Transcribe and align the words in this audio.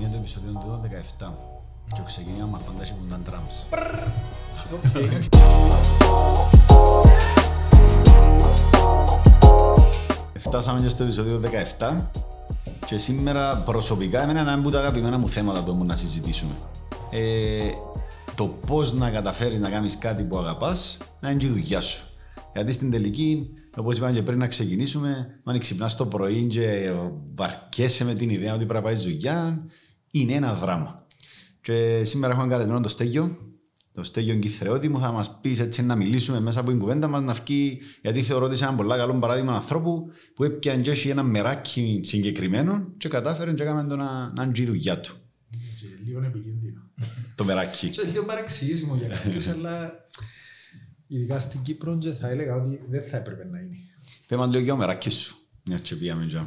Είναι 0.00 0.08
το 0.08 0.16
επεισόδιο 0.16 0.52
του 0.52 0.80
17 1.18 1.28
και 1.94 2.00
ο 2.00 2.04
ξεκίνημα 2.06 2.46
μας 2.46 2.62
πάντα 2.62 2.82
έχει 2.82 2.92
που 2.92 3.04
ήταν 3.06 3.22
τράμς. 3.24 3.66
Φτάσαμε 10.38 10.80
και 10.80 10.88
στο 10.88 11.02
επεισόδιο 11.02 11.40
17 11.78 11.96
και 12.86 12.98
σήμερα 12.98 13.56
προσωπικά 13.56 14.22
εμένα 14.22 14.40
είναι 14.40 14.50
ένα 14.50 14.58
από 14.58 14.70
τα 14.70 14.78
αγαπημένα 14.78 15.18
μου 15.18 15.28
θέματα 15.28 15.62
το 15.62 15.74
να 15.74 15.96
συζητήσουμε. 15.96 16.54
Ε, 17.10 17.70
το 18.34 18.46
πώς 18.46 18.92
να 18.92 19.10
καταφέρεις 19.10 19.60
να 19.60 19.70
κάνεις 19.70 19.98
κάτι 19.98 20.24
που 20.24 20.38
αγαπάς 20.38 20.98
να 21.20 21.30
είναι 21.30 21.38
και 21.38 21.46
η 21.46 21.50
δουλειά 21.50 21.80
σου. 21.80 22.04
Γιατί 22.54 22.72
στην 22.72 22.90
τελική, 22.90 23.50
όπως 23.76 23.96
είπαμε 23.96 24.12
και 24.12 24.22
πριν 24.22 24.38
να 24.38 24.46
ξεκινήσουμε, 24.46 25.40
αν 25.44 25.58
ξυπνάς 25.58 25.96
το 25.96 26.06
πρωί 26.06 26.46
και 26.46 26.92
βαρκέσαι 27.34 28.04
με 28.04 28.14
την 28.14 28.30
ιδέα 28.30 28.54
ότι 28.54 28.66
πρέπει 28.66 28.84
να 28.84 28.92
πάει 28.92 29.02
δουλειά, 29.02 29.66
είναι 30.20 30.34
ένα 30.34 30.54
δράμα. 30.54 31.06
Και 31.60 32.04
σήμερα 32.04 32.32
έχουμε 32.32 32.48
καλεσμένο 32.48 32.80
το 32.80 32.88
Στέγιο, 32.88 33.36
το 33.92 34.04
Στέγιο 34.04 34.34
Κιθρεώτη 34.34 34.88
μου, 34.88 35.00
θα 35.00 35.12
μας 35.12 35.38
πεις 35.40 35.58
έτσι 35.58 35.82
να 35.82 35.96
μιλήσουμε 35.96 36.40
μέσα 36.40 36.60
από 36.60 36.70
την 36.70 36.78
κουβέντα 36.78 37.08
μας, 37.08 37.22
να 37.22 37.32
βγει, 37.32 37.78
γιατί 38.02 38.22
θεωρώ 38.22 38.44
ότι 38.44 38.54
είσαι 38.54 38.64
ένα 38.64 38.74
πολύ 38.74 38.88
καλό 38.88 39.14
παράδειγμα 39.14 39.54
ανθρώπου 39.54 40.10
που 40.34 40.44
έπιανε 40.44 40.82
και 40.82 40.90
έχει 40.90 41.08
ένα 41.08 41.22
μεράκι 41.22 42.00
συγκεκριμένο 42.02 42.86
και 42.96 43.08
κατάφερε 43.08 43.52
και 43.52 43.62
έκαμε 43.62 43.84
το 43.84 43.96
να, 43.96 44.32
να 44.32 44.42
είναι 44.42 44.52
η 44.54 44.64
δουλειά 44.64 45.00
του. 45.00 45.16
Και 45.80 45.86
λίγο 46.04 46.22
επικίνδυνο. 46.22 46.80
το 47.34 47.44
μεράκι. 47.44 47.90
Και 47.90 48.02
λίγο 48.12 48.24
παραξηγήσιμο 48.24 48.96
για 48.96 49.08
κάποιους, 49.08 49.46
αλλά 49.46 49.92
ειδικά 51.06 51.38
στην 51.38 51.62
Κύπρο 51.62 51.98
και 51.98 52.10
θα 52.10 52.28
έλεγα 52.28 52.54
ότι 52.54 52.80
δεν 52.88 53.02
θα 53.02 53.16
έπρεπε 53.16 53.44
να 53.44 53.58
είναι. 53.58 53.76
Πέμε 54.26 54.46
λίγο 54.46 54.64
και 54.64 54.72
ο 54.72 54.76
μεράκι 54.76 55.10
σου, 55.10 55.36
μια 55.64 55.78
και 55.78 55.94
πήγαμε 55.94 56.26
και. 56.26 56.40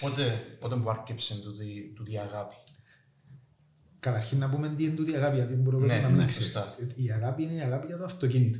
Πότε, 0.00 0.56
πότε 0.60 0.76
μου 0.76 0.90
άρκεψε 0.90 1.34
τούτη, 1.34 1.92
τούτη 1.94 2.18
αγάπη; 2.18 2.54
Καταρχήν 4.06 4.38
να 4.38 4.50
πούμε 4.50 4.74
τι 4.76 4.84
είναι 4.84 4.94
τούτη 4.94 5.10
η 5.10 5.14
αγάπη, 5.14 5.36
γιατί 5.36 5.54
μπορεί 5.54 5.76
Ναι, 5.76 6.00
να 6.00 6.08
μην 6.08 6.16
ναι, 6.16 6.24
ξέρει. 6.24 6.44
σωστά. 6.44 6.76
Η 6.94 7.10
αγάπη 7.10 7.42
είναι 7.42 7.52
η 7.52 7.60
αγάπη 7.60 7.86
για 7.86 7.96
το 7.96 8.04
αυτοκίνητο. 8.04 8.58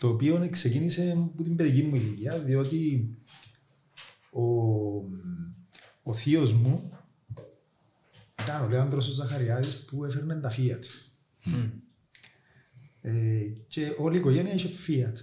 Το 0.00 0.08
οποίο 0.08 0.48
ξεκίνησε 0.50 1.14
από 1.34 1.42
την 1.42 1.56
παιδική 1.56 1.82
μου 1.82 1.94
ηλικία, 1.94 2.38
διότι 2.38 3.08
ο, 4.30 4.42
ο 6.02 6.12
θείος 6.14 6.52
μου 6.52 6.90
ήταν 8.42 8.62
ο 8.62 8.68
Λέανδρος 8.68 9.08
ο 9.08 9.12
Ζαχαριάδης 9.12 9.84
που 9.84 10.04
έφερνε 10.04 10.34
τα 10.34 10.52
Fiat. 10.56 10.84
Ε, 13.00 13.12
και 13.66 13.94
όλη 13.98 14.16
η 14.16 14.18
οικογένεια 14.18 14.54
είχε 14.54 14.68
Fiat. 14.86 15.16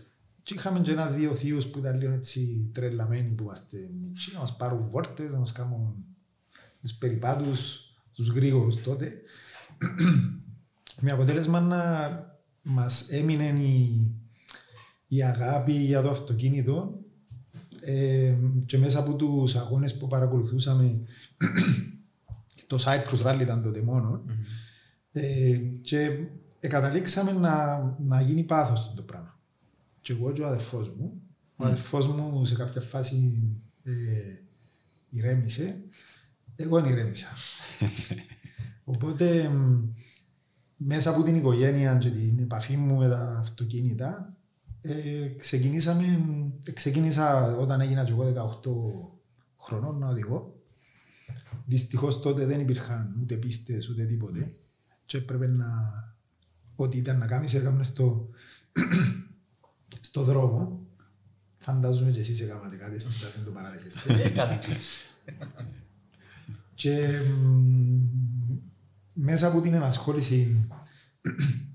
Και 0.44 0.54
είχαμε 0.54 0.80
και 0.80 0.92
ένα-δύο 0.92 1.36
θείους 1.36 1.68
που 1.68 1.80
ήταν 1.80 1.98
λίγο 2.00 2.12
έτσι 2.14 2.70
τρελαμένοι 2.74 3.30
που 3.30 3.44
είμαστε 3.44 3.78
μικροί, 3.78 4.34
να 4.34 4.40
μας 4.40 4.56
πάρουν 4.56 4.90
βόρτες, 4.90 5.34
να 5.34 5.40
μας 5.40 5.52
κάνουν 5.52 6.06
τους 6.82 6.94
περιπάτους, 6.94 7.84
τους 8.20 8.30
γρήγορους 8.30 8.82
τότε. 8.82 9.22
Με 11.02 11.12
αποτέλεσμα 11.12 11.60
να 11.60 11.84
μας 12.64 13.10
έμεινε 13.10 13.44
η, 13.44 14.12
η 15.08 15.24
αγάπη 15.24 15.72
για 15.72 16.02
το 16.02 16.10
αυτοκίνητο 16.10 17.00
ε, 17.82 18.36
και 18.66 18.78
μέσα 18.78 19.00
από 19.00 19.16
τους 19.16 19.56
αγώνες 19.56 19.98
που 19.98 20.08
παρακολουθούσαμε 20.08 21.00
το 22.68 22.78
Cyprus 22.86 23.26
Rally 23.26 23.40
ήταν 23.42 23.64
τότε 23.64 23.82
μόνο 23.82 24.26
ε, 25.12 25.58
και 25.82 26.10
καταλήξαμε 26.60 27.32
να, 27.32 27.80
να 28.00 28.22
γίνει 28.22 28.44
πάθος 28.44 28.82
αυτό 28.82 28.94
το 28.94 29.02
πράγμα. 29.02 29.40
Και 30.02 30.14
εγώ 30.14 30.32
και 30.32 30.42
ο 30.42 30.48
αδερφός 30.48 30.90
μου, 30.90 31.22
ο 31.56 31.66
αδερφός 31.66 32.08
μου 32.08 32.46
σε 32.46 32.56
κάποια 32.56 32.82
φάση 32.82 33.42
ε, 33.84 33.92
ηρέμησε, 35.10 35.84
εγώ 36.64 36.86
ηρέμησα. 36.86 37.28
Οπότε 38.84 39.50
μ, 39.50 39.90
μέσα 40.76 41.10
από 41.10 41.24
την 41.24 41.36
οικογένεια 41.36 41.96
και 41.96 42.10
την 42.10 42.40
επαφή 42.40 42.78
μου 42.78 42.98
με 42.98 43.10
τα 43.10 43.38
αυτοκίνητα 43.40 44.34
ε, 44.82 45.28
ξεκινήσαμε, 45.38 46.24
ξεκίνησα 46.74 47.56
όταν 47.56 47.82
έγινα 47.82 48.04
και 48.04 48.12
εγώ 48.12 48.34
18 49.56 49.64
χρονών 49.64 49.98
να 49.98 50.08
οδηγώ. 50.08 50.54
Δυστυχώς 51.66 52.22
τότε 52.22 52.46
δεν 52.46 52.60
υπήρχαν 52.60 53.16
ούτε 53.22 53.36
πίστες 53.36 53.90
ούτε 53.90 54.06
τίποτε 54.06 54.54
και 55.06 55.18
έπρεπε 55.18 55.48
να 55.48 55.68
ό,τι 56.76 56.98
ήταν 56.98 57.18
να 57.18 57.26
κάνεις 57.26 57.54
έκαμε 57.54 57.84
στο, 57.84 58.30
στο 60.02 60.24
δρόμο. 60.24 60.88
Φαντάζομαι 61.58 62.12
και 62.12 62.20
εσείς 62.20 62.42
έκανατε 62.42 62.76
κάτι 62.76 63.00
στο 63.00 63.10
chat, 63.10 63.32
δεν 63.36 63.46
το 63.46 63.52
παραδέχεστε. 63.52 64.14
Ε, 64.24 64.30
κάτι 64.30 64.68
της. 64.68 65.10
Και 66.80 67.22
μ, 67.44 68.08
μέσα 69.14 69.48
από 69.48 69.62
την 69.62 69.74
ενασχόληση 69.74 70.68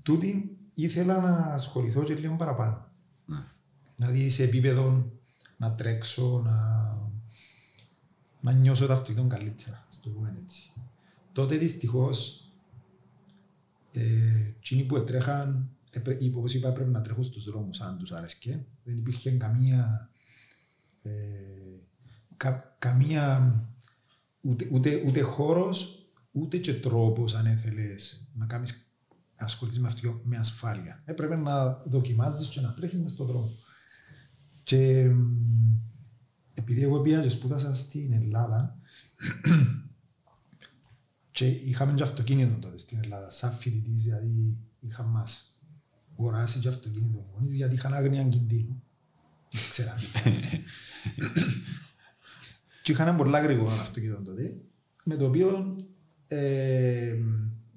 τούτη 0.03 0.57
ήθελα 0.73 1.19
να 1.21 1.35
ασχοληθώ 1.37 2.03
και 2.03 2.13
λίγο 2.15 2.35
παραπάνω. 2.35 2.87
Ναι. 3.25 3.43
Δηλαδή 3.95 4.29
σε 4.29 4.43
επίπεδο 4.43 5.11
να 5.57 5.75
τρέξω, 5.75 6.41
να, 6.45 6.57
να 8.41 8.51
νιώσω 8.51 8.85
το 8.85 8.93
αυτοκίνητο 8.93 9.27
καλύτερα, 9.27 9.85
ας 9.89 9.99
το 10.01 10.09
πούμε 10.09 10.37
έτσι. 10.43 10.71
Τότε 11.31 11.57
δυστυχώς 11.57 12.49
ε, 13.91 14.01
εκείνοι 14.57 14.83
που 14.83 14.95
έτρεχαν, 14.95 15.69
έπρε- 15.89 16.21
ή 16.21 16.33
όπως 16.35 16.53
είπα, 16.53 16.67
έπρεπε 16.67 16.89
να 16.89 17.01
τρέχουν 17.01 17.23
στους 17.23 17.45
δρόμους 17.45 17.81
αν 17.81 17.97
τους 17.97 18.11
άρεσκε. 18.11 18.65
Δεν 18.83 18.97
υπήρχε 18.97 19.31
καμία, 19.31 20.09
ε, 21.03 21.11
κα- 22.37 22.75
καμία 22.79 23.59
ούτε, 24.45 24.67
ούτε, 24.71 25.03
ούτε 25.05 25.21
χώρος, 25.21 26.09
ούτε 26.31 26.57
και 26.57 26.73
τρόπος 26.73 27.35
αν 27.35 27.45
έθελες 27.45 28.29
να 28.33 28.45
κάνεις 28.45 28.89
να 29.37 29.45
ασχοληθείς 29.45 29.79
με 29.79 29.87
αυτό 29.87 30.21
με 30.23 30.37
ασφάλεια. 30.37 31.01
Έπρεπε 31.05 31.35
να 31.35 31.73
δοκιμάζεις 31.73 32.47
και 32.47 32.61
να 32.61 32.73
τρέχεις 32.73 32.99
μες 32.99 33.11
στον 33.11 33.25
δρόμο. 33.25 33.51
Και 34.63 35.09
μ, 35.09 35.77
επειδή 36.53 36.83
εγώ 36.83 37.01
πήγα 37.01 37.21
και 37.21 37.29
σπούδασα 37.29 37.75
στην 37.75 38.13
Ελλάδα 38.13 38.79
και 41.31 41.47
είχαμε 41.47 41.93
και 41.93 42.03
αυτοκίνητο 42.03 42.59
τότε 42.59 42.77
στην 42.77 42.99
Ελλάδα, 43.03 43.29
σαν 43.29 43.51
φοιτητής, 43.51 44.03
δηλαδή 44.03 44.57
είχα 44.79 45.03
μας 45.03 45.59
αγοράσει 46.11 46.59
και 46.59 46.67
αυτοκίνητο 46.67 47.17
οι 47.17 47.25
γονείς, 47.33 47.55
γιατί 47.55 47.75
είχαν 47.75 47.93
άγνοια 47.93 48.23
κινδύνου. 48.23 48.83
Δεν 49.51 49.61
ξέραν 49.69 49.97
τι 49.97 50.29
ήταν. 51.15 51.33
Και 52.85 52.91
είχαν 52.91 53.07
ένα 53.07 53.15
πολύ 53.17 53.39
γρήγορο 53.39 53.71
αυτοκίνητο 53.71 54.21
τότε, 54.21 54.53
με 55.03 55.15
το 55.15 55.25
οποίο 55.25 55.75
ε, 56.27 57.13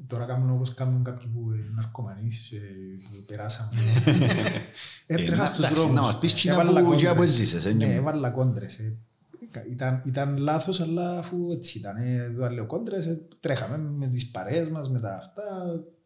τώρα 0.07 0.25
κάνουν 0.25 0.51
όπως 0.51 0.75
κάνουν 0.75 1.05
κάποιοι 1.05 1.27
που 1.35 1.51
είναι 1.53 1.71
ναρκωμανείς 1.75 2.39
και 2.51 2.57
που 2.97 3.25
περάσαν. 3.27 3.69
Έτρεχα 5.07 5.43
Ε, 5.43 5.47
στους 5.47 5.59
εντάξει, 5.59 5.75
δρόμους. 5.75 5.95
να 5.95 6.01
μας 6.03 6.19
πεις 6.19 6.33
κοινά 6.33 6.53
Έβαλα 6.55 6.83
που- 6.85 6.95
κοινά 6.95 7.11
που 7.11 7.17
κόντρες. 7.17 7.39
έζησες, 7.39 7.65
ε, 7.67 7.73
Ναι, 7.73 7.85
και- 7.87 7.93
έβαλα 7.93 8.31
κόντρες. 8.31 8.79
ε. 8.79 8.97
Ήταν, 9.71 10.03
ήταν 10.05 10.37
λάθος, 10.37 10.81
αλλά 10.81 11.19
αφού 11.19 11.51
έτσι 11.53 11.79
ήταν. 11.79 11.97
Ε, 11.97 12.29
δεν 12.35 12.53
λέω 12.53 12.67
κόντρες, 12.67 13.07
ε, 13.07 13.21
τρέχαμε 13.41 13.79
με 13.79 14.07
τις 14.09 14.31
παρέες 14.31 14.69
μας, 14.71 14.91
με 14.91 15.01
τα 15.01 15.17
αυτά, 15.17 15.43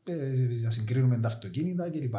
ε, 0.05 0.33
να 0.65 0.71
συγκρίνουμε 0.71 1.19
τα 1.19 1.27
αυτοκίνητα 1.29 1.91
κλπ. 1.91 2.15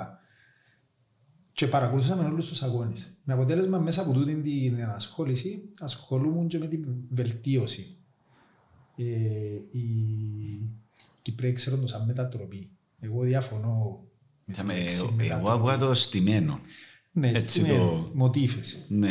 Και 1.53 1.67
παρακολουθούσαμε 1.67 2.25
όλους 2.25 2.47
τους 2.47 2.61
αγώνες. 2.63 3.13
Με 3.23 3.33
αποτέλεσμα 3.33 3.77
μέσα 3.79 4.01
από 4.01 4.13
τούτη 4.13 4.35
την 4.41 4.79
ενασχόληση 4.79 5.69
ασχολούμουν 5.79 6.47
και 6.47 6.57
με 6.57 6.67
την 6.67 6.85
βελτίωση. 7.09 7.95
Ε, 8.95 9.03
οι 9.71 9.87
Κυπρέοι 11.21 11.53
ξέρουν 11.53 11.81
το 11.81 11.87
σαν 11.87 12.05
μετατροπή. 12.05 12.69
Εγώ 12.99 13.21
διαφωνώ 13.23 14.03
με 14.45 14.53
Θα 14.53 14.59
την 14.63 14.71
με- 14.71 14.79
λέξη 14.79 15.03
Εγώ 15.03 15.11
μετατροπή. 15.15 15.51
άκουγα 15.51 15.77
το 15.77 15.93
στημένο. 15.93 16.59
Ναι, 17.11 17.29
έτσι 17.29 17.41
έτσι 17.61 17.65
το- 17.65 18.11
μοτίφες. 18.13 18.85
Ναι. 18.87 19.09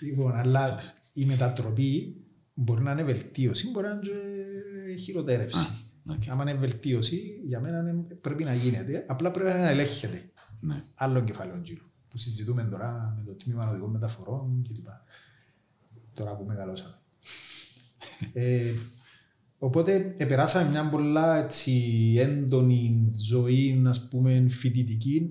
Λοιπόν, 0.00 0.34
αλλά 0.34 0.80
η 1.12 1.24
μετατροπή 1.24 2.16
μπορεί 2.54 2.82
να 2.82 2.92
είναι 2.92 3.02
βελτίωση, 3.02 3.70
μπορεί 3.70 3.86
να 3.86 3.92
είναι 3.92 4.00
και 4.02 4.96
χειροτέρευση. 4.96 5.58
Α, 5.58 5.66
οκ. 6.14 6.22
Άμα 6.28 6.42
είναι 6.42 6.54
βελτίωση, 6.54 7.40
για 7.46 7.60
μένα 7.60 7.78
είναι- 7.78 8.14
πρέπει 8.20 8.44
να 8.44 8.54
γίνεται, 8.54 9.04
απλά 9.08 9.30
πρέπει 9.30 9.48
να 9.58 9.68
ελέγχεται. 9.68 10.30
Ναι. 10.66 10.82
Άλλο 10.94 11.24
κεφάλαιο 11.24 11.60
γύρω. 11.62 11.82
Που 12.08 12.18
συζητούμε 12.18 12.62
τώρα 12.64 13.14
με 13.18 13.24
το 13.24 13.32
τμήμα 13.32 13.68
οδηγών 13.68 13.90
μεταφορών 13.90 14.62
κλπ. 14.68 14.86
Τώρα 16.12 16.36
που 16.36 16.44
μεγαλώσαμε. 16.44 16.98
ε, 18.32 18.72
οπότε 19.58 20.14
επεράσαμε 20.18 20.70
μια 20.70 20.88
πολλά 20.88 21.36
έτσι, 21.36 21.72
έντονη 22.18 23.06
ζωή, 23.10 23.82
ας 23.86 24.08
πούμε, 24.08 24.48
φοιτητική 24.48 25.30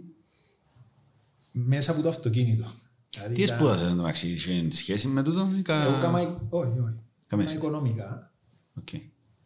μέσα 1.51 1.91
από 1.91 2.01
το 2.01 2.09
αυτοκίνητο. 2.09 2.65
Δηλαδή 3.09 3.33
Τι 3.35 3.41
ήταν- 3.41 3.57
σπούδασες 3.57 3.87
εν 3.87 3.95
τω 3.95 4.01
μεταξύ, 4.01 4.27
είχες 4.29 4.75
σχέση 4.75 5.07
με 5.07 5.23
τούτο 5.23 5.47
ή 5.57 5.61
κα... 5.61 5.83
Εγώ 5.83 6.01
καμιά, 6.01 6.19
όχι, 6.49 6.79
όχι. 6.79 6.79
Καμία 6.79 7.03
Καμιά 7.27 7.43
σχέση. 7.43 7.55
οικονομικά. 7.57 8.33
Οκ. 8.73 8.89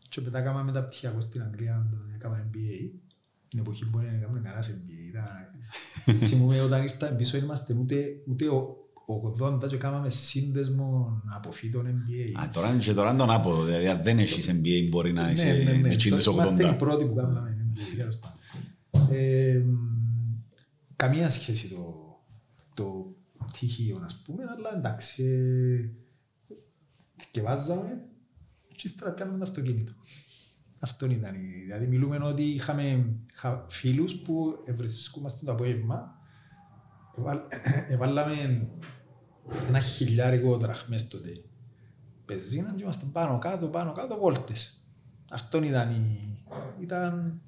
Και 0.10 0.22
μετά 0.22 0.42
έκαμα 0.42 0.64
μεταπτυχιακό 0.64 1.22
στην 1.22 1.42
Αγγλία, 1.42 1.88
το 1.92 1.98
έκανα 2.16 2.48
MBA. 2.52 2.92
Την 3.48 3.60
εποχή 3.60 3.90
που 3.90 3.98
δεν 3.98 4.14
έκαμε 4.16 4.40
κανένας 4.40 4.70
MBA. 4.70 5.08
Ήταν- 5.10 5.56
Θυμούμαι 6.28 6.62
όταν 6.62 6.84
ήρθα 6.84 7.08
πίσω 7.08 7.38
είμαστε 7.38 7.74
ούτε, 7.74 8.06
ούτε 8.28 8.48
ο, 8.50 8.76
80 9.42 9.68
και 9.68 9.78
κάναμε 9.78 10.10
σύνδεσμο 10.10 11.22
αποφύτων 11.36 11.86
NBA. 11.86 12.40
Α, 12.44 12.50
τώρα, 12.54 12.78
και 12.78 12.94
τώρα 12.94 13.10
είναι 13.10 13.18
τον 13.18 13.30
άποδο, 13.32 13.64
δηλαδή 13.64 13.88
αν 13.88 14.04
δεν 14.04 14.20
έχεις 14.20 14.50
NBA 14.52 14.88
μπορεί 14.90 15.14
να 15.14 15.32
είσαι 15.32 15.52
Ναι, 15.52 15.64
ναι, 15.64 15.72
ναι. 15.72 15.88
με 15.88 15.96
τσίντες 15.96 16.26
Είμαστε 16.26 16.64
οι 16.64 16.72
80. 16.74 16.78
πρώτοι 16.78 17.06
που 17.06 17.14
κάναμε 17.16 17.58
NBA. 17.74 17.96
τέλος 17.98 18.18
πάντων. 18.18 18.38
Ε, 19.18 19.58
μ, 19.66 19.76
καμία 20.96 21.30
σχέση 21.30 21.68
το, 21.70 21.96
το 22.74 23.16
τυχείο, 23.60 24.02
ας 24.06 24.16
πούμε, 24.26 24.44
αλλά 24.58 24.78
εντάξει. 24.78 25.24
Ε, 25.24 25.90
και 27.32 27.42
βάζαμε 27.42 28.02
και 28.76 28.82
ύστερα 28.84 29.12
κάνουμε 29.12 29.38
το 29.38 29.44
αυτοκίνητο. 29.44 29.92
Αυτό 30.80 31.06
ήταν. 31.06 31.36
η- 31.36 31.62
Δηλαδή 31.64 31.88
μιλούμε 31.88 32.18
ότι 32.18 32.44
είχαμε 32.44 33.06
είχα 33.34 33.66
φίλους 33.70 34.16
που 34.16 34.56
βρισκόμαστε 34.76 35.46
το 35.46 35.52
απόγευμα 35.52 36.16
εβάλ- 37.18 37.42
εβάλαμε 37.94 38.68
ένα 39.68 39.80
χιλιάρικο 39.80 40.58
δραχμές 40.58 41.08
τότε 41.08 41.30
πεζίνα 42.26 42.74
και 42.76 42.82
είμαστε 42.84 43.06
πάνω 43.12 43.38
κάτω, 43.40 43.68
πάνω 43.68 43.92
κάτω 43.92 44.18
βόλτες. 44.18 44.82
Αυτό 45.32 45.64
ήταν, 45.64 45.92
η... 45.92 46.38
ήταν 46.80 47.42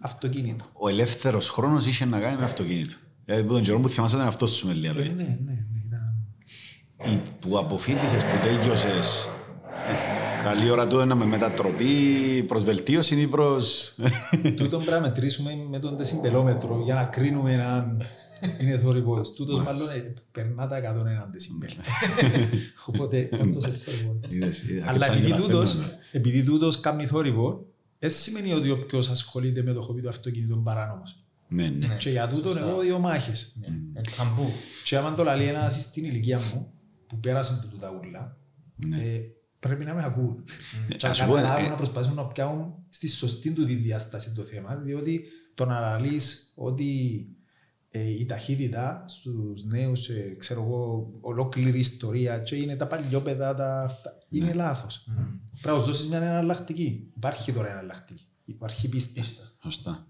αυτοκίνητο. 0.00 0.64
Ο 0.72 0.88
ελεύθερος 0.88 1.48
χρόνος 1.50 1.86
είχε 1.86 2.04
να 2.04 2.20
κάνει 2.20 2.36
με 2.38 2.44
αυτοκίνητο. 2.44 2.94
Δηλαδή 3.24 3.44
που 3.44 3.52
τον 3.52 3.62
καιρό 3.62 3.80
που 3.80 3.88
θυμάσαι 3.88 4.14
ήταν 4.14 4.26
αυτός 4.26 4.50
σου 4.52 4.66
με 4.66 4.72
λίγα 4.72 4.90
Ε, 4.90 4.92
λόγια. 4.92 5.12
ναι, 5.12 5.22
ναι, 5.22 5.28
ναι, 5.44 5.58
ήταν... 5.86 6.14
Ή 7.14 7.22
που 7.40 7.58
αποφύτησες, 7.58 8.22
που 8.24 8.36
τέλειωσες, 8.42 9.24
ε, 9.24 9.33
καλή 10.44 10.70
ώρα 10.70 10.86
του 10.86 10.98
ένα 10.98 11.14
με 11.14 11.24
μετατροπή, 11.24 11.94
προς 12.46 12.64
βελτίωση 12.64 13.20
ή 13.20 13.26
προς... 13.26 13.94
Τούτον 14.56 14.78
πρέπει 14.84 14.90
να 14.90 15.00
μετρήσουμε 15.00 15.50
με 15.70 15.78
τον 15.78 15.96
δεσιμπελόμετρο 15.96 16.80
για 16.84 16.94
να 16.94 17.04
κρίνουμε 17.04 17.64
αν 17.64 18.02
είναι 18.60 18.78
θόρυβος. 18.78 19.32
Τούτος 19.32 19.62
μάλλον 19.62 19.88
ε, 19.90 20.12
περνά 20.32 20.68
τα 20.68 20.78
101 21.26 21.28
δεσιμπέλ. 21.32 21.70
Οπότε 22.86 23.28
όντως 23.42 23.64
είναι 23.66 23.76
θόρυβος. 23.76 24.16
Είδες, 24.30 24.62
είδες, 24.62 24.82
Αλλά 24.86 25.06
αρκετά 25.06 25.12
επειδή 25.14 25.30
να 25.30 25.36
τούτος, 25.36 25.72
φαίνονται. 25.72 25.98
επειδή 26.12 26.42
τούτος 26.42 26.80
κάνει 26.80 27.06
θόρυβο, 27.06 27.66
δεν 27.98 28.10
σημαίνει 28.10 28.52
ότι 28.52 28.70
όποιος 28.70 29.08
ασχολείται 29.10 29.62
με 29.62 29.72
το 29.72 29.82
χобί 29.82 30.00
του 30.00 30.08
αυτοκίνητου 30.08 30.52
είναι 30.54 30.62
παράνομος. 30.62 31.18
Ναι, 31.48 31.68
ναι. 31.68 31.96
Και 31.98 32.10
για 32.10 32.28
τούτον 32.28 32.52
Σωστά. 32.52 32.68
εγώ 32.68 32.80
δύο 32.80 32.98
μάχες. 32.98 33.56
Ναι. 33.60 33.66
Ε, 33.92 34.00
Ταμπού. 34.16 34.50
Και 34.84 34.96
άμα 34.96 35.14
το 35.14 35.22
λέει 35.22 35.46
ένας 35.48 35.74
στην 35.82 36.04
ηλικία 36.04 36.38
μου, 36.38 36.72
που 37.08 37.18
πέρασαν 37.20 37.60
από 37.62 37.72
τούτα 37.72 38.00
ούλα, 38.02 38.36
Ναι. 38.76 38.96
ε, 38.96 39.20
πρέπει 39.68 39.84
να 39.84 39.94
με 39.94 40.04
ακούν. 40.04 40.44
Ε, 40.88 40.94
Και 40.94 41.06
ας 41.06 41.18
να 41.18 41.24
σου 41.24 41.30
πω, 41.30 41.34
καταλάβουν 41.34 41.66
ε, 41.66 41.68
να 41.68 41.74
προσπαθούν 41.74 42.14
να 42.14 42.26
πιάνουν 42.26 42.74
στη 42.88 43.08
σωστή 43.08 43.50
του 43.50 43.64
τη 43.64 43.74
διάσταση 43.74 44.32
το 44.34 44.42
θέμα, 44.42 44.76
διότι 44.76 45.24
το 45.54 45.64
να 45.64 45.76
αναλύεις 45.76 46.52
ότι 46.54 46.88
ε, 47.90 48.08
η 48.08 48.26
ταχύτητα 48.26 49.04
στους 49.06 49.64
νέους, 49.64 50.08
ε, 50.08 50.34
ξέρω 50.38 50.62
εγώ, 50.62 51.12
ολόκληρη 51.20 51.78
ιστορία 51.78 52.38
και 52.38 52.56
είναι 52.56 52.76
τα 52.76 52.86
παλιόπαιδα, 52.86 53.54
τα, 53.54 53.82
αυτά, 53.82 54.18
είναι 54.28 54.52
λάθος. 54.52 55.04
Πρέπει 55.60 55.68
να 55.68 55.74
τους 55.74 55.84
δώσεις 55.84 56.06
μια 56.08 56.22
εναλλακτική. 56.22 57.10
Υπάρχει 57.16 57.52
τώρα 57.52 57.70
εναλλακτική. 57.70 58.26
Υπάρχει 58.44 58.88
πίστη. 58.88 59.22
Σωστά. 59.62 60.06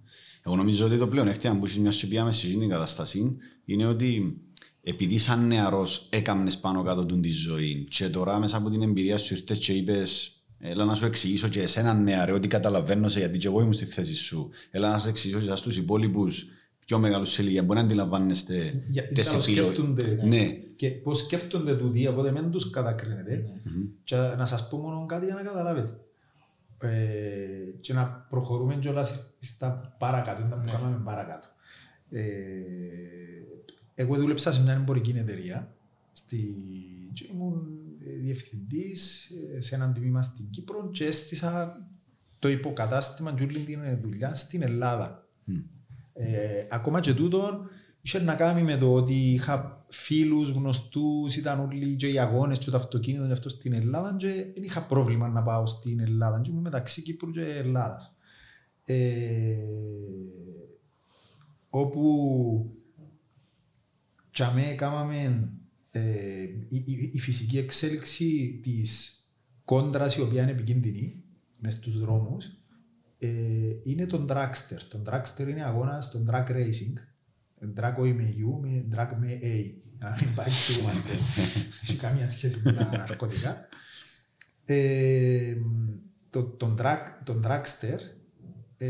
Εγώ 0.46 0.56
νομίζω 0.56 0.86
ότι 0.86 0.98
το 0.98 1.08
πλεονέκτημα 1.08 1.58
που 1.58 1.64
έχεις 1.64 1.78
μια 1.78 1.92
σου 1.92 2.08
πιάμε 2.08 2.32
σε 2.32 2.46
αυτήν 2.46 2.60
την 2.60 2.68
κατάσταση 2.68 3.36
είναι 3.64 3.86
ότι 3.86 4.40
επειδή 4.84 5.18
σαν 5.18 5.46
νεαρός 5.46 6.06
έκαμνες 6.10 6.58
πάνω 6.58 6.82
κάτω 6.82 7.06
του 7.06 7.20
τη 7.20 7.30
ζωή 7.30 7.86
και 7.90 8.08
τώρα 8.08 8.38
μέσα 8.38 8.56
από 8.56 8.70
την 8.70 8.82
εμπειρία 8.82 9.16
σου 9.18 9.34
ήρθες 9.34 9.58
και 9.58 9.72
είπες 9.72 10.38
έλα 10.58 10.84
να 10.84 10.94
σου 10.94 11.06
εξηγήσω 11.06 11.48
και 11.48 11.60
εσένα 11.62 11.94
νεαρέ 11.94 12.32
ότι 12.32 12.48
καταλαβαίνω 12.48 13.08
σε 13.08 13.18
γιατί 13.18 13.38
και 13.38 13.46
εγώ 13.46 13.60
ήμουν 13.60 13.72
στη 13.72 13.84
θέση 13.84 14.14
σου. 14.14 14.50
Έλα 14.70 14.90
να 14.90 14.98
σας 14.98 15.08
εξηγήσω 15.08 15.40
και 15.40 15.56
στους 15.56 15.76
υπόλοιπους 15.76 16.46
πιο 16.86 16.98
μεγάλους 16.98 17.30
σε 17.30 17.42
ηλικία. 17.42 17.62
Μπορεί 17.62 17.78
να 17.78 17.84
αντιλαμβάνεστε 17.84 18.84
Για- 18.88 19.06
τις 19.08 19.26
να 19.32 19.38
το 19.38 19.38
επιλογές. 19.42 19.64
σκέφτονται. 19.74 20.18
Ναι. 20.24 20.48
Και 20.76 20.90
πώς 20.90 21.18
σκέφτονται 21.18 21.76
τούτοι, 21.76 22.06
οπότε 22.06 22.32
μην 22.32 22.50
τους 22.50 22.70
κατακρίνετε. 22.70 23.44
Και 24.04 24.16
να 24.16 24.46
σας 24.46 24.68
πω 24.68 24.76
μόνο 24.78 25.06
κάτι 25.06 25.24
για 25.26 25.34
να 25.34 25.42
καταλάβετε. 25.42 25.98
Ε, 26.78 26.88
και 27.80 27.92
να 27.92 28.26
προχωρούμε 28.30 28.76
κιόλας 28.76 29.34
στα 29.40 29.94
παρακάτω, 29.98 30.42
τα 30.50 30.56
που 30.56 30.64
Ναι. 30.64 30.70
κάναμε 30.72 31.00
παρακάτω. 31.04 31.46
Ε, 32.10 32.20
εγώ 33.94 34.16
δούλεψα 34.16 34.52
σε 34.52 34.62
μια 34.62 34.72
εμπορική 34.72 35.14
εταιρεία 35.16 35.74
στη... 36.12 36.54
και 37.12 37.28
ήμουν 37.32 37.68
διευθυντής 37.98 39.30
ε, 39.54 39.60
σε 39.60 39.74
έναν 39.74 39.94
τμήμα 39.94 40.22
στην 40.22 40.50
Κύπρο 40.50 40.90
και 40.90 41.04
έστησα 41.04 41.86
το 42.38 42.48
υποκατάστημα 42.48 43.34
και 43.34 43.42
όλη 43.42 43.58
την 43.58 44.00
δουλειά 44.02 44.34
στην 44.34 44.62
Ελλάδα. 44.62 45.26
Μμ. 45.44 45.58
Ε, 46.12 46.66
ακόμα 46.70 47.00
και 47.00 47.14
τούτον 47.14 47.68
είχε 48.00 48.20
να 48.20 48.34
κάνει 48.34 48.62
με 48.62 48.76
το 48.76 48.92
ότι 48.92 49.14
είχα 49.14 49.84
φίλους, 49.88 50.50
γνωστούς, 50.50 51.36
ήταν 51.36 51.60
όλοι 51.60 51.96
και 51.96 52.08
οι 52.08 52.18
αγώνες 52.18 52.58
και 52.58 52.70
το 52.70 52.76
αυτοκίνητο 52.76 53.26
και 53.26 53.32
αυτό 53.32 53.48
στην 53.48 53.72
Ελλάδα 53.72 54.16
και 54.18 54.46
δεν 54.54 54.62
είχα 54.62 54.86
πρόβλημα 54.86 55.28
να 55.28 55.42
πάω 55.42 55.66
στην 55.66 56.00
Ελλάδα 56.00 56.40
και 56.40 56.50
ήμουν 56.50 56.62
μεταξύ 56.62 57.02
Κύπρου 57.02 57.30
και 57.30 57.44
Ελλάδας. 57.44 58.16
Ε, 58.84 59.56
όπου 61.70 62.70
τσαμέ 64.34 64.74
κάμαμε 64.74 65.48
ε, 65.90 66.00
η, 66.68 66.76
η- 66.86 67.10
η 67.12 67.18
φυσική 67.20 67.58
εξέλιξη 67.58 68.60
της 68.62 69.18
κόντρας 69.64 70.16
η 70.16 70.20
οποία 70.20 70.42
είναι 70.42 70.50
επικίνδυνη 70.50 71.22
μες 71.60 71.72
στους 71.72 71.98
δρόμους 72.00 72.46
ε, 73.18 73.28
είναι 73.82 74.06
τον 74.06 74.26
dragster. 74.30 74.78
Τον 74.88 75.04
dragster 75.10 75.48
είναι 75.48 75.64
αγώνας 75.64 76.10
των 76.10 76.28
drag 76.30 76.46
racing. 76.50 76.96
Drag 77.80 77.92
όχι 77.98 78.12
με 78.12 78.34
U, 78.36 78.60
με 78.60 78.84
drag 78.94 79.08
με 79.18 79.38
A. 79.42 79.70
Να 79.98 80.18
μην 80.20 80.34
παρεξηγούμαστε. 80.34 81.10
Έχει 81.82 81.96
καμία 81.96 82.28
σχέση 82.28 82.60
με 82.64 82.72
τα 82.72 82.96
ναρκωτικά. 82.96 83.68
Ε, 84.64 85.56
το, 86.30 86.42
τον, 86.42 86.76
drag, 86.80 86.98
τον 87.24 87.42
dragster 87.46 87.98
ε, 88.76 88.88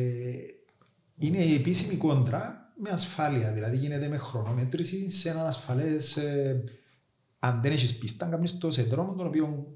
είναι 1.19 1.39
η 1.45 1.55
επίσημη 1.55 1.97
κόντρα 1.97 2.64
με 2.77 2.91
ασφάλεια. 2.91 3.53
Δηλαδή 3.53 3.77
γίνεται 3.77 4.09
με 4.09 4.17
χρονομέτρηση 4.17 5.11
σε 5.11 5.31
έναν 5.31 5.47
ασφαλές... 5.47 6.17
Ε, 6.17 6.65
αν 7.39 7.61
δεν 7.63 7.73
έχεις 7.73 7.99
πίστα, 7.99 8.27
κάνεις 8.27 8.59
το 8.59 8.71
σε 8.71 8.83
δρόμο 8.83 9.15
τον 9.15 9.27
οποίο 9.27 9.67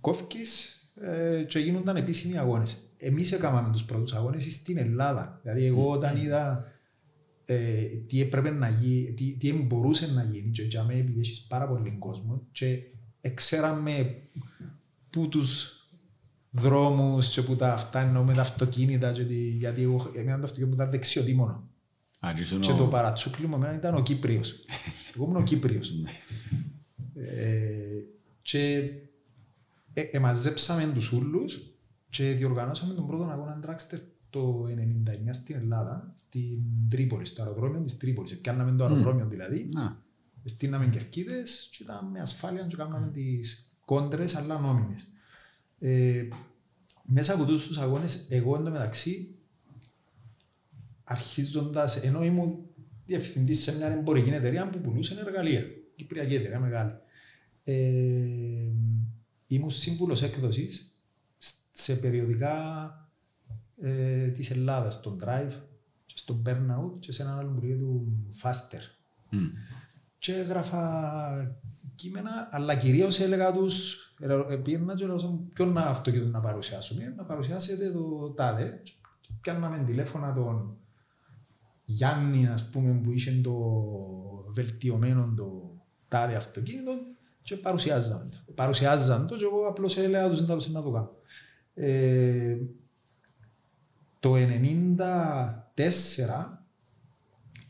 κόφκεις 0.00 0.78
ε, 1.00 1.42
και 1.42 1.58
γίνονταν 1.58 1.96
επίσημοι 1.96 2.38
αγώνες. 2.38 2.78
Εμείς 2.96 3.32
έκαναμε 3.32 3.72
τους 3.72 3.84
πρώτους 3.84 4.14
αγώνες 4.14 4.52
στην 4.52 4.78
Ελλάδα. 4.78 5.38
Δηλαδή 5.42 5.64
εγώ 5.64 5.90
όταν 5.90 6.16
είδα 6.16 6.64
ε, 7.44 7.84
τι 7.84 8.20
έπρεπε 8.20 8.50
να 8.50 8.68
γίνει, 8.68 9.12
τι, 9.12 9.36
τι 9.36 9.52
μπορούσε 9.52 10.12
να 10.12 10.22
γίνει 10.22 10.50
και 10.50 10.62
για 10.62 10.84
μένα 10.84 10.98
επειδή 10.98 11.20
έχεις 11.20 11.40
πάρα 11.40 11.68
πολύ 11.68 11.96
κόσμο 11.98 12.46
και 12.52 12.78
ξέραμε 13.34 14.22
που 15.10 15.28
τους 15.28 15.78
δρόμους 16.50 17.28
και 17.28 17.42
που 17.42 17.56
τα 17.56 17.72
αυτά 17.72 18.00
εννοώ 18.00 18.22
με 18.22 18.34
τα 18.34 18.40
αυτοκίνητα 18.40 19.12
και 19.12 19.24
τη, 19.24 19.34
γιατί 19.34 19.82
εγώ, 19.82 20.10
εμένα 20.14 20.38
το 20.38 20.44
αυτοκίνητο 20.44 20.74
ήταν 20.74 20.90
δεξιοτήμονο. 20.90 21.68
Α, 22.26 22.32
και 22.34 22.40
ήσουν 22.40 22.60
Και 22.60 22.72
ο- 22.72 22.76
το 22.76 22.86
παρατσούκλι 22.86 23.46
μου 23.46 23.54
εμένα 23.54 23.74
ήταν 23.74 23.94
ο 23.94 24.02
Κύπριος. 24.02 24.64
Εγώ 25.14 25.24
ήμουν 25.24 25.36
ο 25.36 25.42
Κύπριος. 25.42 25.92
Ε, 27.14 28.02
και 28.42 28.90
ε, 29.92 30.00
εμαζέψαμε 30.00 30.92
τους 30.94 31.12
ούλους 31.12 31.60
και 32.10 32.24
διοργανώσαμε 32.32 32.94
τον 32.94 33.06
πρώτο 33.06 33.24
αγώνα 33.24 33.60
Dragster 33.66 33.98
το 34.30 34.66
1999 34.66 35.32
στην 35.32 35.56
Ελλάδα, 35.56 36.12
στην 36.16 36.58
Τρίπολη, 36.88 37.24
στο 37.26 37.42
αεροδρόμιο 37.42 37.80
της 37.80 37.96
Τρίπολης. 37.96 38.38
Πιάνναμε 38.38 38.72
το 38.76 38.84
αεροδρόμιο 38.84 39.26
δηλαδή, 39.28 39.68
Να, 39.72 40.02
στείναμε 40.44 40.86
κερκίδες 40.86 41.68
και 41.76 41.82
ήταν 41.82 42.06
με 42.12 42.20
ασφάλεια 42.20 42.62
και 42.66 42.76
κάναμε 42.76 43.10
τις 43.12 43.72
κόντρες 43.84 44.34
αλλά 44.36 44.58
νόμιμες. 44.58 45.08
Ε, 45.78 46.28
μέσα 47.06 47.34
από 47.34 47.44
τους 47.44 47.66
τους 47.66 47.78
αγώνες, 47.78 48.26
εγώ 48.30 48.56
εντωμεταξύ 48.56 49.33
αρχίζοντας, 51.04 51.96
ενώ 51.96 52.24
ήμουν 52.24 52.66
διευθυντής 53.06 53.62
σε 53.62 53.76
μια 53.76 53.86
εμπορική 53.86 54.30
εταιρεία 54.30 54.68
που 54.70 54.80
πουλούσε 54.80 55.20
εργαλεία, 55.26 55.64
κυπριακή 55.96 56.34
εταιρεία 56.34 56.60
μεγάλη. 56.60 56.92
Ε, 57.64 57.74
ήμουν 59.46 59.70
σύμβουλος 59.70 60.22
έκδοσης 60.22 60.98
σε 61.72 61.94
περιοδικά 61.94 62.54
ε, 63.82 64.28
της 64.28 64.50
Ελλάδας, 64.50 64.94
στον 64.94 65.20
Drive, 65.24 65.52
και 66.06 66.14
στον 66.16 66.42
Burnout 66.46 66.98
και 66.98 67.12
σε 67.12 67.22
έναν 67.22 67.38
άλλο 67.38 67.50
που 67.50 67.60
λέγεται 67.60 67.78
του 67.78 68.16
Faster 68.42 68.80
μ. 69.30 69.36
και 70.18 70.34
έγραφα 70.34 71.54
κείμενα, 71.94 72.48
αλλά 72.50 72.76
κυρίως 72.76 73.20
έλεγα 73.20 73.52
τους, 73.52 73.98
πήγαινα 74.62 74.94
και 74.94 75.04
έλεγα 75.04 75.28
ποιον 75.52 75.72
να 75.72 75.82
αυτοκίνητο 75.82 76.30
να 76.30 76.40
παρουσιάσουμε, 76.40 77.14
να 77.16 77.24
παρουσιάσετε 77.24 77.90
το 77.90 78.32
τάδε. 78.36 78.80
Και 78.82 79.30
Πιάνναμε 79.40 79.84
τηλέφωνα 79.86 80.32
τον 80.32 80.76
Γιάννη, 81.84 82.48
ας 82.48 82.70
πούμε, 82.70 82.92
που 82.92 83.12
είχε 83.12 83.40
το 83.42 83.54
βελτιωμένο 84.54 85.32
το 85.36 85.74
τάδε 86.08 86.36
αυτοκίνητο 86.36 86.92
και 87.42 87.56
παρουσιάζαμε 87.56 88.28
το. 88.30 88.52
Παρουσιάζαν 88.52 89.26
το 89.26 89.36
και 89.36 89.44
εγώ 89.44 89.66
απλώς 89.66 89.96
έλεγα 89.96 90.30
τους 90.30 90.40
εντάλλως 90.40 90.70
να 90.70 90.82
το 90.82 90.90
κάνω. 90.90 91.10
Ε, 91.74 92.56
το 94.20 94.34
1994 94.34 94.38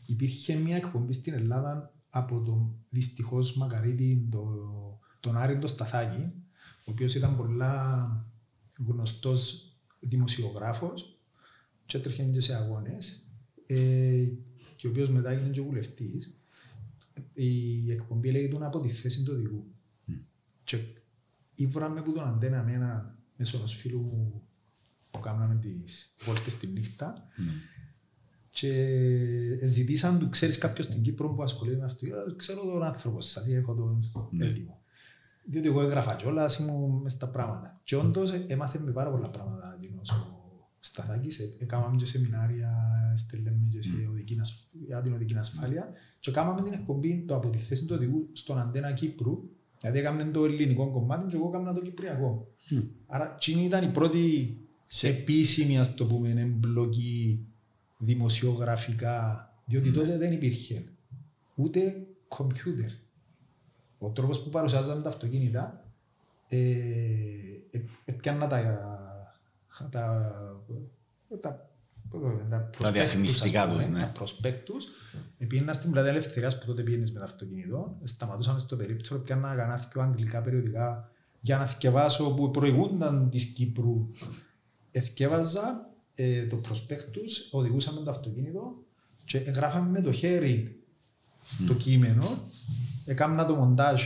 υπήρχε 0.05 0.55
μια 0.55 0.75
εκπομπή 0.75 1.13
στην 1.13 1.33
Ελλάδα 1.33 1.93
από 2.09 2.41
τον 2.41 2.75
δυστυχώς 2.89 3.55
Μακαρίτη, 3.55 4.27
το, 4.31 4.45
τον 5.19 5.37
Άρη 5.37 5.57
το 5.57 5.67
Σταθάκη, 5.67 6.33
ο 6.77 6.91
οποίος 6.91 7.15
ήταν 7.15 7.37
πολλά 7.37 8.09
γνωστός 8.87 9.69
δημοσιογράφος 9.99 11.19
και 11.85 11.97
έτρεχε 11.97 12.23
και 12.23 12.41
σε 12.41 12.55
αγώνες 12.55 13.24
ε, 13.67 14.25
και 14.75 14.87
ο 14.87 14.89
οποίος 14.89 15.09
μετά 15.09 15.29
έγινε 15.31 15.49
και 15.49 15.61
βουλευτής. 15.61 16.33
Η 17.33 17.91
εκπομπή 17.91 18.31
λέγεται 18.31 18.65
από 18.65 18.79
τη 18.79 18.89
θέση 18.89 19.23
του 19.23 19.31
οδηγού. 19.35 19.65
Και 20.63 20.77
ήβραμε 21.55 22.01
που 22.01 22.11
τον 22.13 22.27
αντένα 22.27 22.63
με 22.63 22.71
ένα 22.73 23.17
μέσω 23.37 23.57
ενός 23.57 23.75
φίλου 23.75 23.99
μου 23.99 24.41
που 25.11 25.19
κάναμε 25.19 25.55
τις 25.61 26.15
βόλτες 26.25 26.57
τη 26.57 26.67
νύχτα 26.67 27.27
και 28.49 29.59
ζητήσαν 29.63 30.19
του, 30.19 30.29
ξέρεις 30.29 30.57
κάποιος 30.57 30.85
στην 30.85 31.01
Κύπρο 31.01 31.29
που 31.29 31.43
ασχολείται 31.43 31.77
με 31.77 31.85
αυτό, 31.85 32.05
«Ε, 32.05 32.11
ξέρω 32.35 32.61
τον 32.65 32.83
άνθρωπο 32.83 33.21
σας 33.21 33.47
ή 33.47 33.53
έχω 33.53 33.73
τον 33.73 34.29
Ναι. 34.31 34.45
έτοιμο. 34.45 34.79
Διότι 35.43 35.67
εγώ 35.67 35.81
έγραφα 35.81 36.15
κιόλας, 36.15 36.57
ήμουν 36.59 37.01
μες 37.01 37.11
στα 37.11 37.27
πράγματα. 37.29 37.79
Και 37.83 37.95
όντως 37.95 38.31
ε, 38.31 38.45
έμαθε 38.47 38.79
με 38.79 38.91
πάρα 38.91 39.11
πολλά 39.11 39.29
πράγματα 39.29 39.77
εκείνος 39.81 40.09
ο 40.85 40.87
Σταθάκης. 40.87 41.39
Ε, 41.39 41.55
Έκαναμε 41.59 41.95
και 41.95 42.05
σεμινάρια, 42.05 42.71
στέλναμε 43.17 43.67
και 43.69 43.81
σε 43.81 43.91
οδική 44.11 44.37
ασφ- 44.39 44.67
για 44.85 45.01
την 45.01 45.13
οδική 45.13 45.35
ασφάλεια 45.37 45.89
και 46.19 46.31
κάναμε 46.31 46.61
την 46.61 46.73
εκπομπή 46.73 47.23
το 47.27 47.35
από 47.35 47.49
τη 47.49 47.57
θέση 47.57 47.85
του 47.85 47.93
οδηγού 47.97 48.29
στον 48.33 48.59
Αντένα 48.59 48.91
Κύπρου. 48.91 49.49
Δηλαδή 49.79 49.99
έκαμε 49.99 50.23
το 50.23 50.45
ελληνικό 50.45 50.91
κομμάτι 50.91 51.25
και 51.27 51.35
εγώ 51.35 51.47
έκανα 51.47 51.73
το 51.73 51.81
κυπριακό. 51.81 52.47
Μμ. 52.69 52.79
Άρα 53.07 53.33
εκείνη 53.35 53.65
ήταν 53.65 53.83
η 53.83 53.91
πρώτη 53.91 54.57
Σε- 54.87 55.07
επίσημη 55.09 55.79
ας 55.79 55.93
το 55.93 56.05
πούμε 56.05 56.29
εμπλοκή 56.29 57.45
δημοσιογραφικά 57.97 59.49
διότι 59.65 59.91
τότε 59.91 60.17
δεν 60.17 60.31
υπήρχε 60.31 60.83
ούτε 61.55 62.07
κομπιούτερ. 62.27 62.91
Ο 63.97 64.09
τρόπος 64.09 64.43
που 64.43 64.49
παρουσιάζαμε 64.49 65.01
τα 65.01 65.09
αυτοκίνητα 65.09 65.85
ε, 66.47 66.57
ε, 67.71 67.81
έπιανα 68.05 68.47
τα, 68.47 68.57
τα, 69.83 70.31
τα, 71.41 71.69
πώς 72.09 72.21
το 72.21 72.27
λένε, 72.27 72.49
τα, 72.49 72.69
prospectus, 72.77 72.91
διαφημιστικά 72.93 73.61
ας 73.61 73.69
πούμε, 73.69 73.83
τους, 73.83 73.91
ναι. 73.91 73.99
Τα 73.99 74.07
προσπέκτους. 74.07 74.87
Πήγαινα 75.47 75.73
στην 75.73 75.91
πλατεία 75.91 76.11
Ελευθερίας 76.11 76.59
που 76.59 76.65
τότε 76.65 76.81
πήγαινες 76.81 77.11
με 77.11 77.19
το 77.19 77.23
αυτοκίνητο. 77.23 77.97
Σταματούσαμε 78.03 78.59
στο 78.59 78.75
περίπτωρο, 78.75 79.21
πιάνα 79.21 79.55
κανένα 79.55 79.89
δυο 79.91 80.01
αγγλικά 80.01 80.41
περιοδικά 80.41 81.09
για 81.39 81.57
να 81.57 81.65
θυκευάσω 81.65 82.33
που 82.33 82.51
προηγούνταν 82.51 83.29
της 83.29 83.45
Κύπρου. 83.45 84.09
Εθκεύαζα 84.91 85.89
ε, 86.15 86.45
το 86.45 86.55
προσπέκτους, 86.55 87.49
οδηγούσαμε 87.51 88.01
το 88.01 88.09
αυτοκίνητο 88.09 88.73
και 89.23 89.37
γράφαμε 89.37 89.89
με 89.89 90.01
το 90.01 90.11
χέρι 90.11 90.79
το 91.67 91.73
κείμενο, 91.73 92.39
έκανα 93.05 93.45
το 93.45 93.55
μοντάζ 93.55 94.01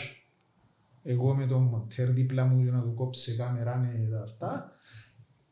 εγώ 1.04 1.36
με 1.36 1.46
τον 1.46 1.62
μοντέρ 1.62 2.10
δίπλα 2.10 2.46
μου 2.46 2.64
για 2.64 2.72
να 2.72 2.82
του 2.82 2.94
κόψει 2.94 3.36
κάμερα 3.36 3.78
ναι, 3.78 4.08
τα 4.12 4.22
αυτά 4.22 4.72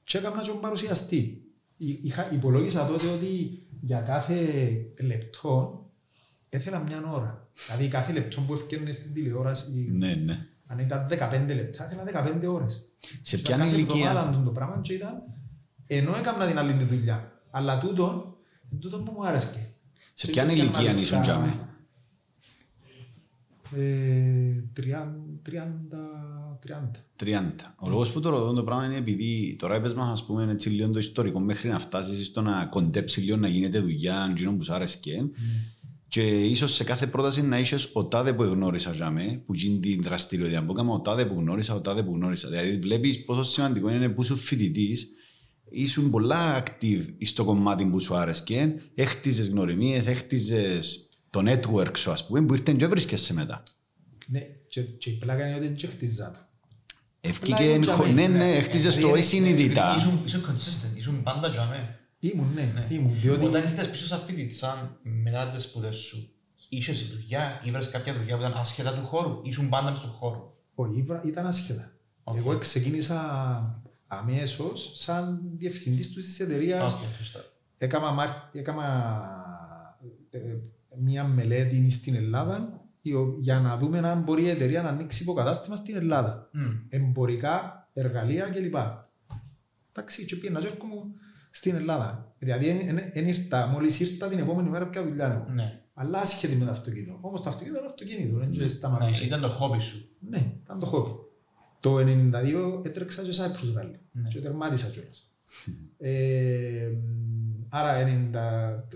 και 0.07 0.17
έκανα 0.17 0.41
και 0.41 0.49
τον 0.49 0.59
παρουσιαστή. 0.61 1.41
Εί- 1.77 2.05
Είχα, 2.05 2.31
υπολόγισα 2.33 2.87
τότε 2.87 3.07
ότι 3.07 3.61
για 3.81 3.99
κάθε 4.01 4.35
λεπτό 5.01 5.85
έθελα 6.49 6.79
μια 6.79 7.03
ώρα. 7.11 7.49
Δηλαδή 7.67 7.87
κάθε 7.87 8.11
λεπτό 8.13 8.41
που 8.41 8.53
έφτιανε 8.53 8.91
στην 8.91 9.13
τηλεόραση, 9.13 9.89
Ναι, 9.91 10.13
ναι. 10.13 10.45
αν 10.65 10.79
ήταν 10.79 11.07
15 11.07 11.55
λεπτά, 11.55 11.85
ήθελα 11.85 12.03
15 12.03 12.47
ώρες. 12.47 12.89
Σε 13.21 13.35
Και 13.37 13.41
ποια 13.41 13.57
κάθε 13.57 13.75
ηλικία; 13.75 14.09
εβδομάδα 14.09 14.43
το 14.43 14.51
πράγμα 14.51 14.79
και 14.81 14.93
ήταν, 14.93 15.23
ενώ 15.87 16.15
έκανα 16.19 16.47
την 16.47 16.57
άλλη 16.57 16.73
τη 16.73 16.83
δουλειά, 16.83 17.41
αλλά 17.51 17.79
τούτο, 17.79 18.37
τούτο 18.79 18.99
που 18.99 19.11
μου 19.11 19.25
άρεσε. 19.27 19.73
Σε 20.13 20.27
ποια 20.27 20.51
ηλικία 20.51 20.91
ήσουν 20.91 21.21
τζάμε; 21.21 21.59
Ε, 23.75 24.63
30, 24.73 25.97
30. 26.67 26.91
30. 27.23 27.75
Ο 27.79 27.89
λόγος 27.89 28.11
που 28.11 28.19
το 28.19 28.29
ρωτώ 28.29 28.53
το 28.53 28.63
πράγμα 28.63 28.85
είναι 28.85 28.97
επειδή 28.97 29.55
τώρα 29.59 29.75
έπες 29.75 29.93
μας 29.93 30.11
ας 30.11 30.25
πούμε 30.25 30.51
έτσι 30.51 30.69
λίγο 30.69 30.91
το 30.91 30.99
ιστορικό 30.99 31.39
μέχρι 31.39 31.69
να 31.69 31.79
φτάσεις 31.79 32.25
στο 32.25 32.41
να 32.41 32.65
κοντέψεις 32.65 33.23
λίγο 33.23 33.37
να 33.37 33.47
γίνεται 33.47 33.79
δουλειά 33.79 34.27
εκείνο 34.31 34.53
που 34.53 34.63
σου 34.63 34.73
άρεσκε 34.73 35.29
και 36.07 36.45
ίσως 36.45 36.73
σε 36.73 36.83
κάθε 36.83 37.07
πρόταση 37.07 37.41
να 37.41 37.59
είσαι 37.59 37.77
ο 37.93 38.05
τάδε 38.05 38.33
που 38.33 38.43
γνώρισα 38.43 38.91
για 38.91 39.11
με, 39.11 39.41
που 39.45 39.53
γίνει 39.53 39.79
την 39.79 40.01
δραστηριότητα 40.01 40.63
που 40.63 40.71
έκανα, 40.71 40.91
ο 40.91 41.01
τάδε 41.01 41.25
που 41.25 41.33
γνώρισα, 41.39 41.75
ο 41.75 41.81
τάδε 41.81 42.03
που 42.03 42.13
γνώρισα. 42.13 42.49
Δηλαδή 42.49 42.77
βλέπεις 42.77 43.23
πόσο 43.23 43.43
σημαντικό 43.43 43.89
είναι 43.89 44.09
που 44.09 44.23
σου 44.23 44.37
φοιτητής, 44.37 45.07
ήσουν 45.69 46.09
πολλά 46.09 46.63
active 46.63 47.05
στο 47.21 47.43
κομμάτι 47.43 47.85
που 47.85 47.99
σου 47.99 48.15
άρεσκε, 48.15 48.75
έχτιζες 48.95 49.47
γνωριμίες, 49.47 50.07
έχτιζες 50.07 51.09
το 51.29 51.43
network 51.45 51.97
σου 51.97 52.11
ας 52.11 52.27
πούμε, 52.27 52.41
που 52.41 52.53
ήρθε 52.53 52.73
και 52.73 52.87
βρίσκεσαι 52.87 53.33
μετά. 53.33 53.63
Ναι, 54.27 54.39
και, 54.67 54.81
και 54.81 55.09
η 55.09 55.13
πλάκα 55.13 55.47
είναι 55.47 55.55
ότι 55.55 55.67
δεν 55.67 55.91
χτίζα 55.91 56.31
το. 56.31 56.39
Ευκήκε, 57.27 57.63
ήμουν 57.63 57.81
τζαμί, 57.81 58.13
ναι, 58.13 58.27
ναι, 58.27 58.37
ναι. 58.37 58.51
έχτιζες 58.51 58.93
το 58.93 58.99
Δηλαδή, 58.99 59.19
εσυνειδητά. 59.19 59.95
Ήσουν, 59.97 60.21
ήσουν 60.25 60.41
consistent, 60.45 60.97
ήσουν 60.97 61.23
πάντα 61.23 61.49
τζαμέ. 61.49 61.99
Ήμουν, 62.19 62.51
ναι, 62.55 62.71
Ναι. 62.73 62.87
ήμουν, 62.95 63.13
διότι 63.21 63.45
Όταν 63.45 63.63
ήρθες 63.63 63.89
πίσω 63.89 64.05
στα 64.05 64.17
σπίτι, 64.17 64.53
σαν 64.53 64.97
μετά 65.03 65.47
τις 65.49 65.63
σπουδές 65.63 65.95
σου, 65.95 66.29
είχες 66.69 67.07
δουλειά, 67.07 67.61
ήβρες 67.63 67.89
κάποια 67.89 68.13
δουλειά 68.13 68.35
που 68.37 68.41
ήταν 68.41 68.53
άσχετα 68.57 68.93
του 68.93 69.05
χώρου, 69.05 69.39
ήσουν 69.43 69.69
πάντα 69.69 69.89
μες 69.89 69.99
στον 69.99 70.09
χώρο. 70.09 70.55
όχι, 70.75 70.97
ήβρα- 70.97 71.21
ήταν 71.25 71.47
άσχετα. 71.47 71.91
Οκ. 72.23 72.37
Εγώ 72.37 72.57
ξεκίνησα 72.57 73.81
αμέσως 74.07 74.91
σαν 74.95 75.41
διευθυντής 75.57 76.11
του 76.13 76.21
της 76.21 76.39
εταιρείας. 76.39 76.93
Οκ, 76.93 76.99
σωστά. 77.17 77.39
Έκανα, 77.77 78.11
μάρ- 78.11 78.55
έκανα 78.55 78.85
ε, 80.29 80.39
μια 81.03 81.23
μελέτη 81.23 81.89
στην 81.89 82.15
Ελλάδα 82.15 82.57
η 82.57 82.61
ο- 82.61 82.86
για 83.39 83.59
να 83.59 83.77
δούμε 83.77 83.97
αν 83.99 84.21
μπορεί 84.21 84.43
η 84.43 84.49
εταιρεία 84.49 84.81
να 84.81 84.89
ανοίξει 84.89 85.23
υποκατάστημα 85.23 85.75
στην 85.75 85.95
Ελλάδα. 85.95 86.49
Μμ. 86.51 86.61
Εμπορικά, 86.89 87.87
εργαλεία 87.93 88.45
κλπ. 88.45 88.75
Εντάξει, 89.93 90.25
και 90.25 90.35
πήγαινα 90.35 90.59
και 90.59 90.67
έρχομαι 90.67 90.93
στην 91.51 91.75
Ελλάδα. 91.75 92.33
Δηλαδή, 92.39 92.67
εν- 92.69 92.97
εν- 92.97 93.09
εν 93.13 93.27
ήρθα, 93.27 93.67
μόλις 93.67 93.99
ήρθα 93.99 94.27
την 94.27 94.39
επόμενη 94.39 94.69
μέρα 94.69 94.87
πια 94.87 95.03
δουλειά 95.03 95.25
έχω. 95.33 95.51
Ναι. 95.53 95.81
Αλλά 95.93 96.19
άσχετη 96.19 96.55
με 96.55 96.65
το 96.65 96.71
αυτοκίνητο. 96.71 97.17
Όμως 97.21 97.41
το 97.41 97.49
αυτοκίνητο 97.49 97.79
είναι 97.79 97.87
αυτοκίνητο, 97.89 98.37
δεν 98.37 98.49
Ναι, 98.49 98.57
ναι, 98.61 98.67
σταματούσε. 98.67 99.25
ήταν 99.25 99.41
το 99.41 99.49
χόμπι 99.49 99.79
σου. 99.81 100.09
Ναι, 100.29 100.53
ήταν 100.63 100.79
το 100.79 100.85
χόμπι. 100.85 101.09
Το 101.79 101.97
1992 101.97 102.81
έτρεξα 102.85 103.23
και 103.23 103.29
Cyprus 103.37 103.79
Rally 103.81 103.95
Ναι. 104.11 104.27
και 104.29 104.39
τερμάτισα 104.39 104.87
κιόλας. 104.89 105.31
ε, 105.97 106.89
άρα 107.69 107.93
90, 107.97 108.87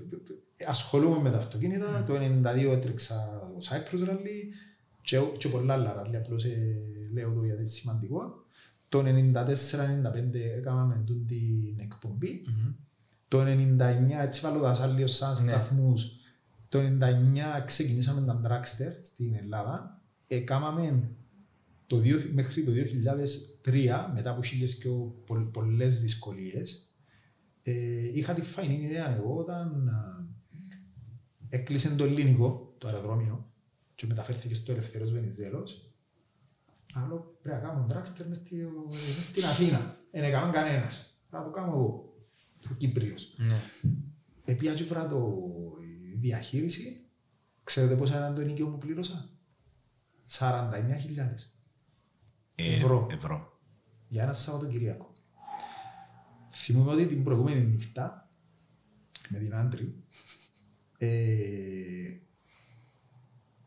ασχολούμαι 0.67 1.19
με 1.21 1.31
τα 1.31 1.37
αυτοκίνητα. 1.37 2.03
Το 2.03 2.13
1992 2.15 2.71
έτρεξα 2.71 3.15
το 3.59 3.67
Cyprus 3.69 4.09
Rally 4.09 4.53
και, 5.01 5.19
και 5.37 5.47
πολλά 5.49 5.73
άλλα 5.73 6.01
rally, 6.01 6.15
απλώς 6.15 6.43
ε, 6.45 6.77
λέω 7.13 7.33
το 7.33 7.43
γιατί 7.43 7.59
είναι 7.59 7.69
σημαντικό. 7.69 8.45
Το 8.89 8.99
94-95 8.99 9.03
έκαναμε 10.57 11.03
τούτη 11.05 11.61
την 11.65 11.79
εκπομπή. 11.79 12.41
Μμμ. 12.47 12.71
Το 13.27 13.41
99 13.41 13.45
έτσι 14.21 14.41
βάλω 14.43 14.61
τα 14.61 14.73
σάλιο 14.73 15.07
σαν 15.07 15.31
Ναι. 15.31 15.51
σταθμούς. 15.51 16.11
Το 16.69 16.79
99 16.79 17.63
ξεκινήσαμε 17.65 18.21
τα 18.25 18.41
Dragster 18.45 18.99
στην 19.01 19.35
Ελλάδα. 19.35 20.01
Έκαναμε 20.27 21.09
το 21.87 21.97
2, 21.97 22.29
μέχρι 22.33 22.63
το 22.63 22.71
2003, 22.71 24.11
μετά 24.13 24.29
από 24.29 24.43
χίλιες 24.43 24.75
και 24.75 24.89
πο- 25.25 25.49
πολλές 25.53 26.01
δυσκολίες, 26.01 26.89
ε, 27.63 27.73
είχα 28.13 28.33
τη 28.33 28.41
φαϊνή 28.41 28.83
ιδέα 28.83 29.15
εγώ 29.15 29.35
όταν 29.37 29.87
α, 29.89 30.25
έκλεισε 31.51 31.95
το 31.95 32.03
ελληνικό, 32.03 32.75
το 32.77 32.87
αεροδρόμιο, 32.87 33.51
και 33.95 34.05
μεταφέρθηκε 34.05 34.55
στο 34.55 34.71
Ελευθερός 34.71 35.11
Βενιζέλος. 35.11 35.91
Άλλο 36.93 37.37
πρέπει 37.41 37.61
να 37.61 37.67
κάνω 37.69 37.87
Dragster 37.89 38.25
μες 38.27 38.37
στη- 38.37 38.55
μες 38.87 39.25
στην 39.29 39.43
Αθήνα. 39.45 39.99
Δεν 40.11 40.23
έκαμε 40.23 40.51
κανένας. 40.51 41.19
Θα 41.29 41.43
το 41.43 41.49
κάνω 41.51 41.67
εγώ, 41.71 42.15
ο 42.71 42.73
Κύπριος. 42.73 43.33
Ναι. 43.37 43.61
Επία 44.45 44.73
και 44.73 44.83
βρά 44.83 45.07
το 45.07 45.37
η 46.13 46.15
διαχείριση. 46.15 47.05
Ξέρετε 47.63 47.95
πόσα 47.95 48.15
ήταν 48.17 48.35
το 48.35 48.41
ενοικείο 48.41 48.67
που 48.67 48.77
πλήρωσα; 48.77 49.29
49.000 50.27 51.51
Ε, 52.55 52.75
Ευρώ. 52.75 53.07
Ευρώ. 53.11 53.59
για 54.07 54.23
ένα 54.23 54.33
Σαββατοκυριακό. 54.33 55.11
Θυμούμαι 56.51 56.91
ότι 56.91 57.05
την 57.07 57.23
προηγούμενη 57.23 57.63
νύχτα 57.65 58.29
με 59.29 59.37
την 59.39 59.55
άντρη 59.55 60.03
ε, 61.03 61.07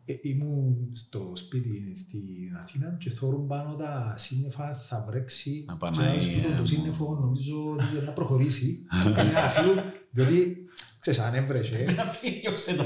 ε, 0.05 0.19
ήμουν 0.23 0.91
στο 0.93 1.33
σπίτι 1.35 1.93
στην 1.97 2.57
Αθήνα 2.63 2.97
και 3.01 3.11
θόρουν 3.11 3.47
πάνω 3.47 3.75
τα 3.75 4.15
σύννεφα 4.19 4.75
θα 4.75 5.05
βρέξει 5.09 5.65
Να 5.67 5.73
και 5.73 5.79
πανάει, 5.79 6.13
ένα 6.13 6.23
σπίτι 6.23 6.53
ε, 6.53 6.57
το 6.59 6.67
σύννεφο 6.67 7.15
νομίζω 7.21 7.71
ότι 7.71 8.07
να 8.07 8.13
προχωρήσει 8.13 8.87
κανένα 9.17 9.45
αφού 9.45 9.63
διότι 10.11 10.57
ξέρεις 10.99 11.21
αν 11.21 11.35
έβρεσε 11.35 11.95
Να 11.97 12.05
φύγει 12.05 12.41
και 12.41 12.51
το. 12.77 12.85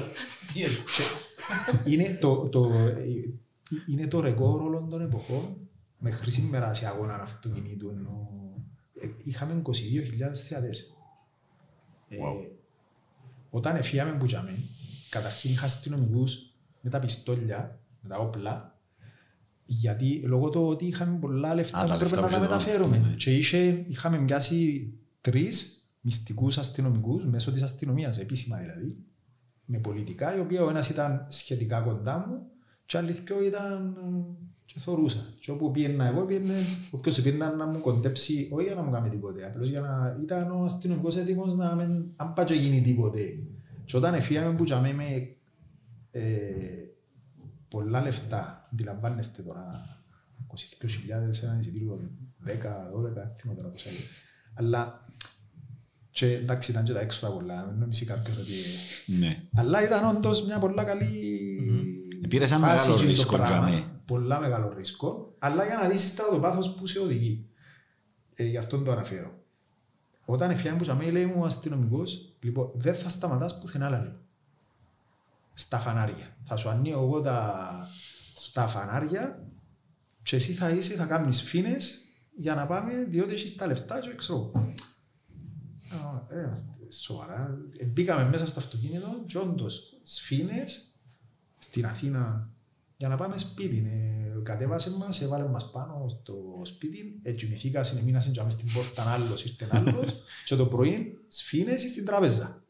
είναι 1.86 2.18
το, 2.20 2.48
το, 2.48 2.70
ε, 2.74 3.04
είναι 3.86 4.06
το 4.06 4.20
ρεκόρ 4.20 4.60
όλων 4.60 4.88
των 4.88 5.00
εποχών 5.00 5.56
μέχρι 5.98 6.30
σήμερα 6.30 6.74
σε 6.74 6.86
αγώνα 6.86 7.14
αυτοκινήτου 7.14 7.88
ενώ 7.88 8.28
ε, 9.00 9.08
είχαμε 9.24 9.62
22.000 9.64 9.72
θεατές. 10.48 10.96
Ε, 12.08 12.16
Wow. 12.16 12.57
Όταν 13.50 13.76
εφιάμε 13.76 14.12
που 14.12 14.26
τζάμε, 14.26 14.54
καταρχήν 15.08 15.50
είχα 15.50 15.64
αστυνομικούς 15.64 16.54
με 16.80 16.90
τα 16.90 16.98
πιστόλια, 16.98 17.80
με 18.00 18.08
τα 18.08 18.16
όπλα, 18.16 18.78
γιατί 19.64 20.22
λόγω 20.24 20.50
του 20.50 20.66
ότι 20.66 20.86
είχαμε 20.86 21.18
πολλά 21.18 21.54
λεφτά 21.54 21.78
Α, 21.78 21.86
τα 21.86 21.92
που 21.92 21.98
πρέπει 21.98 22.14
λεφτά 22.14 22.20
να 22.20 22.28
τα 22.28 22.38
που 22.38 22.42
είχε 22.42 22.54
μεταφέρουμε. 22.54 22.96
δώσει, 22.96 23.10
ναι. 23.10 23.16
Και 23.16 23.36
είχε, 23.36 23.84
είχαμε 23.88 24.18
μοιάσει 24.18 24.92
τρεις 25.20 25.82
μυστικούς 26.00 26.58
αστυνομικούς 26.58 27.24
μέσω 27.24 27.52
της 27.52 27.62
αστυνομίας, 27.62 28.18
επίσημα 28.18 28.56
δηλαδή, 28.56 28.96
με 29.64 29.78
πολιτικά, 29.78 30.36
οι 30.36 30.40
οποίοι 30.40 30.58
ο 30.60 30.68
ένας 30.68 30.88
ήταν 30.88 31.26
σχετικά 31.28 31.80
κοντά 31.80 32.26
μου 32.28 32.46
και 32.88 32.96
άλλοι 32.98 33.12
δυο 33.12 33.42
ήταν 33.44 33.96
ε, 33.98 34.44
και 34.64 34.78
θωρούσα. 34.78 35.26
Και 35.40 35.50
όπου 35.50 35.70
πήγαινα 35.70 36.06
εγώ, 36.06 36.24
πήγαινε, 36.24 36.54
όποιος 36.90 37.20
πήγαινε 37.22 37.46
να 37.46 37.66
μου 37.66 37.80
κοντέψει, 37.80 38.48
όχι 38.52 38.66
για 38.66 38.74
να 38.74 38.82
μου 38.82 38.90
κάνει 38.90 39.08
τίποτε, 39.08 39.46
απλώς 39.46 39.68
για 39.68 39.80
να 39.80 40.18
ήταν 40.22 40.50
ο 40.50 40.64
αστυνομικός 40.64 41.16
έτοιμος 41.16 41.54
να 41.54 41.74
μην, 41.74 42.04
αν 42.16 42.32
πάει 42.32 42.44
και 42.44 42.54
γίνει 42.54 42.82
τίποτε. 42.82 43.38
Και 43.84 43.96
όταν 43.96 44.14
εφύγαμε 44.14 44.56
που 44.56 44.64
τζαμε 44.64 44.92
με 44.92 45.36
ε, 46.10 46.22
πολλά 47.68 48.02
λεφτά, 48.02 48.68
αντιλαμβάνεστε 48.72 49.42
τώρα, 49.42 49.84
22.000 50.82 51.42
ένα 51.42 51.58
εισιτήριο, 51.60 52.10
10, 52.46 52.50
12, 52.50 52.54
θυμώ 53.36 53.54
τώρα 53.54 53.68
πόσα 53.68 53.90
είναι. 53.90 53.98
Αλλά 54.54 55.06
και 56.10 56.32
εντάξει 56.32 56.70
ήταν 56.70 56.84
και 56.84 56.92
τα 56.92 57.00
έξοδα 57.00 57.32
πολλά, 57.32 57.64
δεν 57.64 57.74
νομίζει 57.78 58.04
κάποιος 58.04 58.36
ότι... 58.36 58.52
Ναι. 59.18 59.42
Αλλά 59.54 59.84
ήταν 59.84 60.16
όντως 60.16 60.44
μια 60.46 60.58
πολλά 60.58 60.84
καλή 60.84 61.38
Πήρες 62.28 62.50
ένα 62.50 62.66
φάση 62.66 62.88
μεγάλο 62.88 62.94
εκείνο 62.94 63.12
το 63.12 63.18
ρίσκο 63.18 63.36
πράγμα. 63.36 63.68
για 63.68 63.78
μέ. 63.78 63.84
Πολλά 64.06 64.40
μεγάλο 64.40 64.72
ρίσκο, 64.76 65.34
αλλά 65.38 65.64
για 65.64 65.76
να 65.76 65.88
δεις 65.88 66.14
τώρα 66.14 66.30
το 66.30 66.38
πάθος 66.38 66.74
που 66.74 66.86
σε 66.86 66.98
οδηγεί. 66.98 67.44
Ε, 68.34 68.44
γι' 68.44 68.56
αυτό 68.56 68.82
το 68.82 68.92
αναφέρω. 68.92 69.32
Όταν 70.24 70.50
έφυγαν 70.50 70.76
που 70.76 70.82
τζαμί, 70.82 71.10
λέει 71.10 71.26
μου 71.26 71.40
ο 71.40 71.44
αστυνομικός, 71.44 72.36
λοιπόν, 72.40 72.70
δεν 72.74 72.94
θα 72.94 73.08
σταματάς 73.08 73.58
πουθενά 73.58 73.86
άλλα, 73.86 74.00
λέει. 74.00 74.16
Στα 75.54 75.78
φανάρια. 75.78 76.36
Θα 76.44 76.56
σου 76.56 76.68
ανοίγω 76.68 77.02
εγώ 77.02 77.20
τα, 77.20 77.88
τα 78.52 78.66
φανάρια 78.68 79.46
και 80.22 80.36
εσύ 80.36 80.52
θα 80.52 80.70
είσαι, 80.70 80.94
θα 80.94 81.04
κάνεις 81.04 81.42
φίνες 81.42 81.98
για 82.36 82.54
να 82.54 82.66
πάμε, 82.66 83.04
διότι 83.04 83.34
έχεις 83.34 83.56
τα 83.56 83.66
λεφτά 83.66 84.00
και 84.00 84.14
ξέρω. 84.14 84.38
εγώ. 84.38 84.74
Α, 85.90 86.36
ε, 86.36 86.42
είμαστε 86.44 86.92
σοβαρά. 86.92 87.58
Ε, 87.76 87.84
Μπήκαμε 87.84 88.28
μέσα 88.28 88.46
στο 88.46 88.60
αυτοκίνητο 88.60 89.22
και 89.26 89.38
όντως 89.38 89.98
σφήνες 90.02 90.87
στην 91.58 91.86
Αθήνα 91.86 92.50
για 92.96 93.08
να 93.08 93.16
πάμε 93.16 93.38
σπίτι. 93.38 93.86
Ε, 93.92 94.42
κατέβασε 94.42 94.90
μας, 94.90 95.20
έβαλε 95.20 95.48
μας 95.48 95.70
πάνω 95.70 96.06
στο 96.08 96.34
σπίτι, 96.62 97.20
έτσι 97.22 97.46
μυθήκα, 97.46 97.84
συνεμείνασαν 97.84 98.32
και 98.32 98.42
στην 98.48 98.72
πόρτα 98.72 99.02
άλλος, 99.10 99.44
ήρθε 99.44 99.68
άλλος 99.70 100.22
και 100.44 100.54
το 100.56 100.66
πρωί 100.66 101.18
σφήνες 101.28 101.80
στην 101.80 102.04
τράπεζα. 102.04 102.62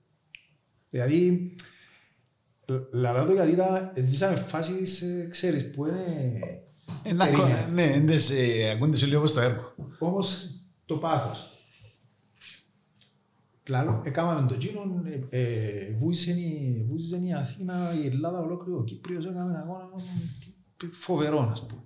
Δηλαδή, 0.90 1.54
λ- 2.66 2.94
λαλάω 2.94 3.26
το 3.26 3.32
γιατί 3.32 3.50
ήταν, 3.50 3.92
ζήσαμε 3.96 4.36
φάσεις, 4.36 5.02
ε, 5.02 5.26
ξέρεις, 5.30 5.70
που 5.70 5.86
είναι... 5.86 6.38
Ε, 7.02 7.12
να 7.12 7.24
Περίμενε. 7.24 7.54
κο- 7.64 7.70
Ναι, 7.72 7.84
έντες, 7.92 8.30
ε, 8.30 8.70
ακούνται 8.70 8.96
σου 8.96 9.06
λίγο 9.06 9.18
όπως 9.18 9.32
το 9.32 9.40
έργο. 9.40 9.74
Όμως 9.98 10.54
το 10.86 10.96
πάθος. 10.96 11.57
Λάλο, 13.68 14.02
έκαναμε 14.04 14.48
το 14.48 14.54
εκείνο, 14.54 15.02
ε, 15.30 15.40
ε, 15.40 15.92
βούησε 15.96 16.30
η- 16.32 16.84
βούησε 16.88 17.16
η 17.16 17.32
Αθήνα, 17.32 17.94
η 18.02 18.06
Ελλάδα, 18.06 18.38
ολόκληρο 18.40 18.78
ο 18.78 18.84
Κύπριος, 18.84 19.24
έκαμε 19.26 19.50
ένα 19.50 19.60
αγώνα 19.60 19.88
τι- 20.76 20.86
φοβερό, 20.86 21.48
ας 21.50 21.66
πούμε. 21.66 21.82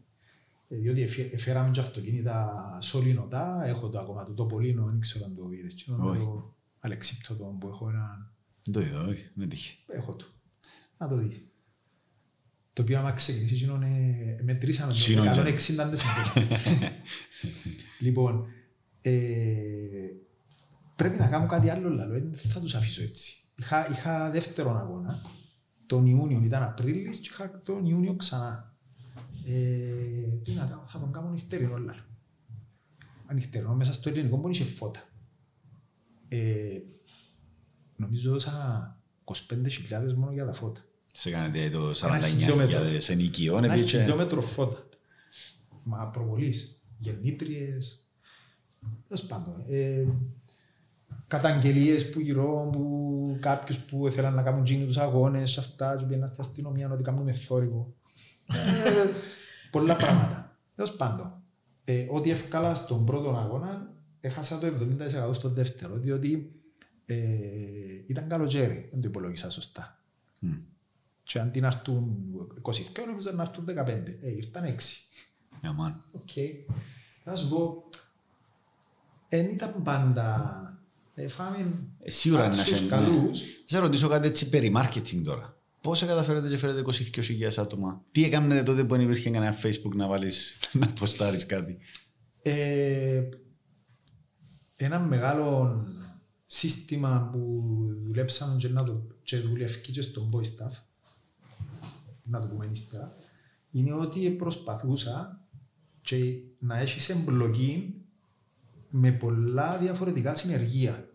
Ε, 0.68 0.76
διότι 0.76 1.02
εφέ- 1.02 1.32
εφέραμε 1.34 1.70
και 1.70 1.80
αυτοκίνητα 1.80 2.78
σωληνωτά, 2.82 3.62
έχω 3.66 3.88
το 3.88 3.98
ακόμα 3.98 4.24
το 4.24 4.32
τοπολίνο, 4.32 4.84
δεν 4.86 5.00
ξέρω 5.00 5.24
αν 5.24 5.34
το 5.36 5.50
είδες, 5.52 5.72
εκείνο 5.72 6.08
Όχι. 6.08 6.18
το 6.18 6.54
αλεξίπτωτο 6.80 7.56
που 7.60 7.68
έχω 7.68 7.88
ένα, 7.88 8.32
Δεν 8.64 8.72
το 8.74 8.80
είδα, 8.80 9.00
όχι, 9.06 9.30
δεν 9.34 9.48
τύχε. 9.48 9.74
έχω 9.86 10.14
το. 10.14 10.24
Να 10.98 11.08
το 11.08 11.16
δεις. 11.16 11.46
Το 12.72 12.82
οποίο 12.82 12.98
άμα 12.98 13.12
ξεκινήσει 13.12 13.54
εκείνο, 13.54 13.74
ε, 13.74 14.42
μετρήσαμε 14.42 14.92
το 14.92 14.98
Σύνον, 14.98 15.26
160 15.26 15.88
δεσιμπέλια. 15.88 16.92
Λοιπόν, 18.00 18.46
ε, 19.00 19.12
πρέπει 21.02 21.18
να 21.18 21.26
κάνω 21.26 21.46
κάτι 21.46 21.68
άλλο 21.68 21.88
λαλό, 21.88 22.12
δεν 22.12 22.50
θα 22.50 22.60
τους 22.60 22.74
αφήσω 22.74 23.02
έτσι. 23.02 23.32
Είχα, 23.54 23.88
είχα 23.90 24.30
δεύτερον 24.30 24.76
αγώνα, 24.78 25.20
τον 25.86 26.06
Ιούνιο 26.06 26.42
ήταν 26.44 26.62
Απρίλης 26.62 27.18
και 27.18 27.28
είχα 27.32 27.62
τον 27.62 27.86
Ιούνιο 27.86 28.14
ξανά. 28.14 28.76
Ε, 29.46 29.52
τι 30.42 30.52
να 30.52 30.64
κάνω, 30.64 30.84
θα 30.86 30.98
τον 30.98 31.12
κάνω 31.12 31.30
νυχτερινό 31.30 31.76
λαλό. 31.76 32.02
Ανοιχτερινό, 33.26 33.74
μέσα 33.74 33.92
στο 33.92 34.08
ελληνικό 34.08 34.36
μπορεί 34.36 34.52
είχε 34.54 34.64
φώτα. 34.64 35.08
Ε, 36.28 36.78
νομίζω 37.96 38.30
δώσα 38.32 38.96
25.000 39.24 40.14
μόνο 40.16 40.32
για 40.32 40.46
τα 40.46 40.52
φώτα. 40.52 40.80
Σε 41.12 41.30
κάνετε 41.30 41.70
το 41.70 41.92
Ένα 42.04 42.18
χιλιόμετρο. 42.18 42.80
49.000 42.80 43.08
ενοικιών, 43.10 43.64
Ένα 43.64 43.74
επίτσε. 43.74 44.00
χιλιόμετρο 44.00 44.42
φώτα. 44.42 44.88
Μα 45.82 46.08
προβολής, 46.10 46.82
γεννήτριες, 46.98 48.10
τέλος 49.08 49.24
πάντων. 49.26 49.64
Ε, 49.68 50.04
καταγγελίες 51.32 52.10
που 52.10 52.20
γύρω 52.20 52.68
που 52.72 53.36
κάποιους 53.40 53.78
που 53.78 54.06
ήθελαν 54.06 54.34
να 54.34 54.42
κάνουν 54.42 54.64
τζίνι 54.64 54.86
τους 54.86 54.96
αγώνες, 54.96 55.58
αυτά, 55.58 55.96
και 55.96 56.04
πήγαιναν 56.04 56.26
στην 56.26 56.40
αστυνομία 56.40 56.90
ότι 56.90 57.02
κάνουν 57.02 57.34
θόρυβο. 57.34 57.94
Ε, 58.46 59.10
πολλά 59.70 59.96
πράγματα. 59.96 60.56
Τέλος 60.74 60.92
πάντων. 60.96 61.42
Ε, 61.84 62.06
ό,τι 62.10 62.30
εύκολα 62.30 62.74
στον 62.74 63.04
πρώτο 63.04 63.36
αγώνα, 63.36 63.92
έχασα 64.20 64.58
το 64.58 64.66
70% 64.66 65.34
στο 65.34 65.48
δεύτερο, 65.48 65.96
διότι 65.96 66.60
ε, 67.06 67.16
ήταν 68.06 68.28
καλοκαίρι, 68.28 68.88
δεν 68.90 69.00
το 69.00 69.08
υπολόγισα 69.08 69.50
σωστά. 69.50 70.02
Μμ. 70.40 70.52
Και 71.22 71.38
αντί 71.38 71.60
να 71.60 71.66
έρθουν 71.66 72.16
22, 72.62 72.72
νόμιζα 73.06 73.32
να 73.32 73.42
έρθουν 73.42 73.64
15. 73.68 73.86
Ε, 74.22 74.30
ήρθαν 74.30 74.64
6. 74.64 74.68
Yeah, 75.62 75.66
man. 75.66 75.92
Οκ. 76.12 76.30
Θα 77.24 77.36
σου 77.36 77.48
πω, 77.48 77.84
δεν 79.28 79.46
ήταν 79.46 79.82
πάντα... 79.82 80.66
Ε, 81.14 81.28
φάμε 81.28 81.72
Ε, 81.98 82.10
Σίγουρα 82.10 82.44
είναι 82.46 82.54
να 82.54 82.60
άξιους 82.60 82.78
σε- 82.78 82.88
καλούς. 82.88 83.40
Θα 83.40 83.46
σε 83.66 83.78
ρωτήσω 83.78 84.08
κάτι 84.08 84.26
έτσι 84.26 84.48
περί 84.48 84.72
marketing 84.76 85.20
τώρα. 85.24 85.56
Πώς 85.80 86.00
καταφέρετε 86.04 86.48
και 86.48 86.56
φέρετε 86.58 86.80
22.000 86.80 87.58
άτομα; 87.58 88.02
Τι 88.12 88.24
έκανατε 88.24 88.62
τότε 88.62 88.84
που 88.84 88.94
δεν 88.94 89.04
υπήρχε 89.04 89.30
κανένα 89.30 89.56
facebook 89.62 89.94
να 89.94 90.06
βάλεις, 90.06 90.58
να 90.80 90.86
ποστάρεις 90.86 91.46
κάτι; 91.46 91.78
Ε, 92.42 93.22
ένα 94.76 94.98
μεγάλο 95.00 95.76
σύστημα 96.46 97.28
που 97.32 97.62
δουλέψαμε 98.04 98.56
και, 98.56 98.68
να 98.68 98.84
το, 98.84 99.06
και 99.22 99.36
δουλεύει 99.38 99.78
και 99.92 100.02
στον 100.02 100.30
boy 100.34 100.40
staff, 100.44 100.72
να 102.22 102.40
το 102.40 102.46
πούμε 102.46 102.68
ύστερα, 102.72 103.16
είναι 103.70 103.92
ότι 103.94 104.30
προσπαθούσα 104.30 105.40
και 106.02 106.16
να 106.58 106.78
έχεις 106.78 107.08
εμπλοκή 107.08 108.01
με 108.94 109.10
πολλά 109.10 109.78
διαφορετικά 109.78 110.34
συνεργεία. 110.34 111.08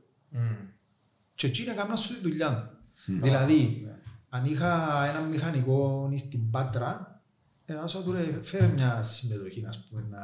Και 1.35 1.47
εκεί 1.47 1.61
έκανα 1.61 1.95
σου 1.95 2.13
τη 2.13 2.21
δουλειά 2.21 2.51
μου. 2.51 3.21
Δηλαδή, 3.21 3.87
αν 4.29 4.45
είχα 4.45 5.03
έναν 5.05 5.29
μηχανικό 5.29 6.11
στην 6.15 6.49
Πάτρα, 6.49 7.21
ε, 7.65 7.73
να 7.73 7.87
σου 7.87 8.03
του 8.03 8.11
ρε, 8.11 8.39
φέρε 8.43 8.67
μια 8.67 9.03
συμμετοχή, 9.03 9.65
ας 9.67 9.83
πούμε, 9.89 10.05
να... 10.09 10.19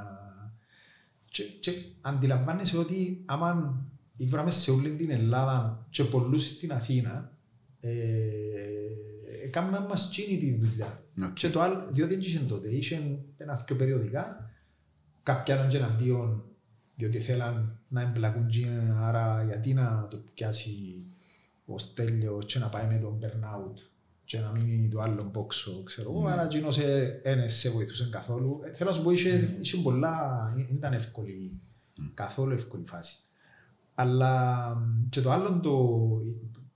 Και, 1.26 1.44
και 1.44 1.72
αντιλαμβάνεσαι 2.02 2.78
ότι 2.78 3.24
άμα 3.26 3.82
ήβραμε 4.18 4.52
σε 4.52 4.72
όλη 4.72 4.90
την 4.90 5.12
Ελλάδα 5.12 5.88
και 5.90 6.04
πολλούς 6.04 6.50
στην 6.50 6.72
Αθήνα, 6.72 7.32
ε, 7.80 7.92
έκαναν 9.44 9.86
μας 9.86 10.10
τσίνη 10.10 10.38
τη 10.38 10.56
δουλειά. 10.56 11.04
Οκ. 11.24 11.34
Και 11.34 11.50
το 11.50 11.62
άλλο, 11.62 11.88
διότι 11.92 12.14
δεν 12.14 12.24
είχε 12.24 12.40
τότε, 12.40 12.70
είχε 12.70 13.20
ένα-δυο 13.38 13.76
περιοδικά, 13.76 14.52
κάποια 15.24 15.56
ήταν 15.56 15.70
και 15.70 15.78
εναντίον, 15.78 16.44
διότι 16.96 17.20
θέλαν 17.20 17.80
να 17.88 18.02
εμπλακούν 18.02 18.48
τζίνα, 18.48 19.08
άρα 19.08 19.44
γιατί 19.44 19.74
να 19.74 20.08
το 20.10 20.24
πιάσει 20.34 21.04
ο 21.66 21.78
Στέλιος 21.78 22.46
και 22.46 22.60
να 22.60 22.68
πάει 22.68 22.88
με 22.88 22.98
τον 22.98 23.20
burnout 23.22 23.82
και 24.26 24.40
να 24.40 24.52
μείνει 24.52 24.90
το 24.90 25.00
άλλο 25.00 25.30
μπόξο, 25.32 25.84
ξέρω 25.84 26.12
εγώ, 26.12 26.28
άρα 26.28 26.44
εκείνος 26.44 26.78
ε, 26.78 27.20
δεν 27.24 27.50
σε 27.50 27.70
βοηθούσε 27.70 28.08
καθόλου. 28.12 28.62
Ε, 28.64 28.74
Θέλω 28.74 28.90
να 28.90 28.96
σου 28.96 29.04
πω, 29.04 29.12
είχε, 29.12 29.58
είχε 29.62 29.78
πολλά, 29.78 30.52
δεν 30.56 30.68
ήταν 30.72 30.94
εύκολη, 30.94 31.62
καθόλου 32.14 32.54
εύκολη 32.54 32.84
φάση. 32.88 33.16
Αλλά 33.96 34.68
μ, 34.76 35.10
και 35.10 35.22
το 35.22 35.32
άλλο 35.32 35.60
το, 35.60 35.72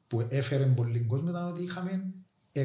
που 0.08 0.26
έφερε 0.30 0.66
πολύ 0.66 1.00
κόσμο 1.00 1.30
ήταν 1.30 1.48
ότι 1.48 1.64
είχαμε 1.64 2.14
180 2.54 2.64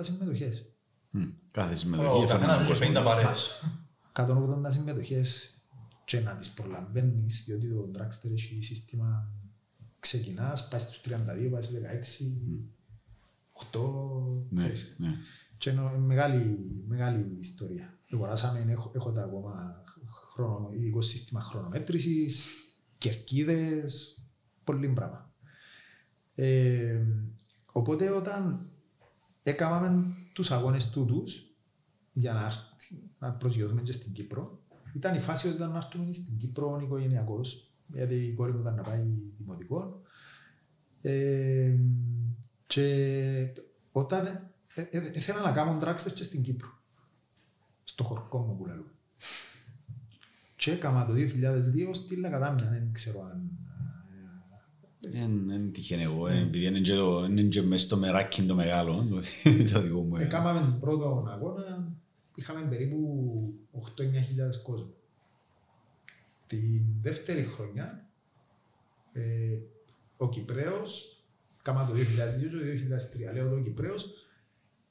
συμμετοχές. 0.00 0.66
Μμ. 1.10 1.22
Κάθε 1.52 1.74
συμμετοχή 1.74 2.08
Ο 2.08 2.20
έφερε 2.22 2.26
καθένας 2.26 2.58
έναν 2.58 2.66
είχε 2.66 2.66
κόσμο. 2.66 3.00
50 3.00 3.04
παρέες. 3.04 3.62
180 4.12 4.26
συμμετοχές 4.68 5.53
και 6.04 6.20
να 6.20 6.36
τις 6.36 6.50
προλαβαίνεις, 6.50 7.44
διότι 7.46 7.68
το 7.68 7.90
Dragster 7.94 8.30
έχει 8.32 8.58
σύστημα 8.62 9.28
ξεκινάς, 9.98 10.68
πάει 10.68 10.80
στους 10.80 11.00
32, 11.00 11.48
πάει 11.50 11.62
στους 11.62 11.78
16, 11.78 12.70
8, 13.52 14.46
Ναι, 14.50 14.58
ξέρεις. 14.60 14.94
ναι. 14.98 15.14
Και 15.58 15.70
είναι 15.70 15.98
μεγάλη, 15.98 16.58
μεγάλη 16.86 17.36
ιστορία. 17.40 17.98
Αγοράσαμε, 18.12 18.72
έχω, 18.72 18.92
έχω 18.94 19.12
τα 19.12 19.22
ακόμα 19.22 19.82
χρόνο, 20.32 20.70
ειδικό 20.74 21.00
σύστημα 21.00 21.40
χρονομέτρησης, 21.40 22.44
κερκίδες, 22.98 24.18
πολύ 24.64 24.88
πράγμα. 24.88 25.32
Ε, 26.34 27.00
οπότε 27.72 28.10
όταν 28.10 28.68
έκαναμε 29.42 30.14
τους 30.32 30.50
αγώνες 30.50 30.90
τούτους 30.90 31.56
για 32.12 32.32
να, 32.32 32.44
έρθει- 32.44 33.02
να 33.18 33.32
προσγειωθούμε 33.32 33.82
και 33.82 33.92
στην 33.92 34.12
Κύπρο. 34.12 34.63
Ήταν 34.94 35.14
η 35.14 35.20
φάση 35.20 35.48
όταν 35.48 35.70
να 35.70 35.76
έρθουμε 35.76 36.12
στην 36.12 36.38
Κύπρο 36.38 36.80
οικογενειακός, 36.82 37.70
γιατί 37.86 38.14
η 38.14 38.32
κόρη 38.34 38.52
μου 38.52 38.60
ήταν 38.60 38.74
να 38.74 38.82
πάει 38.82 39.06
δημοτικός. 39.38 39.84
Ε, 41.02 41.74
και 42.66 43.46
όταν 43.92 44.26
ε, 44.26 44.40
ε, 44.74 44.88
ε, 44.90 45.10
ήθελα 45.14 45.40
να 45.40 45.50
κάνω 45.52 45.78
τράξτερ 45.78 46.12
και 46.12 46.22
στην 46.24 46.42
Κύπρο. 46.42 46.68
Στο 47.84 48.04
χωρικό 48.04 48.38
μου 48.38 48.56
που 48.56 48.66
λέμε. 48.66 48.84
Και 50.56 50.70
έκανα 50.70 51.06
το 51.06 51.12
2002 51.12 51.90
στείλα 51.92 52.30
κατά 52.30 52.52
μια, 52.52 52.68
δεν 52.70 52.88
ξέρω 52.92 53.20
αν... 53.32 53.50
Δεν 55.46 55.72
τυχαίνει 55.72 56.02
εγώ, 56.02 56.28
ε, 56.28 56.38
επειδή 56.40 56.66
είναι 56.66 56.80
και 56.80 56.94
το- 56.94 57.24
είναι 57.24 57.42
και 57.42 57.62
μες 57.62 57.80
στο 57.80 57.96
μεράκι 57.96 58.42
το 58.46 58.54
μεγάλο, 58.54 59.06
το- 59.10 59.22
το 59.72 59.82
δικό 59.82 60.00
μου. 60.00 60.16
ε. 60.16 60.22
Έκαναμε 60.22 60.60
τον 60.60 60.80
πρώτο 60.80 61.24
αγώνα, 61.28 61.83
είχαμε 62.34 62.66
περίπου 62.66 63.54
8-9 63.72 64.22
χιλιάδες 64.26 64.62
κόσμο. 64.62 64.94
Την 66.46 66.82
δεύτερη 67.02 67.42
χρονιά, 67.42 68.08
ε, 69.12 69.58
ο 70.16 70.28
Κυπρέος, 70.28 71.22
κάμα 71.62 71.86
το 71.86 71.92
2002 71.92 72.50
και 72.50 72.56
το 72.56 72.96
2003, 73.28 73.32
λέω 73.32 73.50
το 73.50 73.60
Κυπρέος, 73.60 74.28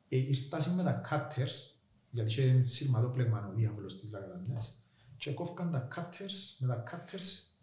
ε, 0.09 0.17
ήρθασαν 0.17 0.75
με 0.75 0.83
τα 0.83 1.01
cutters, 1.09 1.75
γιατί 2.11 2.29
είχε 2.29 2.63
σειρματόπλεγμα 2.63 3.49
ο 3.51 3.55
διάβολος 3.55 3.99
της 3.99 4.11
Λαγαδαμιάς, 4.11 4.83
και 5.17 5.33
κόφηκαν 5.33 5.71
τα 5.71 5.87
cutters, 5.95 6.55
με 6.59 6.67
τα 6.67 6.83
cutters, 6.83 7.53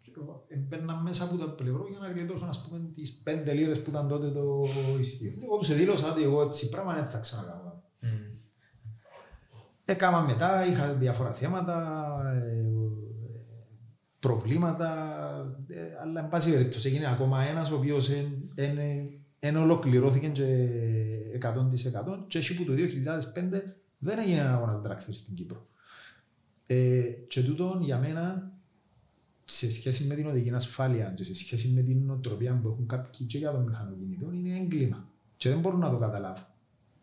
και 0.47 0.55
μπαίναν 0.55 1.01
μέσα 1.01 1.23
από 1.23 1.37
το 1.37 1.49
πλευρό 1.49 1.87
για 1.89 1.99
να 1.99 2.07
γλιτώσουν 2.07 2.47
ας 2.47 2.67
πούμε 2.67 2.81
τις 2.95 3.11
πέντε 3.11 3.53
λίρες 3.53 3.81
που 3.81 3.89
ήταν 3.89 4.07
τότε 4.07 4.29
το 4.29 4.63
εισιτήριο. 4.99 5.39
Εγώ 5.43 5.57
τους 5.57 5.75
δήλωσα 5.75 6.11
ότι 6.11 6.23
εγώ 6.23 6.41
έτσι 6.41 6.69
πράγμα 6.69 6.93
δεν 6.93 7.09
θα 7.09 7.19
ξανακάνω. 7.19 7.60
Έκανα 9.91 10.21
μετά, 10.21 10.65
είχα 10.65 10.93
διάφορα 10.93 11.33
θέματα, 11.33 12.07
ε, 12.33 12.65
προβλήματα, 14.19 14.89
ε, 15.67 15.81
αλλά 16.01 16.19
εν 16.19 16.29
πάση 16.29 16.51
περιπτώσει 16.51 16.87
έγινε 16.87 17.07
ακόμα 17.07 17.43
ένας 17.43 17.71
ο 17.71 17.75
οποίος 17.75 18.09
δεν 19.39 19.55
ολοκληρώθηκε 19.55 20.27
και 20.27 20.67
100% 21.41 22.25
και 22.27 22.37
έτσι 22.37 22.55
που 22.55 22.63
το 22.63 22.73
2005 22.73 23.61
δεν 23.97 24.19
έγινε 24.19 24.39
ένα 24.39 24.53
αγώνας 24.53 24.81
Dragster 24.85 25.13
στην 25.13 25.35
Κύπρο. 25.35 25.67
Ε, 26.65 27.01
και 27.27 27.43
τούτον 27.43 27.81
για 27.81 27.97
μένα 27.97 28.51
σε 29.45 29.71
σχέση 29.71 30.03
με 30.03 30.15
την 30.15 30.27
οδική 30.27 30.51
ασφάλεια 30.51 31.13
και 31.15 31.23
σε 31.23 31.35
σχέση 31.35 31.67
με 31.67 31.81
την 31.81 32.05
νοοτροπία 32.05 32.59
που 32.61 32.67
έχουν 32.67 32.87
κάποιοι 32.87 33.25
και 33.25 33.37
για 33.37 33.51
τον 33.51 33.63
μηχανοκινητό 33.63 34.31
είναι 34.31 34.57
έγκλημα 34.57 35.07
και 35.37 35.49
δεν 35.49 35.59
μπορούν 35.59 35.79
να 35.79 35.89
το 35.89 35.97
καταλάβουν. 35.97 36.45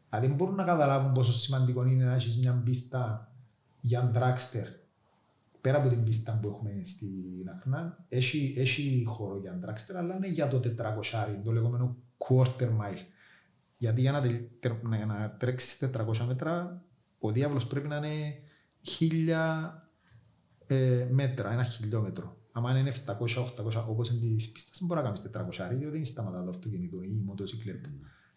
Δηλαδή 0.08 0.26
δεν 0.26 0.36
μπορούν 0.36 0.54
να 0.54 0.64
καταλάβουν 0.64 1.12
πόσο 1.12 1.32
σημαντικό 1.32 1.84
είναι 1.84 2.04
να 2.04 2.14
έχεις 2.14 2.38
μια 2.38 2.52
πίστα 2.64 3.32
για 3.80 4.12
dragster 4.14 4.78
πέρα 5.60 5.78
από 5.78 5.88
την 5.88 6.04
πίστα 6.04 6.38
που 6.42 6.48
έχουμε 6.48 6.80
στην 6.84 7.48
Αχνά, 7.56 8.04
έχει, 8.08 8.54
έχει 8.56 9.04
χώρο 9.06 9.38
για 9.38 9.60
dragster, 9.64 9.94
αλλά 9.96 10.16
είναι 10.16 10.28
για 10.28 10.48
το 10.48 10.58
400, 10.58 10.62
το 11.44 11.52
λεγόμενο 11.52 11.96
quarter 12.18 12.68
mile. 12.68 13.04
Γιατί 13.76 14.00
για 14.00 14.12
να, 14.12 14.20
τε- 14.20 14.60
τε- 14.60 14.82
να, 14.82 15.06
να 15.06 15.36
τρέξεις 15.38 15.90
400 15.96 16.24
μέτρα, 16.26 16.82
ο 17.18 17.30
διάβολος 17.30 17.66
πρέπει 17.66 17.88
να 17.88 17.96
είναι 17.96 18.38
1000 19.00 19.70
ε, 20.66 21.06
μέτρα, 21.10 21.52
ένα 21.52 21.64
χιλιόμετρο. 21.64 22.36
Αν 22.52 22.76
είναι 22.76 22.92
700-800 23.06 23.84
όπως 23.88 24.10
είναι 24.10 24.34
της 24.34 24.50
πίστας, 24.50 24.78
δεν 24.78 24.88
μπορεί 24.88 25.00
να 25.00 25.06
κάνεις 25.06 25.20
400, 25.20 25.68
διότι 25.68 25.96
δεν 25.96 26.04
σταματά 26.04 26.42
το 26.42 26.48
αυτοκίνητο 26.48 27.02
ή 27.02 27.08
η 27.10 27.22
μοτοσυκλέτα. 27.24 27.88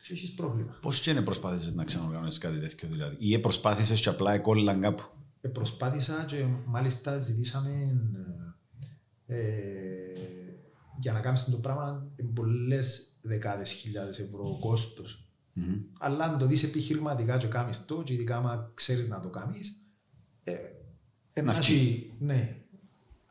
Και 0.08 0.14
έχεις 0.14 0.34
πρόβλημα. 0.34 0.78
Πώς 0.82 1.00
και 1.02 1.10
είναι 1.12 1.22
προσπάθησες 1.22 1.74
να 1.74 1.84
ξανακάνεις 1.84 2.38
κάτι 2.38 2.60
τέτοιο 2.60 2.88
δηλαδή; 2.90 3.16
Ή 3.20 3.40
προσπάθησες 3.40 4.02
και 4.02 4.10
απλά 4.10 4.34
εκόλλαν 4.34 4.82
κάπου; 4.82 5.04
Ε, 5.42 5.48
προσπάθησα 5.48 6.26
και 6.28 6.46
μάλιστα 6.66 7.18
ζητήσαμε 7.18 7.98
ε, 9.28 9.38
για 11.00 11.14
να 11.14 11.20
κάνεις 11.20 11.44
το 11.44 11.58
πράγμα 11.58 12.08
ε, 12.16 12.24
πολλές 12.34 13.12
δεκάδες 13.22 13.72
χιλιάδες 13.72 14.20
ευρώ 14.20 14.58
κόστος. 14.60 15.26
Μμμ. 15.54 15.76
Αλλά 16.00 16.24
αν 16.26 16.38
το 16.38 16.46
δεις 16.46 16.64
επιχειρηματικά 16.64 17.38
και 17.38 17.48
κάνεις 17.48 17.86
το 17.86 18.02
και 18.04 18.14
ειδικά 18.14 18.38
άμα 18.38 18.72
ξέρεις 18.74 19.08
να 19.08 19.20
το 19.20 19.30
κάνεις 19.30 19.86
ε, 20.44 20.56
ε, 21.34 21.42
Να 21.42 21.52
να 21.52 21.58
έχει- 21.58 22.14
ναι. 22.20 22.58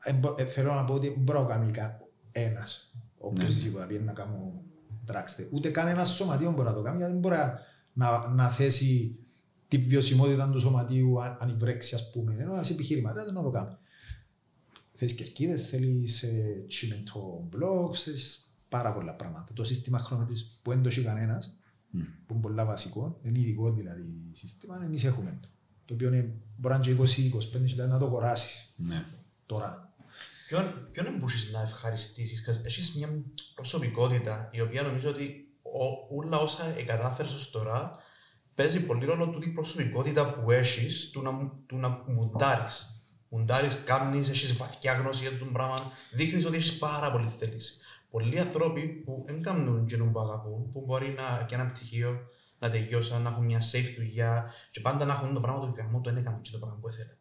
Ε, 0.05 0.13
μπο- 0.13 0.35
ε, 0.39 0.45
θέλω 0.45 0.75
να 0.75 0.85
πω 0.85 0.95
ότι 0.95 1.09
δεν 1.09 1.17
μπορεί 1.21 1.39
να 1.39 1.45
το 1.45 1.51
κάνει 1.51 1.71
κα- 1.73 2.01
ένας 2.33 2.95
οποιοςδήποτε 3.19 3.87
πήγαινε 3.87 4.05
να 4.05 4.13
κάνω 4.13 4.63
τράξτε. 5.11 5.49
Ούτε 5.53 5.71
καν 5.71 5.89
ένα 5.89 6.05
σωματείο 6.05 6.53
μπορεί 6.53 6.69
να 6.69 6.75
το 6.75 6.83
κάνει 6.83 6.97
γιατί 6.97 7.13
δεν 7.13 7.21
μπορεί 7.21 7.37
να, 7.93 8.29
να 8.29 8.49
θέσει 8.51 9.19
τη 9.69 9.79
βιωσιμότητα 9.79 10.51
του 10.51 10.61
σωματείου 10.61 11.23
αν, 11.23 11.37
αν 11.41 11.55
βρέξει 11.59 11.95
ας 11.95 12.11
πούμε. 12.11 12.35
Ενώ 12.39 12.53
ένας 12.53 12.71
επιχειρηματίας 12.71 13.33
να 13.33 13.43
το 13.43 13.51
κάνει. 13.51 13.77
Θέλεις 14.95 15.15
κερκίδες, 15.15 15.67
θέλεις 15.69 16.23
ε, 16.23 16.65
τσιμεντό 16.69 17.47
μπλοκ, 17.51 17.95
θέλεις 17.99 18.53
πάρα 18.69 18.93
πολλά 18.93 19.15
πράγματα. 19.15 19.53
Το 19.53 19.65
σύστημα 19.65 19.99
χρωματής 19.99 20.61
που 20.63 20.71
δεν 20.71 20.83
το 20.83 20.89
έχει 20.89 21.03
κανένας, 21.03 21.57
Μμ. 21.91 22.01
που 22.27 22.33
είναι 22.33 22.43
πολλά 22.43 22.65
βασικό, 22.65 23.19
είναι 23.23 23.39
ειδικό 23.39 23.73
δηλαδή 23.73 24.05
σύστημα, 24.33 24.81
εμείς 24.85 25.05
έχουμε 25.05 25.39
το. 25.41 25.49
Το 25.85 25.95
οποίο 25.95 26.09
είναι, 26.09 26.35
μπορεί 26.57 26.75
να 26.75 26.81
είναι 26.87 27.05
και 27.07 27.31
20-25 27.63 27.67
χιλιάδες 27.67 27.93
να 27.93 27.99
το 27.99 28.09
κοράσεις 28.09 28.75
Ναι. 28.77 29.05
τώρα. 29.47 29.90
Ποιον, 30.51 30.89
ποιον 30.93 31.17
μπορείς 31.19 31.51
να 31.53 31.61
ευχαριστήσεις, 31.63 32.43
κας 32.45 32.65
έχεις 32.65 32.95
μια 32.95 33.09
προσωπικότητα 33.55 34.49
η 34.53 34.61
οποία 34.61 34.83
νομίζω 34.83 35.09
ότι 35.11 35.49
ο, 35.63 36.17
όλα 36.17 36.39
όσα 36.39 36.75
εγκατάφερες 36.79 37.35
ως 37.35 37.51
τώρα 37.51 37.97
παίζει 38.55 38.81
πολύ 38.87 39.05
ρόλο 39.05 39.29
τούτη 39.29 39.49
η 39.49 39.53
προσωπικότητα 39.53 40.33
που 40.33 40.51
έχεις 40.51 41.11
του 41.11 41.23
να, 41.23 41.31
μου- 41.31 41.53
του 41.67 41.77
να 41.77 42.05
μουντάρεις. 42.07 43.05
Μουντάρεις, 43.29 43.83
κάνεις, 43.85 44.29
έχεις 44.29 44.57
βαθιά 44.57 44.93
γνώση 44.93 45.23
για 45.29 45.39
το 45.39 45.45
πράγμα, 45.45 45.77
δείχνεις 46.13 46.45
ότι 46.45 46.57
έχεις 46.57 46.79
πάρα 46.79 47.13
πολύ 47.13 47.29
θέληση. 47.39 47.75
Πολλοί 48.11 48.41
άνθρωποι 48.41 48.87
που 48.87 49.25
δεν 49.27 49.43
κάνουν 49.43 49.83
εκείνο 49.83 50.05
που 50.05 50.21
αγαπούν, 50.21 50.73
που 50.73 50.83
μπορεί 50.87 51.09
να, 51.09 51.45
και 51.49 51.55
ένα 51.55 51.67
πτυχίο 51.67 52.21
να 52.59 52.71
τελειώσουν, 52.71 53.23
να 53.23 53.31
έχουν 53.31 53.45
μια 53.45 53.61
safe 53.73 53.95
δουλειά 53.97 54.55
και 54.71 54.81
πάντα 54.81 55.05
να 55.05 55.13
έχουν 55.13 55.35
το 55.35 55.41
πράγμα 55.41 55.61
του 55.61 55.75
γαμού, 55.77 56.01
το 56.01 56.11
δεν 56.11 56.19
έκαναν 56.19 56.41
και 56.41 56.51
το 56.51 56.59
πράγμα 56.59 56.79
που 56.81 56.89
ήθελε. 56.89 57.15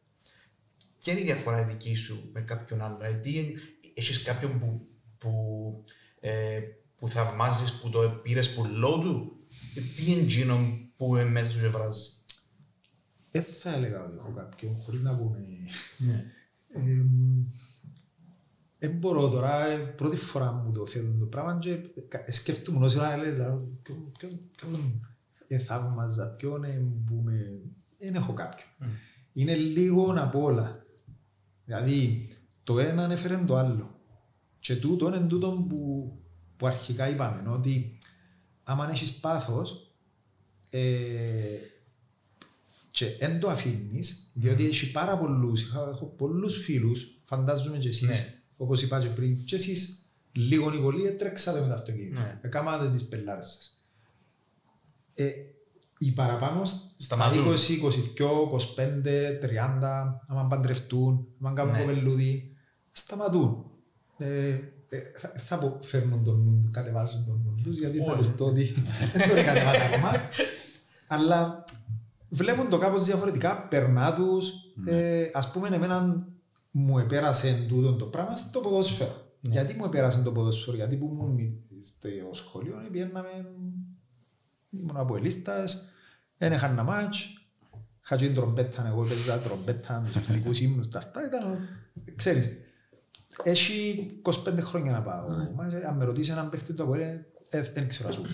Ποια 0.99 1.13
είναι 1.13 1.21
η 1.21 1.25
διαφορά 1.25 1.63
δική 1.65 1.95
σου 1.95 2.29
με 2.33 2.41
κάποιον 2.41 2.81
άλλον, 2.81 2.97
δηλαδή 2.97 3.19
τι 3.19 3.39
είναι- 3.39 3.59
έχεις 3.93 4.23
κάποιον 4.23 4.59
που, 4.59 4.87
που, 5.17 5.83
ε, 6.19 6.59
που 6.97 7.07
θαυμάζεις, 7.07 7.73
που 7.73 7.89
το 7.89 8.19
πήρες 8.23 8.53
πουλό 8.53 8.99
του, 8.99 9.33
Ε, 9.75 9.81
τι 9.95 10.11
είναι 10.11 10.21
εκείνο 10.21 10.57
που 10.97 11.15
είναι 11.15 11.25
μέσα 11.29 11.49
σου 11.51 11.59
και 11.59 11.67
βράζει. 11.67 12.09
Δεν 13.31 13.43
θα 13.43 13.73
έλεγα 13.73 14.03
ότι 14.05 14.15
έχω 14.17 14.31
κάποιον 14.31 14.75
χωρίς 14.79 15.01
να 15.01 15.17
πούμε. 15.17 15.37
Ναι. 15.97 16.25
Ε, 16.73 17.05
Δεν 18.79 18.91
μπορώ 18.91 19.29
τώρα, 19.29 19.65
ε, 19.67 19.77
πρώτη 19.77 20.15
φορά 20.15 20.51
μου 20.51 20.71
το 20.71 20.85
θέτω 20.85 21.11
το 21.19 21.25
πράγμα 21.25 21.57
και 21.59 21.71
ε, 21.71 22.01
κα- 22.07 22.31
σκέφτομαι 22.31 22.85
όσο 22.85 23.01
να 23.01 23.17
λέει, 23.17 23.31
δηλαδή, 23.31 23.67
ποιον- 23.83 24.11
ποιον- 24.19 24.39
ποιον 24.57 25.01
ε, 25.47 25.57
θαύμαζα, 25.57 26.27
ποιον 26.27 26.63
ε, 26.63 26.81
που 27.07 27.21
με... 27.23 27.59
Δεν 27.99 28.15
έχω 28.15 28.33
κάποιον. 28.33 28.67
Μμ. 28.79 28.85
Είναι 29.33 29.55
λίγο 29.55 30.13
από 30.17 30.41
όλα. 30.43 30.85
Δηλαδή, 31.69 32.27
το 32.63 32.79
ένα 32.79 33.03
ανέφερε 33.03 33.43
το 33.47 33.57
άλλο. 33.57 33.99
Και 34.59 34.75
τούτο 34.75 35.07
είναι 35.07 35.27
τούτο 35.27 35.65
που, 35.69 36.11
που 36.57 36.67
αρχικά 36.67 37.09
είπαμε, 37.09 37.49
ότι 37.49 37.97
άμα 38.63 38.89
έχεις 38.89 39.13
πάθος, 39.13 39.91
ε, 40.69 40.79
και 42.91 43.05
δεν 43.19 43.39
το 43.39 43.49
αφήνεις, 43.49 44.31
διότι 44.33 44.65
έχει 44.65 44.91
πάρα 44.91 45.17
πολλούς. 45.17 45.73
Έχω 45.73 46.05
πολλούς 46.05 46.63
φίλους, 46.63 47.21
φαντάζομαι 47.25 47.77
και 47.77 47.87
εσείς, 47.87 48.07
Ναι. 48.07 48.33
όπως 48.57 48.81
είπα 48.81 48.99
και 49.01 49.07
πριν, 49.07 49.45
και 49.45 49.55
εσείς 49.55 50.05
λίγο 50.31 50.73
ή 50.73 50.79
πολύ 50.79 51.11
τρέξατε 51.11 51.61
με 51.61 51.67
το 51.67 51.73
αυτοκίνητο. 51.73 52.19
Ναι. 52.19 52.39
Έκανατε 52.41 52.91
τις 52.91 53.05
πελάρε 53.07 53.41
σας. 53.41 53.83
Ε, 55.13 55.31
οι 56.01 56.11
παραπάνω 56.11 56.65
στα 56.65 56.85
Σταματούν. 56.97 57.45
20, 57.45 57.49
22, 58.17 58.49
25, 58.49 59.39
30, 59.41 60.21
άμα 60.27 60.45
παντρευτούν, 60.49 61.27
άμα 61.41 61.53
κάνουν 61.53 61.73
Ναι. 61.73 61.79
κοπελούδι, 61.79 62.55
σταματούν. 62.91 63.65
Ε, 64.17 64.49
ε, 64.89 64.99
θα, 65.15 65.31
θα 65.35 65.57
πω 65.57 65.79
φέρνουν 65.81 66.23
τον 66.23 66.43
νου, 66.43 66.69
κατεβάζουν 66.71 67.25
τον 67.25 67.41
νου 67.45 67.61
τους, 67.63 67.79
γιατί 67.79 67.97
θα 67.97 68.11
Όλοι. 68.11 68.19
πιστώ 68.19 68.45
ότι 68.45 68.63
δεν 69.13 69.29
το 69.29 69.35
κατεβάσει 69.35 69.81
ακόμα. 69.93 70.11
Αλλά 71.07 71.63
βλέπουν 72.29 72.69
το 72.69 72.77
κάπως 72.77 73.05
διαφορετικά, 73.05 73.67
περνά 73.67 74.13
τους. 74.13 74.51
Ναι. 74.75 74.91
Ε, 74.91 75.29
ας 75.33 75.51
πούμε, 75.51 75.67
εμένα 75.67 76.27
μου 76.71 76.97
επέρασε 76.97 77.65
τούτο 77.67 77.93
το 77.93 78.05
πράγμα 78.05 78.35
στο 78.35 78.59
ποδόσφαιρο. 78.59 79.27
Ναι. 79.41 79.51
Γιατί 79.51 79.73
μου 79.73 79.85
επέρασε 79.85 80.21
το 80.21 80.31
ποδόσφαιρο, 80.31 80.75
γιατί 80.75 80.95
που 80.95 81.09
ήμουν 81.13 81.59
στο 81.81 82.07
σχολείο, 82.31 82.75
πήγαιναμε, 82.91 83.29
ήμουν 84.69 84.97
από 84.97 85.15
ελίστας, 85.15 85.89
δεν 86.37 86.51
είχα 86.51 86.69
ένα 86.69 86.83
μάτς, 86.83 87.33
είχα 88.03 88.15
και 88.15 88.25
την 88.25 88.35
τρομπέτα, 88.35 88.87
εγώ 88.87 89.01
παίζα 89.01 89.39
τρομπέτα, 89.39 89.99
με 89.99 90.09
τους 90.11 90.21
φιλικούς 90.21 90.59
ύμνους, 90.59 90.87
τα 90.87 90.97
αυτά, 90.97 91.25
ήταν, 91.25 91.57
ξέρεις, 92.15 92.51
έχει 93.43 94.09
25 94.21 94.31
χρόνια 94.59 94.91
να 94.91 95.01
πάω. 95.01 95.29
Ναι. 95.29 95.49
Μα, 95.55 95.63
Αν 95.89 95.97
με 95.97 96.05
ρωτήσεις 96.05 96.33
έναν 96.33 96.49
παίχτη 96.49 96.73
του 96.73 96.83
Αποέλ, 96.83 97.17
ε, 97.49 97.61
δεν 97.61 97.87
ξέρω 97.87 98.07
να 98.07 98.13
σου 98.13 98.21
πω. 98.21 98.27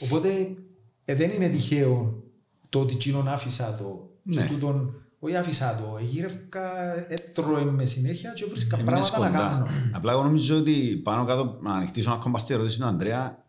Οπότε 0.00 0.56
ε, 1.04 1.14
δεν 1.14 1.30
είναι 1.30 1.48
τυχαίο 1.48 2.22
το 2.68 2.80
ότι 2.80 2.94
εκείνον 2.94 3.28
άφησα 3.28 3.74
το. 3.74 4.10
Ναι. 4.22 4.42
Και 4.42 4.52
τούτον, 4.52 4.94
όχι 5.18 5.36
άφησα 5.36 5.76
το. 5.76 5.96
Εγύρευκα, 6.00 6.94
έτρωε 7.10 7.64
με 7.64 7.84
συνέχεια 7.84 8.32
και 8.32 8.44
βρίσκα 8.44 8.78
Έμεινες 8.78 9.10
πράγματα 9.10 9.30
να 9.30 9.38
κοντά. 9.38 9.66
κάνω. 9.68 9.96
Απλά 9.96 10.12
εγώ 10.12 10.22
νομίζω 10.22 10.56
ότι 10.58 11.00
πάνω 11.04 11.24
κάτω 11.24 11.58
να 11.62 11.74
ανοιχτήσω 11.74 12.10
ακόμα 12.10 12.38
στη 12.38 12.54
ερώτηση 12.54 12.78
του 12.78 12.84
Ανδρέα 12.84 13.44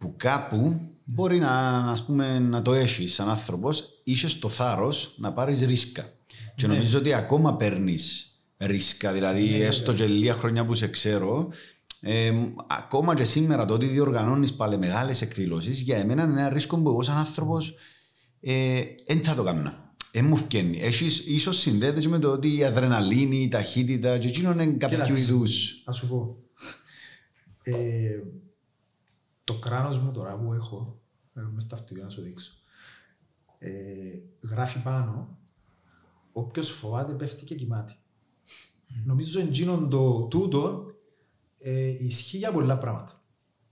που, 0.00 0.06
που 0.08 0.14
κάπου 0.16 0.80
μπορεί 1.04 1.38
να, 1.38 1.80
να, 1.82 1.90
ας 1.90 2.04
πούμε, 2.04 2.38
να 2.38 2.62
το 2.62 2.72
έχεις 2.72 3.14
σαν 3.14 3.28
άνθρωπος, 3.28 4.00
είσαι 4.04 4.38
το 4.38 4.48
θάρρος 4.48 5.14
να 5.18 5.32
πάρεις 5.32 5.60
ρίσκα. 5.60 6.12
Και 6.54 6.66
Ναι. 6.66 6.74
νομίζω 6.74 6.98
ότι 6.98 7.12
ακόμα 7.12 7.56
παίρνεις 7.56 8.24
ρίσκα. 8.56 9.12
Δηλαδή, 9.12 9.48
Ναι, 9.48 9.56
έστω 9.64 9.92
και 9.92 10.06
λίγα 10.06 10.32
χρόνια 10.34 10.66
που 10.66 10.74
σε 10.74 10.86
ξέρω, 10.88 11.48
ε, 12.00 12.32
ακόμα 12.68 13.14
και 13.14 13.24
σήμερα 13.24 13.66
το 13.66 13.74
ότι 13.74 13.86
διοργανώνεις 13.86 14.54
πάλι 14.54 14.78
μεγάλες 14.78 15.22
εκδηλώσεις, 15.22 15.80
για 15.80 15.96
εμένα 15.96 16.22
είναι 16.22 16.40
ένα 16.40 16.48
ρίσκο 16.48 16.76
που 16.76 16.88
εγώ 16.88 17.02
σαν 17.02 17.16
άνθρωπος 17.16 17.74
δεν 19.06 19.20
θα 19.22 19.34
το 19.34 19.42
κάνω. 19.42 19.72
Δεν 20.12 20.24
μου 20.24 20.36
φκένει. 20.36 20.78
Έχεις, 20.82 21.18
ίσως 21.26 21.58
συνδέεται 21.58 22.00
και 22.00 22.08
με 22.08 22.18
το 22.18 22.30
ότι 22.30 22.56
η 22.56 22.64
αδρεναλίνη, 22.64 23.42
η 23.42 23.48
ταχύτητα 23.48 24.18
και 24.18 24.28
εκείνο 24.28 24.52
είναι 24.52 24.66
κάποιο 24.66 24.98
Κοίταξε, 24.98 25.22
είδους. 25.22 25.82
Να 25.86 25.92
σου 25.92 26.08
πω. 26.08 26.36
Ε, 27.62 27.74
το 29.52 29.58
κράνος 29.58 29.98
μου 29.98 30.10
τώρα 30.12 30.36
που 30.38 30.52
έχω, 30.52 31.00
ε, 31.34 31.40
μες 31.40 31.62
στα 31.62 31.74
αυτοκίνητα 31.74 32.04
να 32.04 32.10
σου 32.10 32.20
δείξω, 32.22 32.52
ε, 33.58 33.70
γράφει 34.50 34.78
πάνω 34.78 35.38
όποιος 36.32 36.70
φοβάται 36.70 37.12
πέφτει 37.12 37.44
και 37.44 37.54
κοιμάται. 37.54 37.94
Νομίζω 39.04 39.40
εντζήνον 39.40 39.88
το 39.90 40.20
τούτο 40.22 40.84
ε, 41.58 41.88
ισχύει 42.04 42.36
για 42.36 42.52
πολλά 42.52 42.78
πράγματα. 42.78 43.22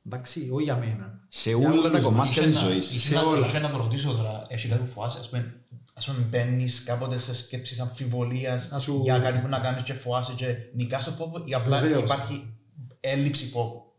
Εντάξει, 0.07 0.51
όχι 0.53 0.63
για 0.63 0.77
μένα. 0.77 1.25
Σε 1.29 1.51
Για 1.55 1.69
όλα 1.71 1.83
τα 1.83 1.89
όλους 1.89 2.03
κομμάτια 2.05 2.31
Είχε 2.31 2.43
της 2.51 2.55
να- 2.55 2.61
ζωής. 2.69 2.91
είχε 2.91 3.09
Σε 3.09 3.15
να- 3.15 3.23
όλα. 3.23 3.47
είχε 3.47 3.59
να 3.59 3.71
το 3.71 3.77
ρωτήσω 3.77 4.13
τώρα, 4.13 4.47
έχει 4.49 4.69
κάτι 4.69 4.83
που 4.83 4.91
φοβάσαι, 4.91 5.19
ας 5.19 5.29
πούμε, 5.29 5.61
ας 5.95 6.07
πούμε 6.07 6.19
μπαίνεις 6.19 6.85
κάποτε 6.85 7.19
σε 7.19 7.35
σκέψεις 7.35 7.81
αμφιβολίας 7.81 8.71
Να 8.71 8.79
σου- 8.79 9.01
για 9.03 9.19
κάτι 9.19 9.39
που 9.39 9.49
να 9.49 9.59
κάνεις 9.61 9.83
και 9.83 9.93
φοβάσαι 9.93 10.33
και 10.33 10.55
νικάς 10.75 11.05
το 11.05 11.11
φόβο 11.11 11.43
ή 11.45 11.55
απλά 11.55 11.81
Βεβαίως. 11.81 12.03
υπάρχει 12.03 12.53
έλλειψη 13.01 13.47
φόβου. 13.47 13.93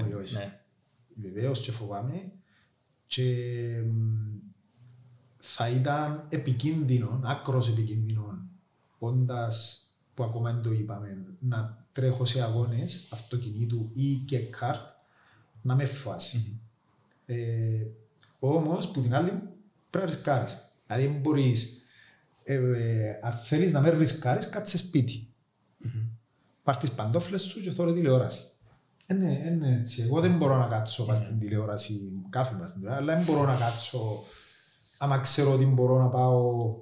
Όχι, 0.00 0.12
όχι. 0.14 0.34
Ναι. 0.34 0.60
Βεβαίως 1.14 1.60
και 1.60 1.72
φοβάμαι 1.72 2.32
και 3.06 3.34
μ, 3.86 4.32
θα 5.38 5.68
ήταν 5.68 6.26
επικίνδυνο, 6.28 7.20
άκρος 7.24 7.68
επικίνδυνο, 7.68 8.46
όντας 8.98 9.86
που 10.14 10.24
ακόμα 10.24 10.52
δεν 10.52 10.62
το 10.62 10.72
είπαμε, 10.72 11.24
να 11.38 11.86
τρέχω 11.92 12.24
σε 12.24 12.42
αγώνες 12.42 13.08
αυτοκινήτου 13.10 13.90
ή 13.92 14.14
και 14.14 14.38
καρτ, 14.38 14.86
να 15.62 15.74
με 15.74 15.84
φάσει. 15.84 16.60
Ε, 17.26 17.86
όμως, 18.38 18.90
που 18.90 19.00
την 19.00 19.14
άλλη, 19.14 19.30
πρέπει 19.90 20.06
να 20.06 20.12
ρισκάρεις. 20.12 20.72
Δηλαδή, 20.86 21.06
δεν 21.06 21.20
μπορείς, 21.20 21.82
ε, 22.44 22.54
ε, 22.54 23.18
αν 23.22 23.32
θέλεις 23.32 23.72
να 23.72 23.80
με 23.80 23.90
ρισκάρεις, 23.90 24.48
κάτσε 24.48 24.78
σπίτι. 24.78 25.26
Πάρ' 26.62 26.76
τις 26.76 26.90
παντόφλες 26.90 27.42
σου 27.42 27.60
και 27.60 27.70
θωρώ 27.70 27.92
τηλεόραση. 27.92 28.51
Ε, 29.06 29.14
ναι, 29.14 29.40
ε, 29.44 29.50
ναι, 29.50 29.76
έτσι. 29.78 30.02
Εγώ 30.02 30.20
δεν 30.20 30.36
μπορώ 30.36 30.56
να 30.56 30.66
κάτσω 30.66 31.04
πας 31.04 31.18
στην 31.18 31.38
τηλεόραση, 31.38 32.12
κάθομαι 32.30 32.60
πας 32.60 32.68
στην 32.68 32.80
τηλεόραση, 32.80 33.10
αλλά 33.10 33.16
δεν 33.16 33.34
μπορώ 33.34 33.46
να 33.46 33.56
κάτσω 33.56 34.24
άμα 35.02 35.18
ξέρω 35.18 35.52
ότι 35.52 35.64
μπορώ 35.64 35.98
να 35.98 36.08
πάω 36.08 36.74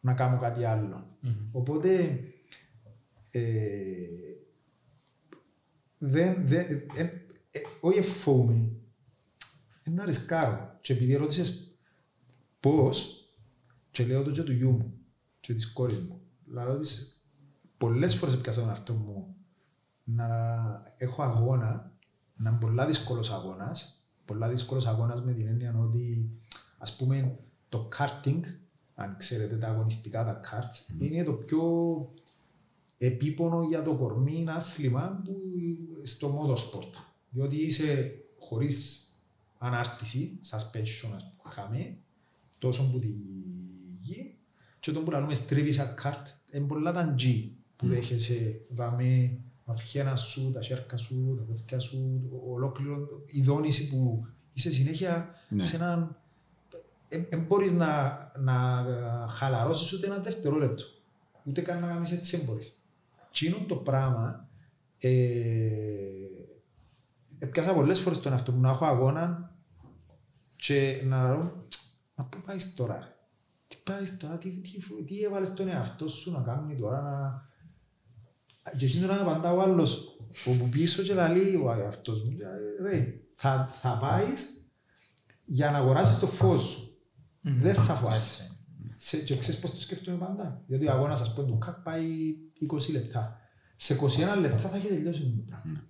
να 0.00 0.14
κάνω 0.14 0.38
κάτι 0.38 0.64
άλλο. 0.64 1.06
Οπότε, 1.52 2.20
ε, 3.30 3.42
δεν, 5.98 6.46
δεν, 6.46 6.66
ε, 6.96 7.02
ε, 7.02 7.02
ε, 7.50 7.60
όχι 7.80 7.98
εφόβομαι, 7.98 8.70
ε, 9.82 9.90
να 9.90 10.04
ρισκάρω. 10.04 10.78
Και 10.80 10.92
επειδή 10.92 11.14
ρώτησες 11.14 11.78
πώς, 12.60 13.28
και 13.90 14.06
λέω 14.06 14.22
το 14.22 14.30
και 14.30 14.42
του 14.42 14.52
γιού 14.52 14.70
μου 14.70 14.92
και 15.40 15.54
της 15.54 15.72
κόρης 15.72 15.98
μου. 15.98 16.20
Λέω 16.44 16.78
της, 16.78 17.22
πολλές 17.78 18.14
φορές 18.14 18.34
έπιασα 18.34 18.60
τον 18.60 18.70
αυτό 18.70 18.92
μου 18.92 19.36
να 20.14 20.26
έχω 20.96 21.22
αγώνα, 21.22 21.92
να 22.36 22.50
είναι 22.50 22.58
πολλά 22.58 22.86
δύσκολος 22.86 23.30
αγώνας, 23.30 24.02
πολλά 24.24 24.48
δύσκολος 24.48 24.86
αγώνας 24.86 25.22
με 25.22 25.32
την 25.32 25.46
έννοια 25.46 25.78
ότι 25.78 26.30
ας 26.78 26.96
πούμε 26.96 27.38
το 27.68 27.88
karting, 27.98 28.40
αν 28.94 29.16
ξέρετε 29.18 29.56
τα 29.56 29.68
αγωνιστικά 29.68 30.24
τα 30.24 30.40
karts, 30.40 31.02
είναι 31.02 31.24
το 31.24 31.32
πιο 31.32 31.62
επίπονο 32.98 33.62
για 33.62 33.82
το 33.82 33.94
κορμί 33.94 34.44
άθλημα 34.48 35.22
που 35.24 35.42
στο 36.02 36.38
motorsport. 36.38 36.92
Διότι 37.30 37.56
είσαι 37.56 38.14
χωρίς 38.38 39.08
ανάρτηση, 39.58 40.40
suspension 40.50 41.10
ας 41.16 41.34
πούμε, 41.42 41.96
τόσο 42.58 42.90
που 42.90 42.98
τη 42.98 43.14
γη. 43.98 44.38
Και 44.80 44.92
τον 44.92 45.04
που 45.04 45.10
λέμε 45.10 45.34
στρίβεις 45.34 45.74
σαν 45.74 45.94
κάρτ, 45.94 46.26
είναι 46.52 46.66
πολλά 46.66 46.92
τα 46.92 47.14
G 47.18 47.50
που 47.76 47.86
δέχεσαι, 47.86 48.60
δαμέ, 48.68 49.40
μαυχένα 49.68 50.16
σου, 50.16 50.50
τα 50.52 50.62
σέρκα 50.62 50.96
σου, 50.96 51.34
τα 51.38 51.52
παιδιά 51.52 51.78
σου, 51.78 52.20
ολόκληρο 52.48 53.08
η 53.26 53.42
δόνηση 53.42 53.88
που 53.88 54.26
είσαι 54.52 54.72
συνέχεια 54.72 55.34
Ναι. 55.48 55.64
σε 55.64 55.76
έναν... 55.76 56.16
Δεν 57.08 57.40
μπορείς 57.46 57.72
να, 57.72 58.18
να 58.38 58.84
χαλαρώσεις 59.30 59.92
ούτε 59.92 60.06
ένα 60.06 60.18
δευτερόλεπτο. 60.18 60.84
Ούτε 61.44 61.60
καν 61.60 61.80
να 61.80 61.86
κάνεις 61.86 62.12
έτσι 62.12 62.36
δεν 62.36 62.46
μπορείς. 62.46 62.82
Τι 63.32 63.46
είναι 63.46 63.64
το 63.68 63.74
πράγμα, 63.74 64.48
ε, 64.98 65.10
έπιασα 67.38 67.74
πολλές 67.74 68.00
φορές 68.00 68.20
τον 68.20 68.32
εαυτό 68.32 68.52
μου 68.52 68.60
να 68.60 68.70
έχω 68.70 68.84
αγώνα 68.84 69.52
και 70.56 71.02
να 71.04 71.22
λέω, 71.22 71.66
μα 72.14 72.24
πού 72.24 72.38
πάεις 72.46 72.74
τώρα, 72.74 72.98
ρε. 72.98 73.14
τι 73.68 73.76
πάεις 73.84 74.16
τώρα, 74.16 74.38
τι, 74.38 74.50
τι, 74.50 75.04
τι 75.04 75.22
έβαλες 75.22 75.54
τον 75.54 75.68
εαυτό 75.68 76.08
σου 76.08 76.32
να 76.32 76.40
κάνει 76.40 76.74
τώρα, 76.74 77.00
να... 77.02 77.47
Και 78.76 78.84
εσύ 78.84 79.00
τώρα 79.00 79.14
να 79.14 79.20
απαντά 79.20 79.52
ο 79.52 79.60
άλλος, 79.60 80.18
όπου 80.46 80.68
πίσω 80.68 81.02
και 81.02 81.14
λαλεί 81.14 81.56
ο 81.64 81.72
εαυτός 81.80 82.22
μου, 82.22 82.36
ρε, 82.82 83.20
θα, 83.34 83.68
θα 83.80 83.98
πάεις 83.98 84.46
για 85.44 85.70
να 85.70 85.78
αγοράσεις 85.78 86.18
το 86.18 86.26
φως 86.26 86.62
σου. 86.62 86.82
Δεν 87.40 87.74
θα 87.74 87.94
φοβάσαι. 87.94 88.42
Έτσι. 88.92 89.16
Σε, 89.16 89.16
και 89.24 89.36
ξέρεις 89.36 89.60
πώς 89.60 89.74
το 89.74 89.80
σκέφτομαι 89.80 90.16
πάντα. 90.16 90.62
Γιατί 90.66 90.86
ο 90.86 90.92
αγώνας, 90.92 91.20
ας 91.20 91.34
πούμε, 91.34 91.46
του 91.46 91.58
ΚΑΚ 91.58 91.80
πάει 91.80 92.04
20 92.72 92.92
λεπτά. 92.92 93.36
Σε 93.76 93.94
21 94.36 94.40
λεπτά 94.40 94.68
θα 94.68 94.76
έχει 94.76 94.86
τελειώσει 94.86 95.20
το 95.20 95.42
πράγμα. 95.46 95.84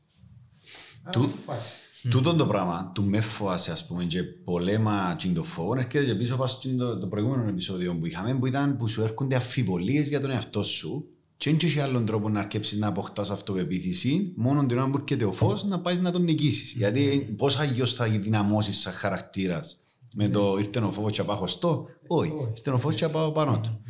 Άρα 1.02 1.10
Του- 1.10 1.20
δεν 1.20 1.30
φοβάσαι. 1.30 1.72
Τούτον 2.10 2.36
το 2.36 2.46
πράγμα, 2.46 2.90
του 2.94 3.04
με 3.04 3.20
φοβάσαι 3.20 3.72
ας 3.72 3.86
πούμε 3.86 4.04
και 4.04 4.22
πολέμα 4.22 5.14
τσιν 5.16 5.34
το 5.34 5.42
φόβο, 5.42 5.74
έρχεται 5.74 6.04
και 6.04 6.14
πίσω 6.14 6.36
πάνω 6.36 6.46
στο 6.46 6.98
το 6.98 7.06
προηγούμενο 7.06 7.48
επεισόδιο 7.48 7.96
που 7.96 8.06
είχαμε 8.06 8.34
που 8.34 8.46
ήταν 8.46 8.76
που 8.76 8.88
σου 8.88 9.02
έρχονται 9.02 9.34
αφιβολίες 9.36 10.08
για 10.08 10.20
τον 10.20 10.30
εαυτό 10.30 10.62
σου 10.62 11.08
και 11.38 11.50
δεν 11.50 11.58
έχει 11.62 11.80
άλλον 11.80 12.04
τρόπο 12.06 12.28
να 12.28 12.40
αρκέψεις 12.40 12.78
να 12.78 12.86
αποκτάς 12.86 13.30
αυτοπεποίθηση 13.30 14.32
μόνο 14.36 14.66
την 14.66 14.78
ώρα 14.78 14.90
που 14.90 14.96
έρχεται 14.98 15.24
ο 15.24 15.32
φως 15.32 15.64
να 15.64 15.80
πάεις 15.80 16.00
να 16.00 16.10
τον 16.10 16.22
νικήσεις. 16.22 16.72
Γιατί 16.72 17.34
πώς 17.36 17.58
αγιώς 17.58 17.94
θα 17.94 18.08
δυναμώσεις 18.08 18.80
σαν 18.80 18.92
χαρακτήρας; 18.92 19.82
Με 20.14 20.28
το 20.28 20.56
ήρθε 20.58 20.80
ο 20.80 20.92
φόβος 20.92 21.12
και 21.12 21.22
πάω 21.22 21.36
χωστό. 21.36 21.86
Όχι, 22.06 22.32
Όχι. 22.32 22.52
ήρθε 22.56 22.70
ο 22.70 22.78
φως 22.78 22.94
και 22.94 23.08
πάω 23.08 23.32
πάνω 23.32 23.60
του. 23.60 23.80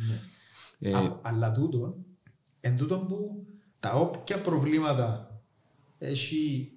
Ε, 0.79 0.93
Α- 0.93 1.19
αλλά 1.21 1.51
τούτο, 1.51 1.95
εν 2.61 2.77
τούτο 2.77 2.97
που 2.97 3.45
τα 3.79 3.93
όποια 3.93 4.41
προβλήματα 4.41 5.39
έχει 5.97 6.71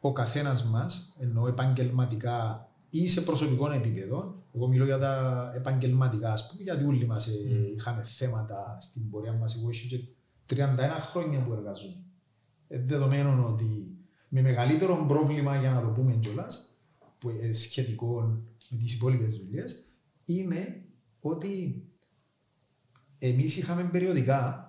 ο 0.00 0.12
καθένας 0.12 0.64
μας, 0.64 1.16
ενώ 1.18 1.46
επαγγελματικά 1.46 2.68
ή 2.90 3.08
σε 3.08 3.20
προσωπικό 3.20 3.72
επίπεδο, 3.72 4.39
εγώ 4.54 4.68
μιλώ 4.68 4.84
για 4.84 4.98
τα 4.98 5.52
επαγγελματικά, 5.54 6.32
ας 6.32 6.50
πούμε, 6.50 6.62
γιατί 6.62 6.84
όλοι 6.84 7.06
μας 7.06 7.26
ε, 7.26 7.72
είχαμε 7.76 8.02
θέματα 8.02 8.78
στην 8.80 9.10
πορεία 9.10 9.32
μας, 9.32 9.54
εγώ 9.54 9.70
έχω 9.70 9.86
και 9.88 10.00
31 10.46 10.66
χρόνια 11.00 11.40
που 11.44 11.52
εργαζόμαι. 11.52 12.02
Ε, 12.68 12.78
δεδομένου 12.78 13.44
ότι 13.52 13.94
με 14.28 14.40
μεγαλύτερο 14.40 15.04
πρόβλημα, 15.08 15.56
για 15.60 15.70
να 15.70 15.80
το 15.80 15.88
πούμε 15.88 16.14
κιόλας, 16.14 16.78
που 17.18 17.30
είναι 17.30 17.52
σχετικό 17.52 18.20
με 18.68 18.78
τις 18.78 18.94
υπόλοιπες 18.94 19.36
δουλειές, 19.36 19.84
είναι 20.24 20.84
ότι 21.20 21.84
εμείς 23.18 23.56
είχαμε 23.56 23.84
περιοδικά, 23.84 24.64